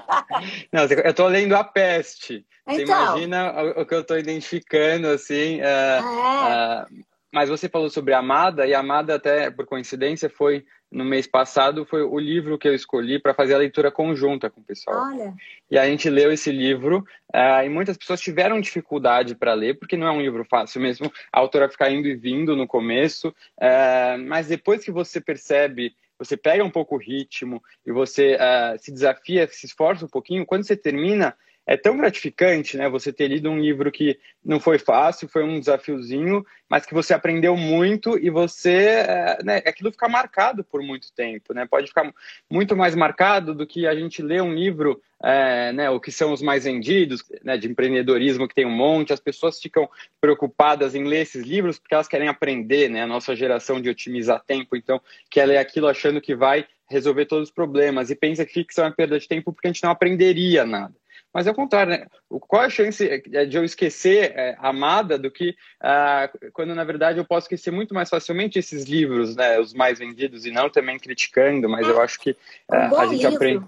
Não, 0.73 0.85
eu 0.85 1.15
tô 1.15 1.29
lendo 1.29 1.55
A 1.55 1.63
Peste. 1.63 2.45
Então... 2.67 2.75
Você 2.75 2.83
imagina 2.83 3.63
o, 3.81 3.87
que 3.87 3.95
eu 3.95 4.05
tô 4.05 4.17
identificando, 4.17 5.09
assim... 5.09 5.61
Uh, 5.61 5.65
é. 5.65 6.87
uh, 6.91 7.16
mas 7.37 7.51
você 7.51 7.69
falou 7.69 7.91
sobre 7.91 8.15
Amada, 8.15 8.67
e 8.67 8.73
Amada, 8.73 9.17
até 9.17 9.51
por 9.51 9.67
coincidência, 9.67 10.31
foi 10.31 10.65
no 10.91 11.05
mês 11.05 11.27
passado, 11.27 11.85
foi 11.85 12.03
o 12.03 12.19
livro 12.19 12.57
que 12.57 12.67
eu 12.67 12.75
escolhi 12.75 13.19
para 13.19 13.35
fazer 13.35 13.53
a 13.53 13.59
leitura 13.59 13.91
conjunta 13.91 14.49
com 14.49 14.63
o 14.63 14.65
pessoal. 14.65 15.13
Olha. 15.13 15.35
E 15.71 15.77
a 15.77 15.85
gente 15.85 16.09
leu 16.09 16.33
esse 16.33 16.51
livro, 16.51 17.07
uh, 17.35 17.63
e 17.63 17.69
muitas 17.69 17.99
pessoas 17.99 18.23
tiveram 18.23 18.59
dificuldade 18.59 19.35
para 19.35 19.53
ler, 19.53 19.79
porque 19.79 19.99
não 19.99 20.07
é 20.07 20.11
um 20.11 20.23
livro 20.23 20.47
fácil 20.49 20.81
mesmo, 20.81 21.13
a 21.31 21.39
autora 21.39 21.69
ficar 21.69 21.91
indo 21.91 22.09
e 22.09 22.17
vindo 22.17 22.57
no 22.57 22.67
começo, 22.67 23.29
uh, 23.29 24.19
mas 24.27 24.49
depois 24.49 24.83
que 24.83 24.91
você 24.91 25.21
percebe 25.21 25.95
você 26.19 26.39
pega 26.39 26.65
um 26.65 26.71
pouco 26.71 26.95
o 26.95 26.99
ritmo 26.99 27.63
e 27.85 27.93
você 27.93 28.37
uh, 28.37 28.83
se 28.83 28.91
desafia, 28.91 29.47
se 29.49 29.67
esforça 29.67 30.07
um 30.07 30.09
pouquinho, 30.09 30.47
quando 30.47 30.65
você 30.65 30.75
termina, 30.75 31.37
é 31.67 31.77
tão 31.77 31.97
gratificante, 31.97 32.77
né? 32.77 32.89
Você 32.89 33.13
ter 33.13 33.27
lido 33.27 33.51
um 33.51 33.59
livro 33.59 33.91
que 33.91 34.19
não 34.45 34.61
foi 34.61 34.79
fácil, 34.79 35.29
foi 35.29 35.43
um 35.43 35.59
desafiozinho, 35.59 36.47
mas 36.69 36.87
que 36.87 36.95
você 36.95 37.13
aprendeu 37.13 37.57
muito 37.57 38.17
e 38.17 38.31
você, 38.31 39.05
é, 39.07 39.39
né? 39.43 39.57
Aquilo 39.67 39.91
fica 39.91 40.09
marcado 40.09 40.63
por 40.63 40.81
muito 40.81 41.13
tempo, 41.13 41.53
né? 41.53 41.67
Pode 41.67 41.89
ficar 41.89 42.13
muito 42.49 42.77
mais 42.77 42.95
marcado 42.95 43.53
do 43.53 43.67
que 43.67 43.85
a 43.85 43.97
gente 43.97 44.23
lê 44.23 44.41
um 44.41 44.55
livro, 44.55 45.03
é, 45.21 45.73
né? 45.73 45.91
O 45.91 45.99
que 45.99 46.13
são 46.13 46.33
os 46.33 46.41
mais 46.41 46.65
vendidos, 46.65 47.25
né? 47.43 47.57
De 47.59 47.67
empreendedorismo 47.69 48.47
que 48.47 48.55
tem 48.55 48.65
um 48.65 48.71
monte. 48.71 49.13
As 49.13 49.21
pessoas 49.21 49.59
ficam 49.59 49.91
preocupadas 50.21 50.95
em 50.95 51.03
ler 51.03 51.23
esses 51.23 51.45
livros 51.45 51.81
porque 51.81 51.95
elas 51.95 52.07
querem 52.07 52.29
aprender, 52.29 52.89
né? 52.89 53.03
A 53.03 53.09
nossa 53.09 53.35
geração 53.35 53.81
de 53.81 53.91
otimizar 53.91 54.41
tempo, 54.47 54.77
então 54.77 55.01
quer 55.29 55.47
ler 55.47 55.59
aquilo 55.59 55.89
achando 55.89 56.21
que 56.21 56.37
vai 56.37 56.65
resolver 56.89 57.27
todos 57.27 57.49
os 57.49 57.55
problemas 57.55 58.11
e 58.11 58.15
pensa 58.15 58.47
que 58.47 58.53
ficção 58.53 58.87
é 58.87 58.91
perda 58.93 59.19
de 59.19 59.27
tempo 59.27 59.53
porque 59.53 59.67
a 59.67 59.73
gente 59.73 59.83
não 59.83 59.91
aprenderia 59.91 60.65
nada. 60.65 60.95
Mas 61.37 61.47
é 61.47 61.51
o 61.51 61.55
contrário, 61.55 61.91
né? 61.91 62.07
Qual 62.49 62.63
a 62.63 62.71
chance 62.71 63.07
é, 63.07 63.45
de 63.45 63.59
eu 63.59 63.63
esquecer 63.63 64.33
é, 64.35 64.57
Amada 64.59 65.19
do 65.19 65.31
que 65.31 65.51
uh, 65.83 66.51
quando, 66.51 66.75
na 66.75 66.83
verdade, 66.83 67.19
eu 67.19 67.27
posso 67.27 67.45
esquecer 67.45 67.71
muito 67.71 67.93
mais 67.93 68.09
facilmente 68.09 68.59
esses 68.59 68.85
livros, 68.85 69.37
né? 69.37 69.61
Os 69.61 69.75
mais 69.75 69.99
vendidos, 69.99 70.47
e 70.47 70.51
não 70.51 70.71
também 70.71 70.99
criticando, 70.99 71.69
mas 71.69 71.87
eu 71.87 72.01
acho 72.01 72.19
que 72.21 72.35
um 72.73 72.99
a 72.99 73.07
gente 73.09 73.21
livro. 73.21 73.37
aprende. 73.37 73.67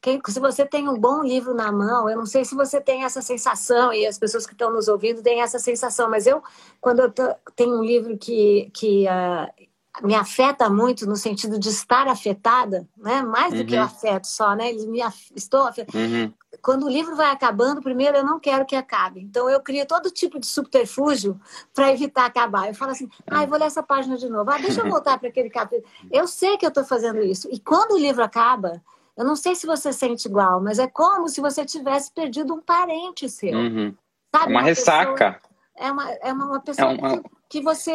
Quem, 0.00 0.20
se 0.28 0.38
você 0.38 0.64
tem 0.64 0.88
um 0.88 0.96
bom 0.96 1.24
livro 1.24 1.54
na 1.54 1.72
mão, 1.72 2.08
eu 2.08 2.16
não 2.16 2.24
sei 2.24 2.44
se 2.44 2.54
você 2.54 2.80
tem 2.80 3.02
essa 3.02 3.20
sensação, 3.20 3.92
e 3.92 4.06
as 4.06 4.16
pessoas 4.16 4.46
que 4.46 4.52
estão 4.52 4.72
nos 4.72 4.86
ouvindo 4.86 5.20
têm 5.20 5.42
essa 5.42 5.58
sensação, 5.58 6.08
mas 6.08 6.24
eu, 6.24 6.40
quando 6.80 7.00
eu 7.00 7.12
tenho 7.56 7.80
um 7.80 7.82
livro 7.82 8.16
que, 8.16 8.70
que 8.72 9.06
uh, 9.06 9.67
me 10.02 10.14
afeta 10.14 10.68
muito 10.68 11.06
no 11.06 11.16
sentido 11.16 11.58
de 11.58 11.68
estar 11.68 12.08
afetada, 12.08 12.88
né? 12.96 13.22
Mais 13.22 13.52
do 13.52 13.60
uhum. 13.60 13.66
que 13.66 13.76
o 13.76 13.82
afeto 13.82 14.26
só, 14.26 14.54
né? 14.54 14.70
Eles 14.70 14.86
me 14.86 15.00
af... 15.00 15.30
estou 15.34 15.62
afetada. 15.62 15.98
Uhum. 15.98 16.32
Quando 16.62 16.86
o 16.86 16.88
livro 16.88 17.14
vai 17.14 17.30
acabando, 17.30 17.82
primeiro 17.82 18.16
eu 18.16 18.24
não 18.24 18.40
quero 18.40 18.64
que 18.64 18.74
acabe. 18.74 19.20
Então 19.20 19.48
eu 19.48 19.60
crio 19.60 19.86
todo 19.86 20.10
tipo 20.10 20.38
de 20.38 20.46
subterfúgio 20.46 21.38
para 21.74 21.92
evitar 21.92 22.26
acabar. 22.26 22.68
Eu 22.68 22.74
falo 22.74 22.92
assim: 22.92 23.08
"Ah, 23.26 23.44
vou 23.46 23.58
ler 23.58 23.66
essa 23.66 23.82
página 23.82 24.16
de 24.16 24.28
novo. 24.28 24.50
Ah, 24.50 24.58
deixa 24.58 24.80
eu 24.80 24.88
voltar 24.88 25.18
para 25.18 25.28
aquele 25.28 25.50
capítulo". 25.50 25.88
Eu 26.10 26.26
sei 26.26 26.56
que 26.56 26.64
eu 26.64 26.70
estou 26.70 26.84
fazendo 26.84 27.20
isso. 27.20 27.48
E 27.50 27.58
quando 27.58 27.92
o 27.92 27.98
livro 27.98 28.22
acaba, 28.22 28.82
eu 29.16 29.24
não 29.24 29.36
sei 29.36 29.54
se 29.54 29.66
você 29.66 29.92
sente 29.92 30.26
igual, 30.26 30.60
mas 30.60 30.78
é 30.78 30.86
como 30.86 31.28
se 31.28 31.40
você 31.40 31.64
tivesse 31.64 32.12
perdido 32.12 32.54
um 32.54 32.60
parente 32.60 33.28
seu. 33.28 33.56
Uhum. 33.56 33.94
Sabe, 34.34 34.52
uma, 34.52 34.60
uma 34.60 34.62
ressaca. 34.62 35.32
Pessoa 35.32 35.48
é 35.78 35.92
uma, 35.92 36.10
é 36.10 36.32
uma 36.32 36.60
pessoa 36.60 36.92
é 36.92 36.94
uma... 36.94 37.10
Que, 37.10 37.30
que, 37.48 37.60
você 37.60 37.92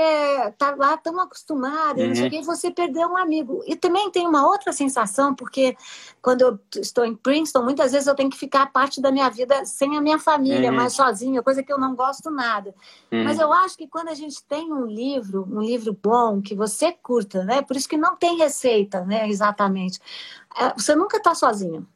tá 0.57 0.75
lá 0.75 0.97
tão 0.97 1.19
acostumada, 1.19 2.01
uhum. 2.01 2.13
e 2.31 2.41
você 2.41 2.71
perdeu 2.71 3.07
um 3.07 3.17
amigo. 3.17 3.63
E 3.67 3.75
também 3.75 4.09
tem 4.11 4.27
uma 4.27 4.47
outra 4.47 4.71
sensação, 4.71 5.35
porque 5.35 5.75
quando 6.21 6.41
eu 6.41 6.59
estou 6.77 7.05
em 7.05 7.15
Princeton, 7.15 7.63
muitas 7.63 7.91
vezes 7.91 8.07
eu 8.07 8.15
tenho 8.15 8.29
que 8.29 8.37
ficar 8.37 8.71
parte 8.71 9.01
da 9.01 9.11
minha 9.11 9.29
vida 9.29 9.65
sem 9.65 9.95
a 9.95 10.01
minha 10.01 10.19
família, 10.19 10.69
uhum. 10.69 10.75
mais 10.75 10.93
sozinha, 10.93 11.43
coisa 11.43 11.63
que 11.63 11.71
eu 11.71 11.77
não 11.77 11.95
gosto 11.95 12.31
nada. 12.31 12.73
Uhum. 13.11 13.23
Mas 13.23 13.39
eu 13.39 13.51
acho 13.53 13.77
que 13.77 13.87
quando 13.87 14.09
a 14.09 14.15
gente 14.15 14.43
tem 14.43 14.71
um 14.71 14.85
livro, 14.85 15.47
um 15.49 15.61
livro 15.61 15.97
bom, 16.01 16.41
que 16.41 16.55
você 16.55 16.91
curta, 16.91 17.43
né? 17.43 17.61
Por 17.61 17.75
isso 17.75 17.87
que 17.89 17.97
não 17.97 18.15
tem 18.15 18.37
receita, 18.37 19.05
né? 19.05 19.29
Exatamente. 19.29 19.99
É, 20.57 20.73
você 20.73 20.95
nunca 20.95 21.17
está 21.17 21.33
sozinho. 21.33 21.87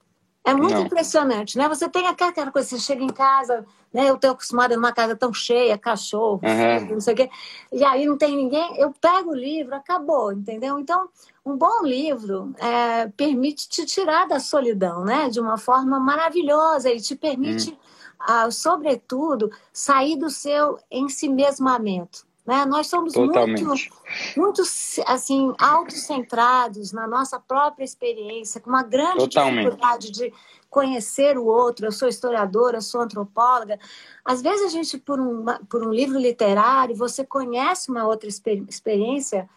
É 0.48 0.54
muito 0.54 0.76
não. 0.76 0.86
impressionante, 0.86 1.58
né? 1.58 1.68
Você 1.68 1.90
tem 1.90 2.08
aquela 2.08 2.52
coisa, 2.52 2.70
você 2.70 2.80
chega 2.80 3.04
em 3.04 3.10
casa, 3.10 3.66
né? 3.94 4.10
Eu 4.10 4.16
estou 4.16 4.32
acostumada 4.32 4.76
numa 4.76 4.94
casa 4.94 5.14
tão 5.14 5.34
cheia, 5.34 5.78
cachorro, 5.78 6.40
uhum. 6.42 6.80
filho, 6.80 6.94
não 6.94 7.02
sei 7.02 7.14
o 7.14 7.18
quê, 7.18 7.30
e 7.72 7.84
aí 7.84 8.06
não 8.06 8.18
tem 8.18 8.36
ninguém, 8.36 8.78
eu 8.78 8.94
pego 8.94 9.32
o 9.32 9.36
livro, 9.36 9.76
acabou, 9.76 10.32
entendeu? 10.32 10.80
Então, 10.80 11.10
um 11.46 11.58
bom 11.58 11.84
livro 11.84 12.54
é, 12.60 13.08
permite 13.08 13.68
te 13.68 13.86
tirar 13.86 14.28
da 14.28 14.40
solidão, 14.40 15.04
né? 15.04 15.30
De 15.30 15.40
uma 15.40 15.58
forma 15.58 16.00
maravilhosa, 16.00 16.90
ele 16.90 17.02
te 17.02 17.16
permite, 17.16 17.72
uhum. 17.72 17.78
ah, 18.20 18.52
sobretudo, 18.52 19.52
sair 19.74 20.16
do 20.16 20.30
seu 20.30 20.80
ensimesmamento. 20.90 22.27
Né? 22.48 22.66
Nós 22.66 22.88
somos 22.88 23.12
Totalmente. 23.12 23.62
muito, 23.62 23.92
muito 24.38 24.62
assim, 25.06 25.54
autocentrados 25.60 26.94
na 26.94 27.06
nossa 27.06 27.38
própria 27.38 27.84
experiência, 27.84 28.62
com 28.62 28.70
uma 28.70 28.84
grande 28.84 29.18
Totalmente. 29.18 29.66
dificuldade 29.66 30.12
de 30.12 30.34
conhecer 30.70 31.38
o 31.38 31.46
outro. 31.46 31.86
Eu 31.86 31.92
sou 31.92 32.08
historiadora, 32.08 32.80
sou 32.80 33.02
antropóloga. 33.02 33.78
Às 34.24 34.42
vezes 34.42 34.66
a 34.66 34.70
gente, 34.70 34.98
por 34.98 35.20
um, 35.20 35.44
por 35.70 35.86
um 35.86 35.92
livro 35.92 36.18
literário, 36.18 36.96
você 36.96 37.26
conhece 37.26 37.92
uma 37.92 38.08
outra 38.08 38.30
experiência 38.30 39.50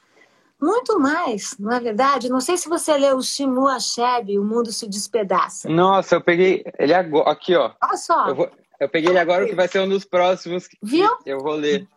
muito 0.61 0.99
mais, 0.99 1.57
não 1.59 1.73
é 1.73 1.81
verdade? 1.81 2.29
Não 2.29 2.41
sei 2.41 2.57
se 2.59 2.69
você 2.69 2.95
leu 2.99 3.17
o 3.17 3.23
Shimu 3.23 3.67
Achebe, 3.67 4.39
O 4.39 4.45
Mundo 4.45 4.71
se 4.73 4.87
Despedaça. 4.87 5.71
Nossa, 5.71 6.17
eu 6.17 6.21
peguei 6.21 6.65
ele 6.79 6.93
agora, 6.93 7.31
aqui, 7.31 7.55
ó. 7.55 7.71
Olha 7.83 7.97
só. 7.97 8.29
Eu, 8.29 8.35
vou, 8.35 8.51
eu 8.79 8.89
peguei 8.89 9.11
ele 9.11 9.19
agora, 9.19 9.47
que 9.47 9.55
vai 9.55 9.69
ser 9.69 9.79
um 9.79 9.89
dos 9.89 10.05
próximos 10.05 10.67
que 10.67 10.77
Viu? 10.83 11.09
eu 11.25 11.39
vou 11.39 11.55
ler. 11.55 11.89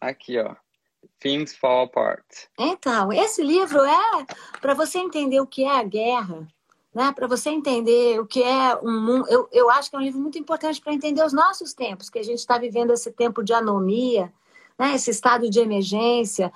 Aqui, 0.00 0.38
ó. 0.38 0.54
Things 1.18 1.54
Fall 1.56 1.84
Apart. 1.84 2.24
Então, 2.58 3.12
esse 3.12 3.42
livro 3.42 3.80
é 3.80 4.26
para 4.60 4.74
você 4.74 4.98
entender 4.98 5.40
o 5.40 5.46
que 5.46 5.64
é 5.64 5.78
a 5.78 5.82
guerra, 5.82 6.46
né? 6.94 7.12
Para 7.12 7.26
você 7.26 7.50
entender 7.50 8.18
o 8.20 8.26
que 8.26 8.42
é 8.42 8.76
um 8.82 9.00
mundo. 9.00 9.26
Eu, 9.28 9.48
eu 9.52 9.70
acho 9.70 9.90
que 9.90 9.96
é 9.96 9.98
um 9.98 10.02
livro 10.02 10.20
muito 10.20 10.38
importante 10.38 10.80
para 10.80 10.92
entender 10.92 11.24
os 11.24 11.32
nossos 11.32 11.72
tempos, 11.74 12.08
que 12.08 12.18
a 12.18 12.22
gente 12.22 12.38
está 12.38 12.58
vivendo 12.58 12.92
esse 12.92 13.10
tempo 13.12 13.42
de 13.42 13.52
anomia, 13.52 14.32
né? 14.78 14.94
esse 14.94 15.10
estado 15.10 15.48
de 15.48 15.60
emergência. 15.60 16.52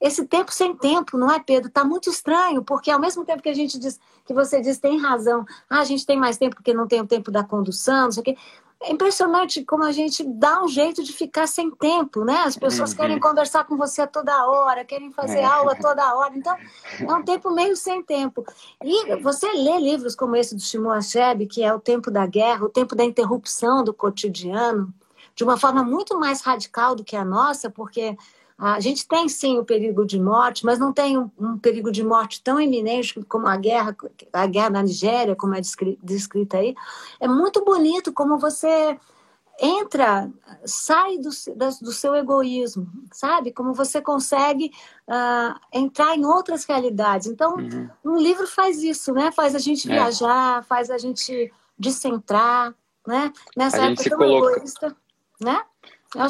Esse 0.00 0.24
tempo 0.26 0.52
sem 0.52 0.76
tempo, 0.76 1.18
não 1.18 1.30
é, 1.30 1.40
Pedro? 1.40 1.68
Está 1.68 1.84
muito 1.84 2.08
estranho, 2.08 2.62
porque 2.62 2.88
ao 2.88 3.00
mesmo 3.00 3.24
tempo 3.24 3.42
que 3.42 3.48
a 3.48 3.54
gente 3.54 3.78
diz, 3.80 3.98
que 4.24 4.32
você 4.32 4.60
diz 4.60 4.78
tem 4.78 4.96
razão, 4.96 5.44
ah, 5.68 5.80
a 5.80 5.84
gente 5.84 6.06
tem 6.06 6.16
mais 6.16 6.36
tempo 6.36 6.54
porque 6.54 6.72
não 6.72 6.86
tem 6.86 7.00
o 7.00 7.06
tempo 7.06 7.32
da 7.32 7.42
condução, 7.42 8.04
não 8.04 8.12
sei 8.12 8.20
o 8.20 8.24
quê. 8.24 8.36
É 8.80 8.92
impressionante 8.92 9.64
como 9.64 9.82
a 9.82 9.90
gente 9.90 10.22
dá 10.22 10.62
um 10.62 10.68
jeito 10.68 11.02
de 11.02 11.12
ficar 11.12 11.48
sem 11.48 11.68
tempo, 11.68 12.24
né? 12.24 12.42
As 12.44 12.56
pessoas 12.56 12.92
uhum. 12.92 12.96
querem 12.96 13.18
conversar 13.18 13.64
com 13.64 13.76
você 13.76 14.02
a 14.02 14.06
toda 14.06 14.46
hora, 14.46 14.84
querem 14.84 15.10
fazer 15.10 15.40
é. 15.40 15.44
aula 15.44 15.74
toda 15.74 16.14
hora. 16.14 16.32
Então, 16.36 16.56
é 17.00 17.12
um 17.12 17.24
tempo 17.24 17.50
meio 17.50 17.76
sem 17.76 18.04
tempo. 18.04 18.46
E 18.84 19.16
você 19.16 19.52
lê 19.52 19.78
livros 19.78 20.14
como 20.14 20.36
esse 20.36 20.54
do 20.54 20.60
Shimon 20.60 20.92
Achebe, 20.92 21.46
que 21.46 21.60
é 21.60 21.74
o 21.74 21.80
tempo 21.80 22.08
da 22.08 22.24
guerra, 22.24 22.66
o 22.66 22.68
tempo 22.68 22.94
da 22.94 23.02
interrupção 23.02 23.82
do 23.82 23.92
cotidiano, 23.92 24.94
de 25.34 25.42
uma 25.42 25.56
forma 25.56 25.82
muito 25.82 26.16
mais 26.16 26.40
radical 26.40 26.94
do 26.94 27.02
que 27.02 27.16
a 27.16 27.24
nossa, 27.24 27.68
porque 27.68 28.16
a 28.58 28.80
gente 28.80 29.06
tem 29.06 29.28
sim 29.28 29.56
o 29.56 29.64
perigo 29.64 30.04
de 30.04 30.20
morte, 30.20 30.64
mas 30.64 30.80
não 30.80 30.92
tem 30.92 31.16
um, 31.16 31.30
um, 31.38 31.56
perigo 31.56 31.92
de 31.92 32.02
morte 32.02 32.42
tão 32.42 32.60
iminente 32.60 33.22
como 33.28 33.46
a 33.46 33.56
guerra, 33.56 33.96
a 34.32 34.46
guerra 34.46 34.70
na 34.70 34.82
Nigéria, 34.82 35.36
como 35.36 35.54
é 35.54 35.60
descrita 36.02 36.56
aí. 36.56 36.74
É 37.20 37.28
muito 37.28 37.64
bonito 37.64 38.12
como 38.12 38.36
você 38.36 38.98
entra, 39.60 40.28
sai 40.64 41.18
do, 41.18 41.30
do 41.82 41.92
seu 41.92 42.16
egoísmo, 42.16 42.88
sabe? 43.12 43.52
Como 43.52 43.72
você 43.74 44.00
consegue 44.00 44.72
uh, 45.06 45.58
entrar 45.72 46.16
em 46.16 46.24
outras 46.24 46.64
realidades. 46.64 47.28
Então, 47.28 47.56
uhum. 47.56 47.88
um 48.04 48.16
livro 48.16 48.46
faz 48.46 48.82
isso, 48.82 49.12
né? 49.12 49.30
Faz 49.30 49.54
a 49.54 49.58
gente 49.58 49.88
é. 49.88 49.94
viajar, 49.94 50.64
faz 50.64 50.90
a 50.90 50.98
gente 50.98 51.52
descentrar, 51.78 52.74
né? 53.06 53.32
Nessa 53.56 53.82
a 53.82 53.90
época 53.90 54.10
tão 54.10 54.18
coloca... 54.18 54.52
egoísta, 54.56 54.96
né? 55.40 55.62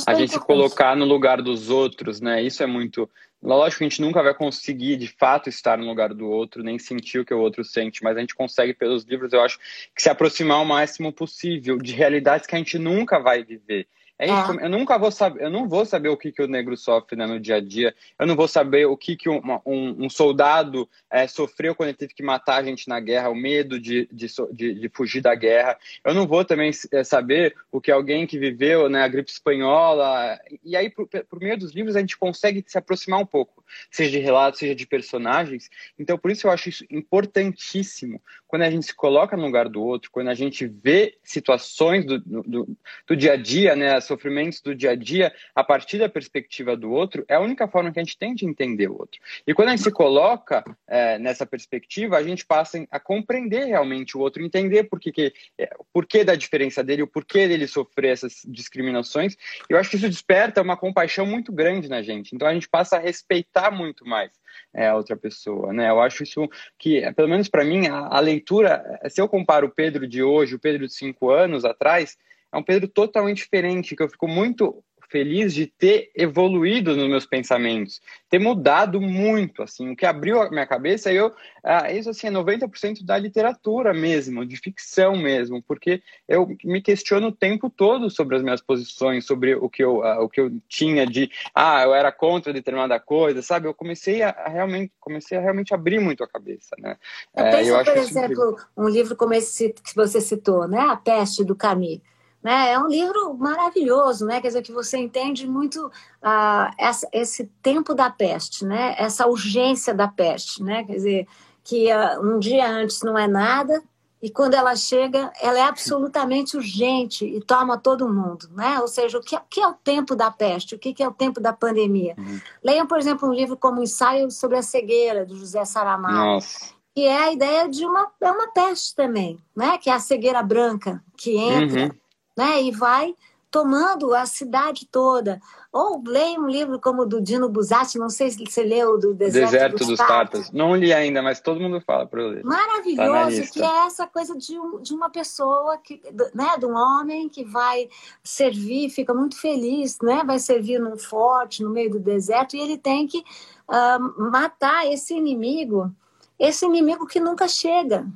A 0.07 0.14
gente 0.14 0.33
se 0.33 0.41
colocar 0.41 0.97
no 0.97 1.05
lugar 1.05 1.41
dos 1.41 1.70
outros, 1.70 2.20
né? 2.20 2.43
Isso 2.43 2.62
é 2.62 2.66
muito. 2.66 3.09
Lógico 3.41 3.79
que 3.79 3.85
a 3.85 3.89
gente 3.89 4.01
nunca 4.01 4.20
vai 4.20 4.35
conseguir, 4.35 4.97
de 4.97 5.07
fato, 5.07 5.49
estar 5.49 5.79
no 5.79 5.87
lugar 5.87 6.12
do 6.12 6.29
outro, 6.29 6.64
nem 6.64 6.76
sentir 6.76 7.20
o 7.20 7.24
que 7.24 7.33
o 7.33 7.39
outro 7.39 7.64
sente, 7.64 8.03
mas 8.03 8.16
a 8.16 8.20
gente 8.20 8.35
consegue, 8.35 8.74
pelos 8.74 9.05
livros, 9.05 9.33
eu 9.33 9.41
acho, 9.41 9.59
que 9.95 10.03
se 10.03 10.11
aproximar 10.11 10.61
o 10.61 10.64
máximo 10.64 11.12
possível 11.12 11.79
de 11.79 11.93
realidades 11.93 12.49
que 12.49 12.57
a 12.57 12.59
gente 12.59 12.79
nunca 12.79 13.20
vai 13.20 13.45
viver. 13.45 13.87
É 14.18 14.28
é. 14.28 14.64
eu 14.64 14.68
nunca 14.68 14.98
vou 14.98 15.12
saber, 15.12 15.44
eu 15.44 15.50
não 15.50 15.68
vou 15.68 15.86
saber 15.86 16.08
o 16.08 16.16
que, 16.16 16.32
que 16.32 16.42
o 16.42 16.48
negro 16.48 16.76
sofre 16.76 17.16
né, 17.16 17.24
no 17.24 17.38
dia 17.38 17.56
a 17.56 17.60
dia, 17.60 17.94
eu 18.18 18.26
não 18.26 18.34
vou 18.34 18.48
saber 18.48 18.84
o 18.86 18.96
que, 18.96 19.16
que 19.16 19.28
um, 19.28 19.40
um, 19.64 20.06
um 20.06 20.10
soldado 20.10 20.88
é, 21.08 21.26
sofreu 21.28 21.74
quando 21.74 21.90
ele 21.90 21.98
teve 21.98 22.14
que 22.14 22.22
matar 22.22 22.56
a 22.56 22.64
gente 22.64 22.88
na 22.88 22.98
guerra, 22.98 23.30
o 23.30 23.34
medo 23.34 23.78
de, 23.78 24.08
de, 24.12 24.26
de, 24.52 24.74
de 24.74 24.88
fugir 24.88 25.20
da 25.20 25.34
guerra. 25.36 25.78
Eu 26.04 26.14
não 26.14 26.26
vou 26.26 26.44
também 26.44 26.72
é, 26.92 27.04
saber 27.04 27.54
o 27.70 27.80
que 27.80 27.92
alguém 27.92 28.26
que 28.26 28.38
viveu 28.38 28.88
né, 28.88 29.02
a 29.02 29.08
gripe 29.08 29.30
espanhola. 29.30 30.36
E 30.64 30.76
aí, 30.76 30.90
por, 30.90 31.06
por 31.06 31.40
meio 31.40 31.56
dos 31.56 31.72
livros, 31.72 31.94
a 31.94 32.00
gente 32.00 32.18
consegue 32.18 32.64
se 32.66 32.76
aproximar 32.76 33.20
um 33.20 33.26
pouco, 33.26 33.64
seja 33.90 34.10
de 34.10 34.18
relatos, 34.18 34.58
seja 34.58 34.74
de 34.74 34.86
personagens. 34.86 35.70
Então, 35.96 36.18
por 36.18 36.32
isso 36.32 36.46
eu 36.46 36.50
acho 36.50 36.68
isso 36.68 36.84
importantíssimo 36.90 38.20
quando 38.48 38.62
a 38.62 38.70
gente 38.70 38.86
se 38.86 38.94
coloca 38.94 39.36
no 39.36 39.44
lugar 39.44 39.68
do 39.68 39.82
outro, 39.82 40.10
quando 40.10 40.28
a 40.28 40.34
gente 40.34 40.66
vê 40.66 41.18
situações 41.22 42.04
do, 42.06 42.18
do, 42.18 42.76
do 43.06 43.16
dia 43.16 43.34
a 43.34 43.36
dia, 43.36 43.76
né, 43.76 44.00
sofrimentos 44.09 44.61
do 44.61 44.74
dia 44.74 44.90
a 44.90 44.96
dia, 44.96 45.32
a 45.54 45.62
partir 45.62 45.98
da 45.98 46.09
perspectiva 46.09 46.76
do 46.76 46.90
outro, 46.90 47.24
é 47.28 47.34
a 47.34 47.40
única 47.40 47.68
forma 47.68 47.92
que 47.92 48.00
a 48.00 48.02
gente 48.02 48.18
tem 48.18 48.34
de 48.34 48.44
entender 48.44 48.88
o 48.88 48.98
outro. 48.98 49.20
E 49.46 49.54
quando 49.54 49.68
a 49.68 49.70
gente 49.72 49.84
se 49.84 49.92
coloca 49.92 50.64
é, 50.86 51.18
nessa 51.18 51.46
perspectiva, 51.46 52.16
a 52.16 52.22
gente 52.22 52.44
passa 52.44 52.84
a 52.90 52.98
compreender 52.98 53.66
realmente 53.66 54.16
o 54.16 54.20
outro, 54.20 54.42
entender 54.42 54.84
por 54.84 54.98
que, 54.98 55.12
que, 55.12 55.32
é, 55.56 55.70
o 55.78 55.84
porquê 55.92 56.24
da 56.24 56.34
diferença 56.34 56.82
dele, 56.82 57.02
o 57.02 57.06
porquê 57.06 57.46
dele 57.46 57.66
sofrer 57.66 58.12
essas 58.12 58.42
discriminações. 58.46 59.36
Eu 59.68 59.78
acho 59.78 59.90
que 59.90 59.96
isso 59.96 60.09
desperta 60.09 60.62
uma 60.62 60.76
compaixão 60.76 61.26
muito 61.26 61.52
grande 61.52 61.88
na 61.88 62.02
gente. 62.02 62.34
Então 62.34 62.48
a 62.48 62.54
gente 62.54 62.68
passa 62.68 62.96
a 62.96 63.00
respeitar 63.00 63.70
muito 63.70 64.06
mais 64.06 64.30
é, 64.74 64.88
a 64.88 64.96
outra 64.96 65.16
pessoa, 65.16 65.72
né? 65.72 65.90
Eu 65.90 66.00
acho 66.00 66.22
isso 66.22 66.48
que, 66.78 67.00
pelo 67.12 67.28
menos 67.28 67.48
para 67.48 67.64
mim, 67.64 67.86
a, 67.86 68.06
a, 68.06 68.20
leitura, 68.20 69.00
se 69.09 69.20
eu 69.20 69.28
comparo 69.28 69.66
o 69.66 69.70
Pedro 69.70 70.06
de 70.06 70.22
hoje, 70.22 70.54
o 70.54 70.59
Pedro 70.59 70.86
de 70.86 70.92
cinco 70.92 71.30
anos 71.30 71.64
atrás, 71.64 72.16
é 72.53 72.57
um 72.57 72.62
Pedro 72.62 72.88
totalmente 72.88 73.38
diferente, 73.38 73.94
que 73.94 74.03
eu 74.03 74.09
fico 74.09 74.26
muito 74.26 74.82
feliz 75.11 75.55
de 75.55 75.66
ter 75.66 76.11
evoluído 76.14 76.94
nos 76.94 77.09
meus 77.09 77.26
pensamentos, 77.26 78.01
ter 78.28 78.38
mudado 78.38 79.01
muito, 79.01 79.62
assim, 79.62 79.90
o 79.90 79.96
que 79.96 80.05
abriu 80.05 80.40
a 80.40 80.51
minha 80.51 80.66
cabeça, 80.66 81.12
eu, 81.12 81.32
ah, 81.64 81.90
isso 81.90 82.11
assim, 82.11 82.26
é 82.26 82.30
90% 82.30 83.05
da 83.05 83.16
literatura 83.18 83.94
mesmo, 83.94 84.44
de 84.44 84.57
ficção 84.57 85.16
mesmo, 85.16 85.62
porque 85.62 86.03
eu 86.28 86.55
me 86.62 86.82
questiono 86.82 87.28
o 87.28 87.32
tempo 87.32 87.70
todo 87.70 88.11
sobre 88.11 88.36
as 88.36 88.42
minhas 88.42 88.61
posições, 88.61 89.24
sobre 89.24 89.55
o 89.55 89.68
que 89.68 89.82
eu, 89.82 90.03
ah, 90.05 90.22
o 90.22 90.28
que 90.28 90.40
eu 90.40 90.53
tinha 90.68 91.07
de, 91.07 91.30
ah, 91.55 91.82
eu 91.82 91.94
era 91.94 92.12
contra 92.12 92.53
determinada 92.53 93.01
coisa, 93.01 93.40
sabe? 93.40 93.66
Eu 93.66 93.74
comecei 93.74 94.22
a, 94.22 94.30
a 94.30 94.49
realmente, 94.49 94.92
comecei 95.01 95.38
a 95.38 95.40
realmente 95.40 95.72
abrir 95.72 96.01
muito 96.01 96.22
a 96.22 96.28
cabeça, 96.28 96.76
né? 96.78 96.96
Eu 97.34 97.44
é, 97.44 97.51
penso, 97.51 97.70
eu 97.70 97.84
por 97.84 97.96
exemplo, 97.96 98.57
um 98.76 98.88
livro 98.88 99.16
como 99.16 99.32
esse 99.32 99.72
que 99.72 99.96
você 99.96 100.20
citou, 100.20 100.68
né? 100.68 100.80
A 100.80 100.96
Peste 100.96 101.44
do 101.44 101.57
Camus 101.57 102.01
né? 102.49 102.72
É 102.72 102.78
um 102.78 102.86
livro 102.86 103.34
maravilhoso, 103.34 104.24
né? 104.24 104.40
Quer 104.40 104.49
dizer, 104.49 104.62
que 104.62 104.72
você 104.72 104.96
entende 104.96 105.46
muito 105.46 105.86
uh, 105.86 106.72
essa, 106.78 107.07
esse 107.12 107.44
tempo 107.61 107.92
da 107.94 108.09
peste, 108.09 108.64
né? 108.64 108.94
essa 108.96 109.26
urgência 109.26 109.92
da 109.92 110.09
peste. 110.09 110.62
Né? 110.62 110.82
Quer 110.82 110.94
dizer, 110.94 111.28
que 111.62 111.92
uh, 111.92 112.22
um 112.22 112.38
dia 112.38 112.66
antes 112.66 113.03
não 113.03 113.18
é 113.18 113.28
nada, 113.28 113.82
e 114.22 114.30
quando 114.30 114.55
ela 114.55 114.74
chega, 114.74 115.30
ela 115.42 115.59
é 115.59 115.62
absolutamente 115.62 116.57
urgente 116.57 117.26
e 117.26 117.38
toma 117.42 117.76
todo 117.76 118.09
mundo, 118.09 118.49
né? 118.53 118.80
Ou 118.80 118.88
seja, 118.88 119.18
o 119.18 119.20
que 119.20 119.36
é, 119.36 119.38
o, 119.38 119.42
que 119.49 119.61
é 119.61 119.68
o 119.68 119.74
tempo 119.74 120.16
da 120.16 120.30
peste? 120.30 120.74
O 120.74 120.78
que 120.78 121.01
é 121.03 121.07
o 121.07 121.12
tempo 121.12 121.40
da 121.40 121.53
pandemia? 121.53 122.16
Uhum. 122.18 122.40
Leiam, 122.64 122.86
por 122.86 122.99
exemplo, 122.99 123.28
um 123.28 123.32
livro 123.32 123.57
como 123.59 123.82
Ensaio 123.82 124.28
sobre 124.30 124.57
a 124.57 124.62
Cegueira, 124.62 125.24
do 125.24 125.36
José 125.36 125.64
Saramago, 125.64 126.14
Nossa. 126.14 126.72
que 126.96 127.05
é 127.05 127.16
a 127.16 127.32
ideia 127.32 127.68
de 127.68 127.84
uma, 127.84 128.11
é 128.20 128.32
uma 128.32 128.51
peste 128.53 128.96
também, 128.96 129.38
né? 129.55 129.78
Que 129.78 129.88
é 129.88 129.92
a 129.92 130.01
cegueira 130.01 130.42
branca 130.42 131.01
que 131.16 131.36
entra 131.36 131.82
uhum 131.82 131.90
né? 132.39 132.62
E 132.62 132.70
vai 132.70 133.16
tomando 133.51 134.14
a 134.14 134.26
cidade 134.26 134.86
toda. 134.86 135.41
Ou 135.72 136.03
leia 136.07 136.39
um 136.39 136.47
livro 136.47 136.78
como 136.78 137.03
o 137.03 137.07
do 137.07 137.20
Dino 137.20 137.49
Buzzati, 137.49 137.99
não 137.99 138.09
sei 138.09 138.30
se 138.30 138.45
você 138.45 138.62
leu, 138.62 138.99
do 138.99 139.14
Deserto, 139.14 139.51
Deserto 139.51 139.78
dos, 139.78 139.99
dos 139.99 140.51
Não 140.53 140.76
li 140.76 140.93
ainda, 140.93 141.20
mas 141.20 141.41
todo 141.41 141.61
mundo 141.61 141.80
fala 141.80 142.07
para 142.07 142.20
eu 142.20 142.28
ler. 142.28 142.45
Maravilhoso, 142.45 143.43
tá 143.43 143.51
que 143.53 143.62
é 143.62 143.86
essa 143.86 144.07
coisa 144.07 144.36
de, 144.36 144.59
um, 144.59 144.80
de 144.80 144.95
uma 144.95 145.11
pessoa, 145.11 145.76
que, 145.78 146.01
né, 146.34 146.57
de 146.59 146.66
um 146.66 146.74
homem 146.74 147.28
que 147.28 147.45
vai 147.45 147.89
servir, 148.22 148.91
fica 148.91 149.12
muito 149.12 149.39
feliz, 149.41 149.99
né? 150.01 150.22
vai 150.24 150.39
servir 150.39 150.78
num 150.78 150.97
forte, 150.97 151.62
no 151.62 151.70
meio 151.70 151.91
do 151.91 151.99
deserto, 151.99 152.55
e 152.55 152.61
ele 152.61 152.78
tem 152.78 153.07
que 153.07 153.18
uh, 153.18 154.30
matar 154.30 154.86
esse 154.86 155.14
inimigo, 155.14 155.91
esse 156.39 156.64
inimigo 156.66 157.07
que 157.07 157.18
nunca 157.18 157.49
chega. 157.49 158.07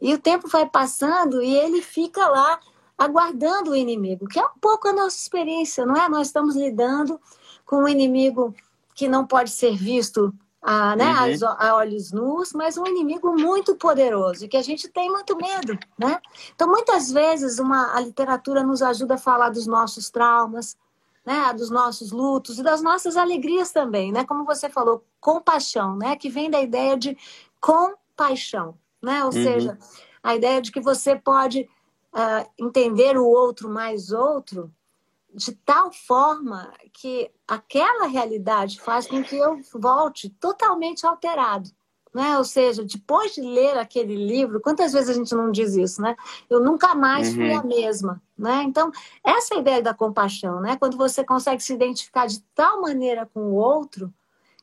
E 0.00 0.14
o 0.14 0.18
tempo 0.18 0.48
vai 0.48 0.66
passando 0.66 1.42
e 1.42 1.56
ele 1.56 1.82
fica 1.82 2.28
lá 2.28 2.60
aguardando 2.98 3.70
o 3.70 3.76
inimigo, 3.76 4.26
que 4.26 4.40
é 4.40 4.44
um 4.44 4.58
pouco 4.60 4.88
a 4.88 4.92
nossa 4.92 5.16
experiência, 5.16 5.86
não 5.86 5.94
é? 5.96 6.08
Nós 6.08 6.26
estamos 6.26 6.56
lidando 6.56 7.20
com 7.64 7.84
um 7.84 7.88
inimigo 7.88 8.52
que 8.94 9.08
não 9.08 9.24
pode 9.24 9.50
ser 9.50 9.76
visto 9.76 10.34
a, 10.60 10.96
né, 10.96 11.06
uhum. 11.06 11.48
a, 11.56 11.76
olhos 11.76 12.10
nus, 12.10 12.52
mas 12.52 12.76
um 12.76 12.84
inimigo 12.84 13.32
muito 13.38 13.76
poderoso 13.76 14.44
e 14.44 14.48
que 14.48 14.56
a 14.56 14.62
gente 14.62 14.88
tem 14.88 15.08
muito 15.08 15.36
medo, 15.36 15.78
né? 15.96 16.20
Então, 16.52 16.66
muitas 16.66 17.12
vezes 17.12 17.60
uma, 17.60 17.94
a 17.94 18.00
literatura 18.00 18.64
nos 18.64 18.82
ajuda 18.82 19.14
a 19.14 19.18
falar 19.18 19.50
dos 19.50 19.68
nossos 19.68 20.10
traumas, 20.10 20.76
né, 21.24 21.52
dos 21.52 21.70
nossos 21.70 22.10
lutos 22.10 22.58
e 22.58 22.62
das 22.62 22.82
nossas 22.82 23.16
alegrias 23.16 23.70
também, 23.70 24.10
né? 24.10 24.24
Como 24.24 24.44
você 24.44 24.68
falou, 24.68 25.04
compaixão, 25.20 25.96
né? 25.96 26.16
Que 26.16 26.28
vem 26.28 26.50
da 26.50 26.60
ideia 26.60 26.96
de 26.96 27.16
compaixão, 27.60 28.74
né? 29.00 29.20
Ou 29.20 29.26
uhum. 29.26 29.32
seja, 29.32 29.78
a 30.22 30.34
ideia 30.34 30.60
de 30.60 30.72
que 30.72 30.80
você 30.80 31.14
pode 31.14 31.68
uh, 32.14 32.48
entender 32.58 33.16
o 33.16 33.26
outro 33.26 33.68
mais 33.68 34.12
outro 34.12 34.72
de 35.34 35.52
tal 35.52 35.92
forma 35.92 36.72
que 36.92 37.30
aquela 37.46 38.06
realidade 38.06 38.80
faz 38.80 39.06
com 39.06 39.22
que 39.22 39.36
eu 39.36 39.60
volte 39.74 40.30
totalmente 40.30 41.06
alterado. 41.06 41.70
Né? 42.14 42.38
Ou 42.38 42.44
seja, 42.44 42.82
depois 42.82 43.34
de 43.34 43.42
ler 43.42 43.76
aquele 43.76 44.16
livro, 44.16 44.60
quantas 44.60 44.92
vezes 44.92 45.10
a 45.10 45.12
gente 45.12 45.34
não 45.34 45.52
diz 45.52 45.74
isso, 45.76 46.00
né? 46.00 46.16
Eu 46.48 46.58
nunca 46.58 46.94
mais 46.94 47.34
fui 47.34 47.50
uhum. 47.50 47.60
a 47.60 47.62
mesma, 47.62 48.22
né? 48.36 48.62
Então, 48.62 48.90
essa 49.22 49.54
é 49.54 49.58
a 49.58 49.60
ideia 49.60 49.82
da 49.82 49.92
compaixão, 49.92 50.58
né? 50.60 50.76
Quando 50.76 50.96
você 50.96 51.22
consegue 51.22 51.62
se 51.62 51.74
identificar 51.74 52.26
de 52.26 52.40
tal 52.54 52.80
maneira 52.80 53.26
com 53.26 53.40
o 53.40 53.54
outro, 53.54 54.12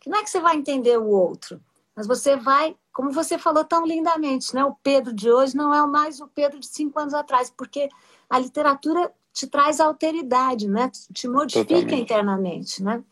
que 0.02 0.10
não 0.10 0.18
é 0.18 0.24
que 0.24 0.30
você 0.30 0.42
vai 0.42 0.58
entender 0.58 0.98
o 0.98 1.08
outro, 1.08 1.62
mas 1.96 2.08
você 2.08 2.36
vai, 2.36 2.76
como 2.92 3.12
você 3.12 3.38
falou 3.38 3.64
tão 3.64 3.86
lindamente, 3.86 4.54
né? 4.54 4.64
O 4.66 4.76
Pedro 4.84 5.14
de 5.14 5.32
hoje 5.32 5.56
não 5.56 5.74
é 5.74 5.88
mais 5.88 6.20
o 6.20 6.28
Pedro 6.28 6.60
de 6.60 6.68
cinco 6.68 7.00
anos 7.00 7.14
atrás, 7.14 7.50
porque 7.56 7.90
a 8.30 8.38
literatura 8.38 9.12
te 9.34 9.48
traz 9.48 9.80
alteridade, 9.80 10.68
né? 10.68 10.90
Te 11.14 11.28
modifica 11.28 11.66
Totalmente. 11.66 12.02
internamente, 12.02 12.84
né? 12.84 13.04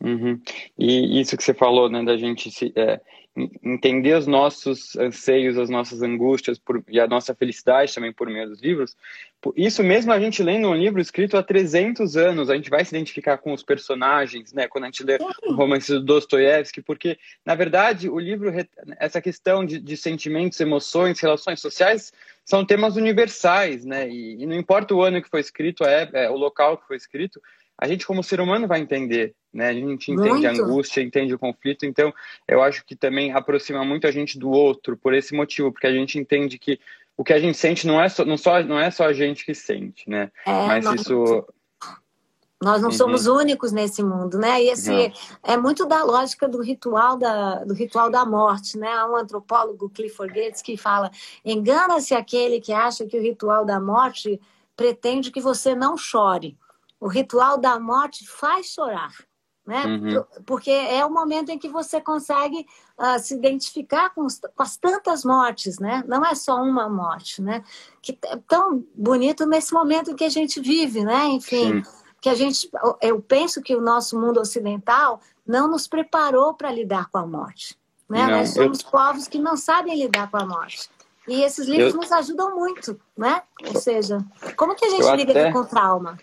Uhum. 0.00 0.40
E 0.78 1.20
isso 1.20 1.36
que 1.36 1.44
você 1.44 1.54
falou, 1.54 1.88
né, 1.88 2.02
da 2.02 2.16
gente 2.16 2.50
se, 2.50 2.72
é, 2.74 3.00
entender 3.62 4.16
os 4.16 4.26
nossos 4.26 4.96
anseios, 4.96 5.56
as 5.56 5.70
nossas 5.70 6.02
angústias 6.02 6.58
por, 6.58 6.82
e 6.88 7.00
a 7.00 7.06
nossa 7.06 7.34
felicidade 7.34 7.94
também 7.94 8.12
por 8.12 8.28
meio 8.28 8.48
dos 8.48 8.60
livros. 8.60 8.96
Isso 9.56 9.82
mesmo 9.82 10.12
a 10.12 10.20
gente 10.20 10.42
lendo 10.42 10.68
um 10.68 10.74
livro 10.74 11.00
escrito 11.00 11.36
há 11.36 11.42
300 11.42 12.16
anos, 12.16 12.48
a 12.48 12.54
gente 12.54 12.70
vai 12.70 12.84
se 12.84 12.94
identificar 12.94 13.38
com 13.38 13.52
os 13.52 13.62
personagens, 13.62 14.52
né? 14.52 14.68
Quando 14.68 14.84
a 14.84 14.86
gente 14.86 15.02
lê 15.02 15.18
o 15.44 15.54
romance 15.54 15.92
do 15.92 16.00
Dostoiévski, 16.00 16.80
porque, 16.80 17.18
na 17.44 17.54
verdade, 17.54 18.08
o 18.08 18.18
livro, 18.18 18.52
essa 19.00 19.20
questão 19.20 19.64
de, 19.64 19.80
de 19.80 19.96
sentimentos, 19.96 20.60
emoções, 20.60 21.18
relações 21.18 21.60
sociais, 21.60 22.12
são 22.44 22.64
temas 22.64 22.96
universais, 22.96 23.84
né? 23.84 24.08
E, 24.08 24.42
e, 24.42 24.46
não 24.46 24.54
importa 24.54 24.94
o 24.94 25.02
ano 25.02 25.20
que 25.20 25.28
foi 25.28 25.40
escrito, 25.40 25.84
é, 25.84 26.08
é 26.12 26.30
o 26.30 26.36
local 26.36 26.78
que 26.78 26.86
foi 26.86 26.96
escrito, 26.96 27.40
a 27.78 27.88
gente 27.88 28.06
como 28.06 28.22
ser 28.22 28.40
humano 28.40 28.68
vai 28.68 28.80
entender, 28.80 29.34
né? 29.52 29.68
A 29.68 29.74
gente 29.74 30.12
entende 30.12 30.46
muito. 30.46 30.46
a 30.46 30.52
angústia, 30.52 31.00
entende 31.00 31.34
o 31.34 31.38
conflito, 31.38 31.84
então 31.84 32.14
eu 32.46 32.62
acho 32.62 32.84
que 32.84 32.94
também 32.94 33.32
aproxima 33.32 33.84
muito 33.84 34.06
a 34.06 34.10
gente 34.12 34.38
do 34.38 34.50
outro 34.50 34.96
por 34.96 35.12
esse 35.14 35.34
motivo, 35.34 35.72
porque 35.72 35.88
a 35.88 35.92
gente 35.92 36.16
entende 36.16 36.58
que 36.58 36.78
o 37.22 37.24
que 37.24 37.32
a 37.32 37.38
gente 37.38 37.56
sente 37.56 37.86
não 37.86 38.02
é 38.02 38.08
só 38.08 38.24
não, 38.24 38.36
só, 38.36 38.60
não 38.64 38.76
é 38.76 38.90
só 38.90 39.04
a 39.04 39.12
gente 39.12 39.44
que 39.44 39.54
sente, 39.54 40.10
né? 40.10 40.28
É, 40.44 40.66
Mas 40.66 40.84
nós, 40.84 41.00
isso 41.00 41.46
nós 42.60 42.82
não 42.82 42.90
uhum. 42.90 42.96
somos 42.96 43.26
únicos 43.28 43.70
nesse 43.70 44.02
mundo, 44.02 44.38
né? 44.38 44.60
E 44.60 44.70
esse 44.70 45.12
é 45.40 45.56
muito 45.56 45.86
da 45.86 46.02
lógica 46.02 46.48
do 46.48 46.60
ritual 46.60 47.16
da, 47.16 47.62
do 47.64 47.74
ritual 47.74 48.10
da 48.10 48.26
morte, 48.26 48.76
né? 48.76 48.92
Há 48.92 49.06
um 49.06 49.14
antropólogo 49.14 49.88
Clifford 49.88 50.34
Gates 50.34 50.62
que 50.62 50.76
fala: 50.76 51.12
engana-se 51.44 52.12
aquele 52.12 52.60
que 52.60 52.72
acha 52.72 53.06
que 53.06 53.16
o 53.16 53.22
ritual 53.22 53.64
da 53.64 53.78
morte 53.78 54.40
pretende 54.76 55.30
que 55.30 55.40
você 55.40 55.76
não 55.76 55.96
chore 55.96 56.58
o 56.98 57.06
ritual 57.06 57.56
da 57.56 57.78
morte 57.78 58.26
faz 58.26 58.66
chorar, 58.66 59.12
né? 59.66 59.84
Uhum. 59.86 60.24
Porque 60.44 60.70
é 60.70 61.04
o 61.04 61.10
momento 61.10 61.50
em 61.50 61.58
que 61.58 61.68
você 61.68 62.00
consegue 62.00 62.66
uh, 62.98 63.18
se 63.18 63.34
identificar 63.34 64.10
com, 64.10 64.26
com, 64.26 64.62
as 64.62 64.76
tantas 64.76 65.24
mortes, 65.24 65.78
né? 65.78 66.02
Não 66.06 66.24
é 66.24 66.34
só 66.34 66.56
uma 66.56 66.88
morte, 66.88 67.40
né? 67.40 67.62
Que 68.00 68.18
é 68.26 68.36
tão 68.48 68.84
bonito 68.94 69.46
nesse 69.46 69.72
momento 69.72 70.10
em 70.10 70.16
que 70.16 70.24
a 70.24 70.28
gente 70.28 70.60
vive, 70.60 71.04
né? 71.04 71.26
Enfim, 71.26 71.82
Sim. 71.82 71.90
que 72.20 72.28
a 72.28 72.34
gente, 72.34 72.68
eu 73.00 73.20
penso 73.20 73.62
que 73.62 73.74
o 73.74 73.80
nosso 73.80 74.20
mundo 74.20 74.40
ocidental 74.40 75.20
não 75.46 75.68
nos 75.68 75.86
preparou 75.86 76.54
para 76.54 76.72
lidar 76.72 77.08
com 77.08 77.18
a 77.18 77.26
morte, 77.26 77.78
né? 78.08 78.26
Não, 78.26 78.38
Nós 78.38 78.50
somos 78.50 78.80
eu... 78.80 78.90
povos 78.90 79.28
que 79.28 79.38
não 79.38 79.56
sabem 79.56 79.96
lidar 79.96 80.30
com 80.30 80.38
a 80.38 80.46
morte. 80.46 80.90
E 81.28 81.42
esses 81.42 81.68
livros 81.68 81.94
eu... 81.94 82.00
nos 82.00 82.10
ajudam 82.10 82.56
muito, 82.56 83.00
né? 83.16 83.42
Ou 83.64 83.80
seja, 83.80 84.18
como 84.56 84.74
que 84.74 84.84
a 84.84 84.90
gente 84.90 85.04
eu 85.04 85.14
lida 85.14 85.30
até... 85.30 85.52
com 85.52 85.64
trauma? 85.64 86.18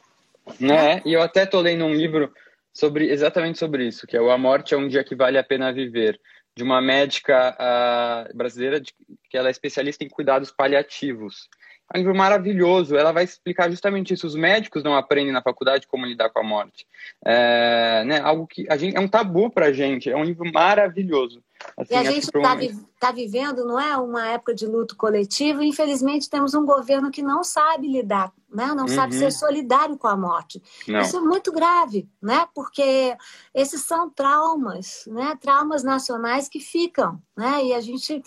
Né? 0.60 1.02
E 1.06 1.14
eu 1.14 1.22
até 1.22 1.46
tô 1.46 1.62
lendo 1.62 1.86
um 1.86 1.94
livro 1.94 2.34
sobre 2.80 3.10
exatamente 3.10 3.60
sobre 3.60 3.86
isso, 3.86 4.08
que 4.08 4.16
é 4.16 4.22
o 4.22 4.32
A 4.32 4.38
Morte 4.38 4.74
é 4.74 4.78
um 4.78 4.88
Dia 4.88 5.04
que 5.04 5.16
Vale 5.16 5.38
a 5.38 5.44
Pena 5.44 5.74
Viver, 5.74 6.20
de 6.56 6.64
uma 6.64 6.82
médica 6.82 7.56
uh, 7.56 8.36
brasileira 8.36 8.80
de, 8.80 8.94
que 9.30 9.38
ela 9.38 9.50
é 9.50 9.52
especialista 9.52 10.04
em 10.04 10.10
cuidados 10.10 10.52
paliativos. 10.52 11.48
É 11.94 11.98
um 11.98 12.02
livro 12.02 12.16
maravilhoso. 12.16 12.96
Ela 12.96 13.12
vai 13.12 13.24
explicar 13.24 13.70
justamente 13.70 14.14
isso. 14.14 14.28
Os 14.28 14.36
médicos 14.36 14.84
não 14.84 14.96
aprendem 14.96 15.34
na 15.34 15.42
faculdade 15.42 15.88
como 15.88 16.06
lidar 16.06 16.30
com 16.30 16.40
a 16.40 16.44
morte. 16.44 16.86
É, 17.26 18.04
né, 18.06 18.20
algo 18.20 18.46
que 18.46 18.68
a 18.70 18.78
gente, 18.78 18.96
é 18.96 19.00
um 19.00 19.08
tabu 19.08 19.50
para 19.50 19.68
a 19.68 19.74
gente. 19.74 20.10
É 20.10 20.16
um 20.16 20.24
livro 20.24 20.50
maravilhoso. 20.52 21.44
Assim, 21.78 21.94
e 21.94 21.98
a 21.98 22.04
gente 22.04 22.24
está 22.24 22.56
vi, 22.56 22.78
tá 23.00 23.12
vivendo, 23.12 23.66
não 23.66 23.80
é, 23.80 23.98
uma 23.98 24.28
época 24.28 24.54
de 24.54 24.66
luto 24.66 24.96
coletivo. 24.96 25.62
Infelizmente 25.62 26.30
temos 26.30 26.54
um 26.54 26.66
governo 26.66 27.12
que 27.12 27.22
não 27.22 27.44
sabe 27.44 27.88
lidar 27.88 28.34
né? 28.52 28.68
não 28.68 28.86
uhum. 28.86 28.88
sabe 28.88 29.16
ser 29.16 29.32
solidário 29.32 29.98
com 29.98 30.08
a 30.08 30.18
morte. 30.18 30.62
Não. 30.88 31.00
Isso 31.00 31.18
é 31.18 31.22
muito 31.22 31.52
grave, 31.52 32.10
né? 32.22 32.48
porque 32.54 33.16
esses 33.54 33.82
são 33.82 34.10
traumas, 34.10 35.04
né? 35.08 35.38
traumas 35.40 35.84
nacionais 35.84 36.50
que 36.50 36.60
ficam. 36.60 37.22
Né? 37.38 37.66
E 37.66 37.74
a 37.74 37.82
gente 37.82 38.24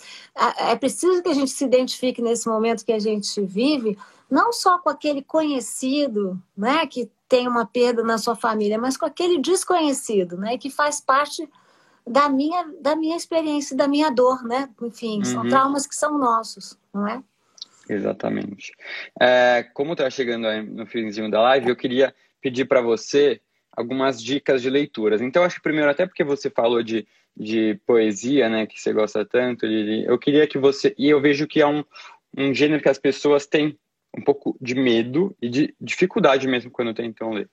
é 0.57 0.75
preciso 0.75 1.21
que 1.21 1.29
a 1.29 1.33
gente 1.33 1.51
se 1.51 1.65
identifique 1.65 2.21
nesse 2.21 2.47
momento 2.47 2.85
que 2.85 2.93
a 2.93 2.99
gente 2.99 3.41
vive, 3.41 3.97
não 4.29 4.53
só 4.53 4.79
com 4.79 4.89
aquele 4.89 5.21
conhecido 5.21 6.41
né? 6.55 6.87
que 6.87 7.11
tem 7.27 7.47
uma 7.47 7.65
perda 7.65 8.03
na 8.03 8.17
sua 8.17 8.35
família, 8.35 8.77
mas 8.77 8.95
com 8.95 9.05
aquele 9.05 9.39
desconhecido, 9.39 10.37
né? 10.37 10.57
que 10.57 10.69
faz 10.69 11.01
parte 11.01 11.49
da 12.05 12.29
minha, 12.29 12.65
da 12.81 12.95
minha 12.95 13.15
experiência, 13.15 13.75
da 13.75 13.87
minha 13.87 14.09
dor, 14.09 14.43
né? 14.43 14.69
Enfim, 14.81 15.17
uhum. 15.17 15.25
são 15.25 15.47
traumas 15.47 15.87
que 15.87 15.95
são 15.95 16.17
nossos, 16.17 16.77
não 16.93 17.07
é? 17.07 17.23
Exatamente. 17.89 18.73
É, 19.19 19.65
como 19.73 19.93
está 19.93 20.09
chegando 20.09 20.47
no 20.63 20.85
finzinho 20.85 21.29
da 21.29 21.41
live, 21.41 21.69
eu 21.69 21.75
queria 21.75 22.13
pedir 22.41 22.65
para 22.65 22.81
você 22.81 23.41
algumas 23.75 24.21
dicas 24.21 24.61
de 24.61 24.69
leituras. 24.69 25.21
Então, 25.21 25.43
acho 25.43 25.55
que 25.55 25.61
primeiro, 25.63 25.89
até 25.89 26.05
porque 26.05 26.23
você 26.23 26.49
falou 26.49 26.83
de, 26.83 27.07
de 27.35 27.79
poesia, 27.85 28.49
né, 28.49 28.65
que 28.65 28.79
você 28.79 28.93
gosta 28.93 29.25
tanto, 29.25 29.65
eu 29.65 30.17
queria 30.17 30.47
que 30.47 30.57
você. 30.57 30.93
E 30.97 31.09
eu 31.09 31.19
vejo 31.19 31.47
que 31.47 31.61
é 31.61 31.67
um, 31.67 31.83
um 32.37 32.53
gênero 32.53 32.81
que 32.81 32.89
as 32.89 32.99
pessoas 32.99 33.45
têm 33.45 33.77
um 34.15 34.21
pouco 34.21 34.55
de 34.61 34.75
medo 34.75 35.35
e 35.41 35.49
de 35.49 35.75
dificuldade 35.81 36.47
mesmo 36.47 36.69
quando 36.69 36.93
tentam 36.93 37.31
ler. 37.31 37.49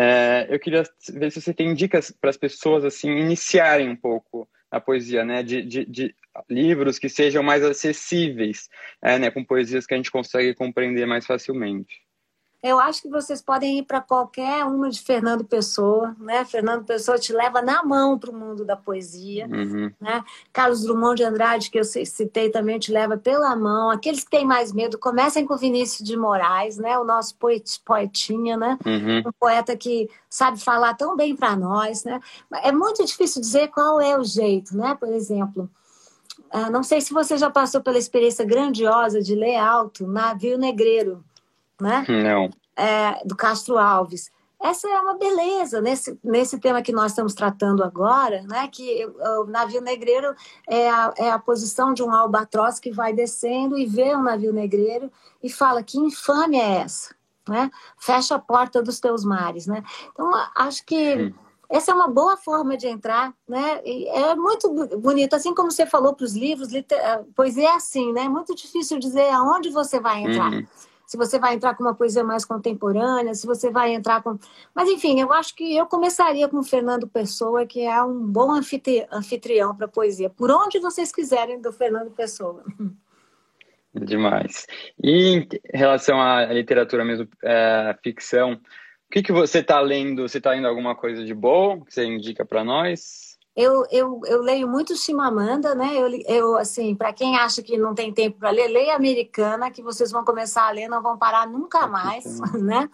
É, 0.00 0.46
eu 0.48 0.60
queria 0.60 0.84
ver 1.12 1.32
se 1.32 1.40
você 1.40 1.52
tem 1.52 1.74
dicas 1.74 2.12
para 2.12 2.30
as 2.30 2.36
pessoas 2.36 2.84
assim 2.84 3.10
iniciarem 3.10 3.88
um 3.88 3.96
pouco 3.96 4.48
a 4.70 4.78
poesia, 4.80 5.24
né, 5.24 5.42
de, 5.42 5.60
de, 5.60 5.84
de 5.84 6.14
livros 6.48 7.00
que 7.00 7.08
sejam 7.08 7.42
mais 7.42 7.64
acessíveis, 7.64 8.68
é, 9.02 9.18
né, 9.18 9.28
com 9.28 9.44
poesias 9.44 9.86
que 9.86 9.94
a 9.94 9.96
gente 9.96 10.12
consegue 10.12 10.54
compreender 10.54 11.04
mais 11.04 11.26
facilmente. 11.26 12.00
Eu 12.60 12.80
acho 12.80 13.02
que 13.02 13.08
vocês 13.08 13.40
podem 13.40 13.78
ir 13.78 13.84
para 13.84 14.00
qualquer 14.00 14.64
uma 14.64 14.90
de 14.90 15.00
Fernando 15.00 15.44
Pessoa, 15.44 16.16
né? 16.18 16.44
Fernando 16.44 16.84
Pessoa 16.84 17.16
te 17.16 17.32
leva 17.32 17.62
na 17.62 17.84
mão 17.84 18.18
para 18.18 18.30
o 18.30 18.34
mundo 18.34 18.64
da 18.64 18.76
poesia, 18.76 19.46
uhum. 19.46 19.92
né? 20.00 20.24
Carlos 20.52 20.82
Drummond 20.82 21.16
de 21.16 21.24
Andrade, 21.24 21.70
que 21.70 21.78
eu 21.78 21.84
citei 21.84 22.50
também, 22.50 22.80
te 22.80 22.90
leva 22.90 23.16
pela 23.16 23.54
mão. 23.54 23.90
Aqueles 23.90 24.24
que 24.24 24.30
têm 24.30 24.44
mais 24.44 24.72
medo, 24.72 24.98
comecem 24.98 25.46
com 25.46 25.56
Vinícius 25.56 26.06
de 26.06 26.16
Moraes, 26.16 26.78
né? 26.78 26.98
O 26.98 27.04
nosso 27.04 27.36
poet, 27.36 27.80
poetinha, 27.84 28.56
né? 28.56 28.76
Uhum. 28.84 29.28
Um 29.28 29.32
poeta 29.38 29.76
que 29.76 30.10
sabe 30.28 30.58
falar 30.58 30.94
tão 30.94 31.14
bem 31.14 31.36
para 31.36 31.54
nós, 31.54 32.02
né? 32.02 32.18
É 32.64 32.72
muito 32.72 33.04
difícil 33.04 33.40
dizer 33.40 33.68
qual 33.68 34.00
é 34.00 34.18
o 34.18 34.24
jeito, 34.24 34.76
né? 34.76 34.96
Por 34.98 35.08
exemplo, 35.08 35.70
ah, 36.50 36.70
não 36.70 36.82
sei 36.82 37.00
se 37.00 37.12
você 37.12 37.36
já 37.36 37.50
passou 37.50 37.82
pela 37.82 37.98
experiência 37.98 38.44
grandiosa 38.44 39.20
de 39.20 39.34
ler 39.34 39.56
alto 39.56 40.06
Navio 40.06 40.56
Negreiro, 40.56 41.22
né? 41.80 42.04
Não. 42.08 42.50
É, 42.76 43.24
do 43.24 43.36
Castro 43.36 43.78
Alves. 43.78 44.30
Essa 44.60 44.88
é 44.88 45.00
uma 45.00 45.16
beleza 45.16 45.80
nesse, 45.80 46.18
nesse 46.22 46.58
tema 46.58 46.82
que 46.82 46.90
nós 46.90 47.12
estamos 47.12 47.32
tratando 47.32 47.84
agora, 47.84 48.42
né? 48.42 48.66
Que 48.66 49.06
o 49.06 49.44
navio 49.44 49.80
negreiro 49.80 50.34
é 50.66 50.90
a, 50.90 51.14
é 51.16 51.30
a 51.30 51.38
posição 51.38 51.94
de 51.94 52.02
um 52.02 52.12
albatroz 52.12 52.80
que 52.80 52.90
vai 52.90 53.12
descendo 53.12 53.78
e 53.78 53.86
vê 53.86 54.16
um 54.16 54.22
navio 54.22 54.52
negreiro 54.52 55.12
e 55.42 55.48
fala 55.48 55.82
que 55.82 55.96
infâmia 55.96 56.60
é 56.60 56.76
essa, 56.78 57.14
né? 57.48 57.70
Fecha 57.98 58.34
a 58.34 58.38
porta 58.38 58.82
dos 58.82 58.98
teus 58.98 59.24
mares, 59.24 59.68
né? 59.68 59.84
Então 60.12 60.28
acho 60.56 60.84
que 60.84 61.32
essa 61.70 61.92
é 61.92 61.94
uma 61.94 62.08
boa 62.08 62.36
forma 62.36 62.76
de 62.76 62.88
entrar, 62.88 63.32
né? 63.48 63.80
E 63.84 64.08
é 64.08 64.34
muito 64.34 64.68
bonito, 64.98 65.34
assim 65.34 65.54
como 65.54 65.70
você 65.70 65.86
falou 65.86 66.14
para 66.14 66.24
os 66.24 66.34
livros, 66.34 66.72
liter... 66.72 66.98
pois 67.36 67.56
é 67.56 67.70
assim, 67.74 68.12
né? 68.12 68.22
É 68.22 68.28
muito 68.28 68.56
difícil 68.56 68.98
dizer 68.98 69.30
aonde 69.30 69.70
você 69.70 70.00
vai 70.00 70.22
entrar. 70.22 70.50
Uhum. 70.50 70.66
Se 71.08 71.16
você 71.16 71.38
vai 71.38 71.54
entrar 71.54 71.74
com 71.74 71.82
uma 71.82 71.94
poesia 71.94 72.22
mais 72.22 72.44
contemporânea, 72.44 73.32
se 73.32 73.46
você 73.46 73.70
vai 73.70 73.94
entrar 73.94 74.22
com. 74.22 74.38
Mas, 74.74 74.90
enfim, 74.90 75.18
eu 75.18 75.32
acho 75.32 75.54
que 75.54 75.74
eu 75.74 75.86
começaria 75.86 76.46
com 76.48 76.58
o 76.58 76.62
Fernando 76.62 77.08
Pessoa, 77.08 77.64
que 77.64 77.80
é 77.80 78.02
um 78.02 78.26
bom 78.26 78.50
anfitrião 78.52 79.74
para 79.74 79.88
poesia. 79.88 80.28
Por 80.28 80.50
onde 80.50 80.78
vocês 80.78 81.10
quiserem 81.10 81.62
do 81.62 81.72
Fernando 81.72 82.10
Pessoa. 82.10 82.62
Demais. 83.94 84.66
E 85.02 85.36
em 85.36 85.48
relação 85.72 86.20
à 86.20 86.44
literatura 86.44 87.06
mesmo, 87.06 87.26
é, 87.42 87.96
ficção, 88.02 88.52
o 88.52 89.10
que, 89.10 89.22
que 89.22 89.32
você 89.32 89.60
está 89.60 89.80
lendo? 89.80 90.28
Você 90.28 90.36
está 90.36 90.50
lendo 90.50 90.68
alguma 90.68 90.94
coisa 90.94 91.24
de 91.24 91.32
bom 91.32 91.86
que 91.86 91.94
você 91.94 92.04
indica 92.04 92.44
para 92.44 92.62
nós? 92.62 93.27
Eu, 93.60 93.84
eu, 93.90 94.20
eu 94.24 94.40
leio 94.40 94.68
muito 94.68 94.94
Chimamanda, 94.94 95.74
né? 95.74 95.90
Eu, 95.92 96.08
eu 96.28 96.56
assim, 96.56 96.94
para 96.94 97.12
quem 97.12 97.36
acha 97.36 97.60
que 97.60 97.76
não 97.76 97.92
tem 97.92 98.12
tempo 98.12 98.38
para 98.38 98.50
ler, 98.50 98.68
leia 98.68 98.94
Americana, 98.94 99.68
que 99.68 99.82
vocês 99.82 100.12
vão 100.12 100.24
começar 100.24 100.68
a 100.68 100.70
ler, 100.70 100.86
não 100.86 101.02
vão 101.02 101.18
parar 101.18 101.44
nunca 101.44 101.84
mais, 101.88 102.38
né? 102.54 102.88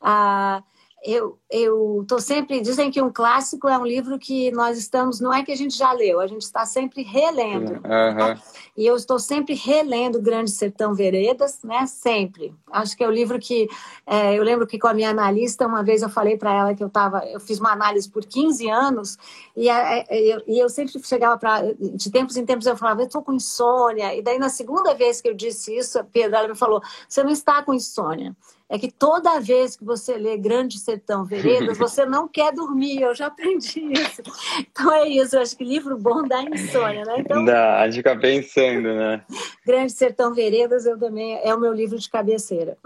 Ah, 0.00 0.60
eu 1.04 1.38
eu 1.50 2.04
tô 2.06 2.20
sempre 2.20 2.60
dizem 2.60 2.90
que 2.90 3.00
um 3.00 3.10
clássico 3.10 3.68
é 3.68 3.78
um 3.78 3.86
livro 3.86 4.18
que 4.18 4.50
nós 4.50 4.76
estamos 4.76 5.20
não 5.20 5.32
é 5.32 5.42
que 5.42 5.52
a 5.52 5.56
gente 5.56 5.76
já 5.76 5.92
leu 5.92 6.20
a 6.20 6.26
gente 6.26 6.42
está 6.42 6.66
sempre 6.66 7.02
relendo. 7.02 7.72
Uhum. 7.72 8.40
e 8.76 8.84
eu 8.84 8.96
estou 8.96 9.18
sempre 9.18 9.54
relendo 9.54 10.20
Grande 10.20 10.50
Sertão 10.50 10.94
Veredas 10.94 11.60
né 11.62 11.86
sempre. 11.86 12.52
Acho 12.70 12.96
que 12.96 13.04
é 13.04 13.08
o 13.08 13.12
livro 13.12 13.38
que 13.38 13.68
é, 14.06 14.34
eu 14.36 14.42
lembro 14.42 14.66
que 14.66 14.78
com 14.78 14.88
a 14.88 14.94
minha 14.94 15.10
analista 15.10 15.66
uma 15.66 15.82
vez 15.82 16.02
eu 16.02 16.08
falei 16.08 16.36
para 16.36 16.52
ela 16.52 16.74
que 16.74 16.82
eu 16.82 16.90
tava 16.90 17.24
eu 17.26 17.38
fiz 17.38 17.60
uma 17.60 17.72
análise 17.72 18.10
por 18.10 18.24
15 18.24 18.68
anos 18.68 19.16
e, 19.56 19.68
eu, 19.68 20.42
e 20.46 20.58
eu 20.58 20.68
sempre 20.68 21.00
chegava 21.02 21.38
para 21.38 21.72
de 21.72 22.10
tempos 22.10 22.36
em 22.36 22.44
tempos 22.44 22.66
eu 22.66 22.76
falava 22.76 23.02
eu 23.02 23.06
estou 23.06 23.22
com 23.22 23.32
insônia 23.32 24.14
e 24.14 24.22
daí 24.22 24.38
na 24.38 24.48
segunda 24.48 24.94
vez 24.94 25.20
que 25.20 25.28
eu 25.28 25.34
disse 25.34 25.76
isso 25.76 25.98
a 25.98 26.04
Pedro 26.04 26.36
ela 26.36 26.48
me 26.48 26.56
falou 26.56 26.82
você 27.08 27.22
não 27.22 27.30
está 27.30 27.62
com 27.62 27.72
insônia 27.72 28.36
é 28.68 28.78
que 28.78 28.90
toda 28.92 29.40
vez 29.40 29.76
que 29.76 29.84
você 29.84 30.16
lê 30.18 30.36
Grande 30.36 30.78
Sertão 30.78 31.24
Veredas, 31.24 31.78
você 31.78 32.04
não 32.04 32.28
quer 32.28 32.52
dormir. 32.52 33.00
Eu 33.00 33.14
já 33.14 33.26
aprendi 33.26 33.92
isso. 33.92 34.22
Então 34.58 34.92
é 34.92 35.08
isso. 35.08 35.36
Eu 35.36 35.42
acho 35.42 35.56
que 35.56 35.64
livro 35.64 35.96
bom 35.96 36.26
dá 36.26 36.42
insônia, 36.42 37.04
né? 37.04 37.14
Então, 37.18 37.44
dá, 37.44 37.80
a 37.80 37.86
gente 37.86 37.96
fica 37.96 38.16
pensando, 38.16 38.94
né? 38.94 39.24
Grande 39.64 39.92
Sertão 39.92 40.34
Veredas 40.34 40.84
eu 40.84 40.98
também 40.98 41.40
é 41.42 41.54
o 41.54 41.60
meu 41.60 41.72
livro 41.72 41.98
de 41.98 42.10
cabeceira. 42.10 42.76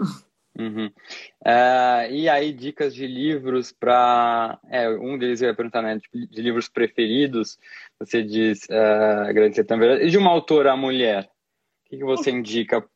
Uhum. 0.57 0.85
Uh, 0.85 2.11
e 2.11 2.29
aí, 2.29 2.53
dicas 2.53 2.93
de 2.93 3.07
livros 3.07 3.71
para. 3.71 4.59
É, 4.69 4.87
um 4.87 5.17
deles 5.17 5.41
eu 5.41 5.49
ia 5.49 5.55
perguntar, 5.55 5.81
né? 5.81 5.99
De, 6.13 6.41
livros 6.41 6.69
preferidos. 6.69 7.57
Você 7.99 8.23
diz 8.23 8.63
uh, 8.65 9.33
Grande 9.33 9.55
Sertão 9.55 9.79
Veredas. 9.79 10.07
E 10.07 10.11
de 10.11 10.17
uma 10.17 10.29
autora 10.29 10.77
mulher? 10.77 11.23
O 11.85 11.89
que, 11.89 11.97
que 11.97 12.03
você 12.03 12.29
indica 12.31 12.87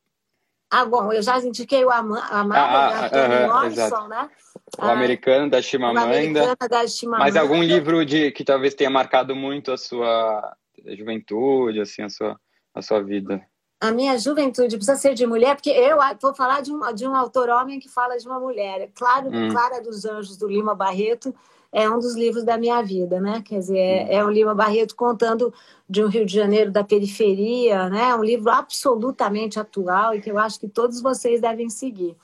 ah, 0.70 0.86
bom, 0.86 1.14
eu 1.14 1.22
já 1.22 1.40
indiquei 1.40 1.84
o 1.86 1.90
Am 1.90 2.14
Amado, 2.30 2.56
ah, 2.56 3.10
ah, 3.12 3.48
Morrison, 3.48 4.08
né? 4.08 4.30
O 4.78 4.86
ah, 4.86 4.92
americano 4.92 5.50
da 5.50 5.62
Chimamanda. 5.62 6.56
da 6.70 6.86
Chimamanda. 6.86 7.24
Mas 7.24 7.36
algum 7.38 7.64
livro 7.64 8.06
de 8.06 8.32
que 8.32 8.44
talvez 8.44 8.74
tenha 8.74 8.90
marcado 8.90 9.36
muito 9.36 9.72
a 9.72 9.78
sua 9.78 10.56
juventude, 10.86 11.80
assim, 11.80 12.02
a 12.02 12.10
sua, 12.10 12.40
a 12.74 12.82
sua 12.82 13.02
vida? 13.02 13.42
A 13.80 13.92
minha 13.92 14.18
juventude 14.18 14.76
precisa 14.76 14.98
ser 14.98 15.14
de 15.14 15.26
mulher, 15.26 15.56
porque 15.56 15.70
eu 15.70 15.98
vou 16.22 16.34
falar 16.34 16.62
de 16.62 16.74
um, 16.74 16.94
de 16.94 17.08
um 17.08 17.16
autor 17.16 17.48
homem 17.48 17.80
que 17.80 17.88
fala 17.88 18.18
de 18.18 18.28
uma 18.28 18.40
mulher. 18.40 18.90
Claro, 18.94 19.30
hum. 19.30 19.50
Clara 19.50 19.82
dos 19.82 20.04
Anjos, 20.04 20.36
do 20.36 20.48
Lima 20.48 20.76
Barreto, 20.76 21.34
é 21.78 21.88
um 21.88 22.00
dos 22.00 22.16
livros 22.16 22.44
da 22.44 22.58
minha 22.58 22.82
vida, 22.82 23.22
né? 23.22 23.44
Quer 23.46 23.60
dizer, 23.60 23.78
é, 23.78 24.16
é 24.16 24.26
um 24.26 24.32
Lima 24.32 24.56
Barreto 24.56 24.96
contando 24.96 25.54
de 25.88 26.04
um 26.04 26.08
Rio 26.08 26.26
de 26.26 26.34
Janeiro 26.34 26.72
da 26.72 26.84
periferia, 26.84 27.88
né? 27.88 28.16
Um 28.16 28.24
livro 28.24 28.50
absolutamente 28.50 29.60
atual 29.60 30.16
e 30.16 30.20
que 30.20 30.32
eu 30.32 30.40
acho 30.40 30.60
que 30.60 30.68
todos 30.68 31.00
vocês 31.00 31.40
devem 31.40 31.70
seguir. 31.70 32.16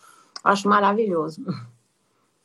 Acho 0.44 0.68
maravilhoso. 0.68 1.46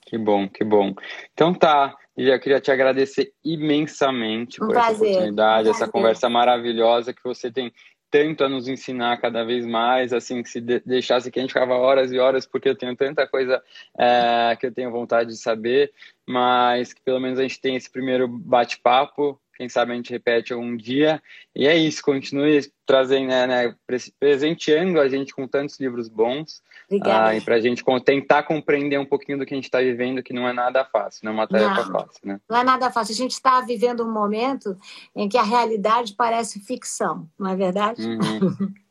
Que 0.03 0.19
bom, 0.19 0.47
que 0.47 0.63
bom. 0.63 0.95
Então 1.33 1.55
tá, 1.55 1.97
eu 2.15 2.39
queria 2.39 2.61
te 2.61 2.71
agradecer 2.71 3.33
imensamente 3.43 4.63
um 4.63 4.67
por 4.67 4.75
prazer, 4.75 4.93
essa 4.93 5.05
oportunidade, 5.05 5.69
um 5.69 5.71
essa 5.71 5.89
conversa 5.89 6.29
maravilhosa 6.29 7.15
que 7.15 7.25
você 7.25 7.51
tem 7.51 7.73
tanto 8.11 8.45
a 8.45 8.49
nos 8.49 8.69
ensinar 8.69 9.21
cada 9.21 9.45
vez 9.45 9.67
mais, 9.67 10.13
assim, 10.13 10.43
que 10.43 10.49
se 10.49 10.61
deixasse 10.61 11.29
aqui 11.29 11.39
a 11.39 11.43
gente 11.43 11.53
ficava 11.53 11.75
horas 11.75 12.13
e 12.13 12.19
horas, 12.19 12.47
porque 12.47 12.69
eu 12.69 12.77
tenho 12.77 12.97
tanta 12.97 13.27
coisa 13.27 13.63
é, 13.99 14.57
que 14.57 14.67
eu 14.67 14.73
tenho 14.73 14.91
vontade 14.91 15.31
de 15.31 15.37
saber, 15.37 15.93
mas 16.27 16.93
que 16.93 17.01
pelo 17.03 17.21
menos 17.21 17.39
a 17.39 17.43
gente 17.43 17.61
tem 17.61 17.77
esse 17.77 17.91
primeiro 17.91 18.27
bate-papo, 18.27 19.41
quem 19.59 19.69
sabe 19.69 19.93
a 19.93 19.97
gente 19.97 20.11
repete 20.11 20.53
algum 20.53 20.77
dia, 20.77 21.21
e 21.55 21.67
é 21.67 21.77
isso, 21.77 22.01
continue 22.03 22.61
trazendo, 22.87 23.27
né, 23.27 23.47
né 23.47 23.75
presenteando 24.19 25.01
a 25.01 25.09
gente 25.09 25.35
com 25.35 25.47
tantos 25.47 25.79
livros 25.79 26.09
bons, 26.09 26.63
Obrigada. 26.91 27.29
Ah, 27.29 27.37
e 27.37 27.41
para 27.43 27.57
a 27.57 27.61
gente 27.61 27.85
tentar 28.03 28.45
compreender 28.45 28.99
um 28.99 29.05
pouquinho 29.05 29.39
do 29.39 29.45
que 29.45 29.53
a 29.53 29.57
gente 29.57 29.65
está 29.65 29.79
vivendo, 29.79 30.23
que 30.23 30.33
não 30.33 30.49
é 30.49 30.55
nada 30.55 30.85
fácil, 30.87 31.21
não 31.23 31.33
é 31.33 31.35
uma 31.35 31.47
tarefa 31.47 31.85
não, 31.85 31.93
fácil, 31.93 32.21
né? 32.25 32.41
Não 32.49 32.57
é 32.57 32.65
nada 32.65 32.91
fácil. 32.91 33.13
A 33.13 33.17
gente 33.17 33.33
está 33.33 33.61
vivendo 33.61 34.03
um 34.03 34.11
momento 34.11 34.75
em 35.15 35.29
que 35.29 35.37
a 35.37 35.43
realidade 35.43 36.15
parece 36.17 36.61
ficção, 36.61 37.29
não 37.39 37.51
é 37.51 37.57
verdade? 37.57 38.03
Uhum. 38.03 38.73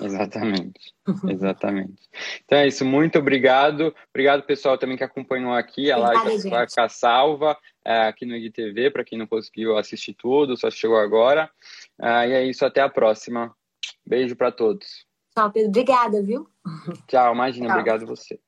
Exatamente, 0.00 0.94
exatamente. 1.28 2.08
Então 2.42 2.56
é 2.56 2.66
isso, 2.66 2.86
muito 2.86 3.18
obrigado. 3.18 3.94
Obrigado, 4.08 4.42
pessoal, 4.42 4.78
também 4.78 4.96
que 4.96 5.04
acompanhou 5.04 5.52
aqui. 5.52 5.92
A 5.92 5.98
Obrigada, 5.98 6.24
live 6.30 6.48
vai 6.48 6.66
ficar 6.66 6.88
salva 6.88 7.54
é, 7.84 8.06
aqui 8.06 8.24
no 8.24 8.34
IGTV, 8.34 8.90
para 8.90 9.04
quem 9.04 9.18
não 9.18 9.26
conseguiu 9.26 9.76
assistir 9.76 10.14
tudo, 10.14 10.56
só 10.56 10.70
chegou 10.70 10.98
agora. 10.98 11.50
É, 12.00 12.28
e 12.28 12.32
é 12.32 12.44
isso, 12.44 12.64
até 12.64 12.80
a 12.80 12.88
próxima. 12.88 13.54
Beijo 14.06 14.34
para 14.34 14.50
todos. 14.50 15.06
Tchau, 15.34 15.50
Pedro. 15.50 15.68
Obrigada, 15.68 16.22
viu? 16.22 16.48
Tchau, 17.08 17.34
imagina, 17.34 17.66
Tchau. 17.66 17.76
obrigado 17.76 18.06
você. 18.06 18.40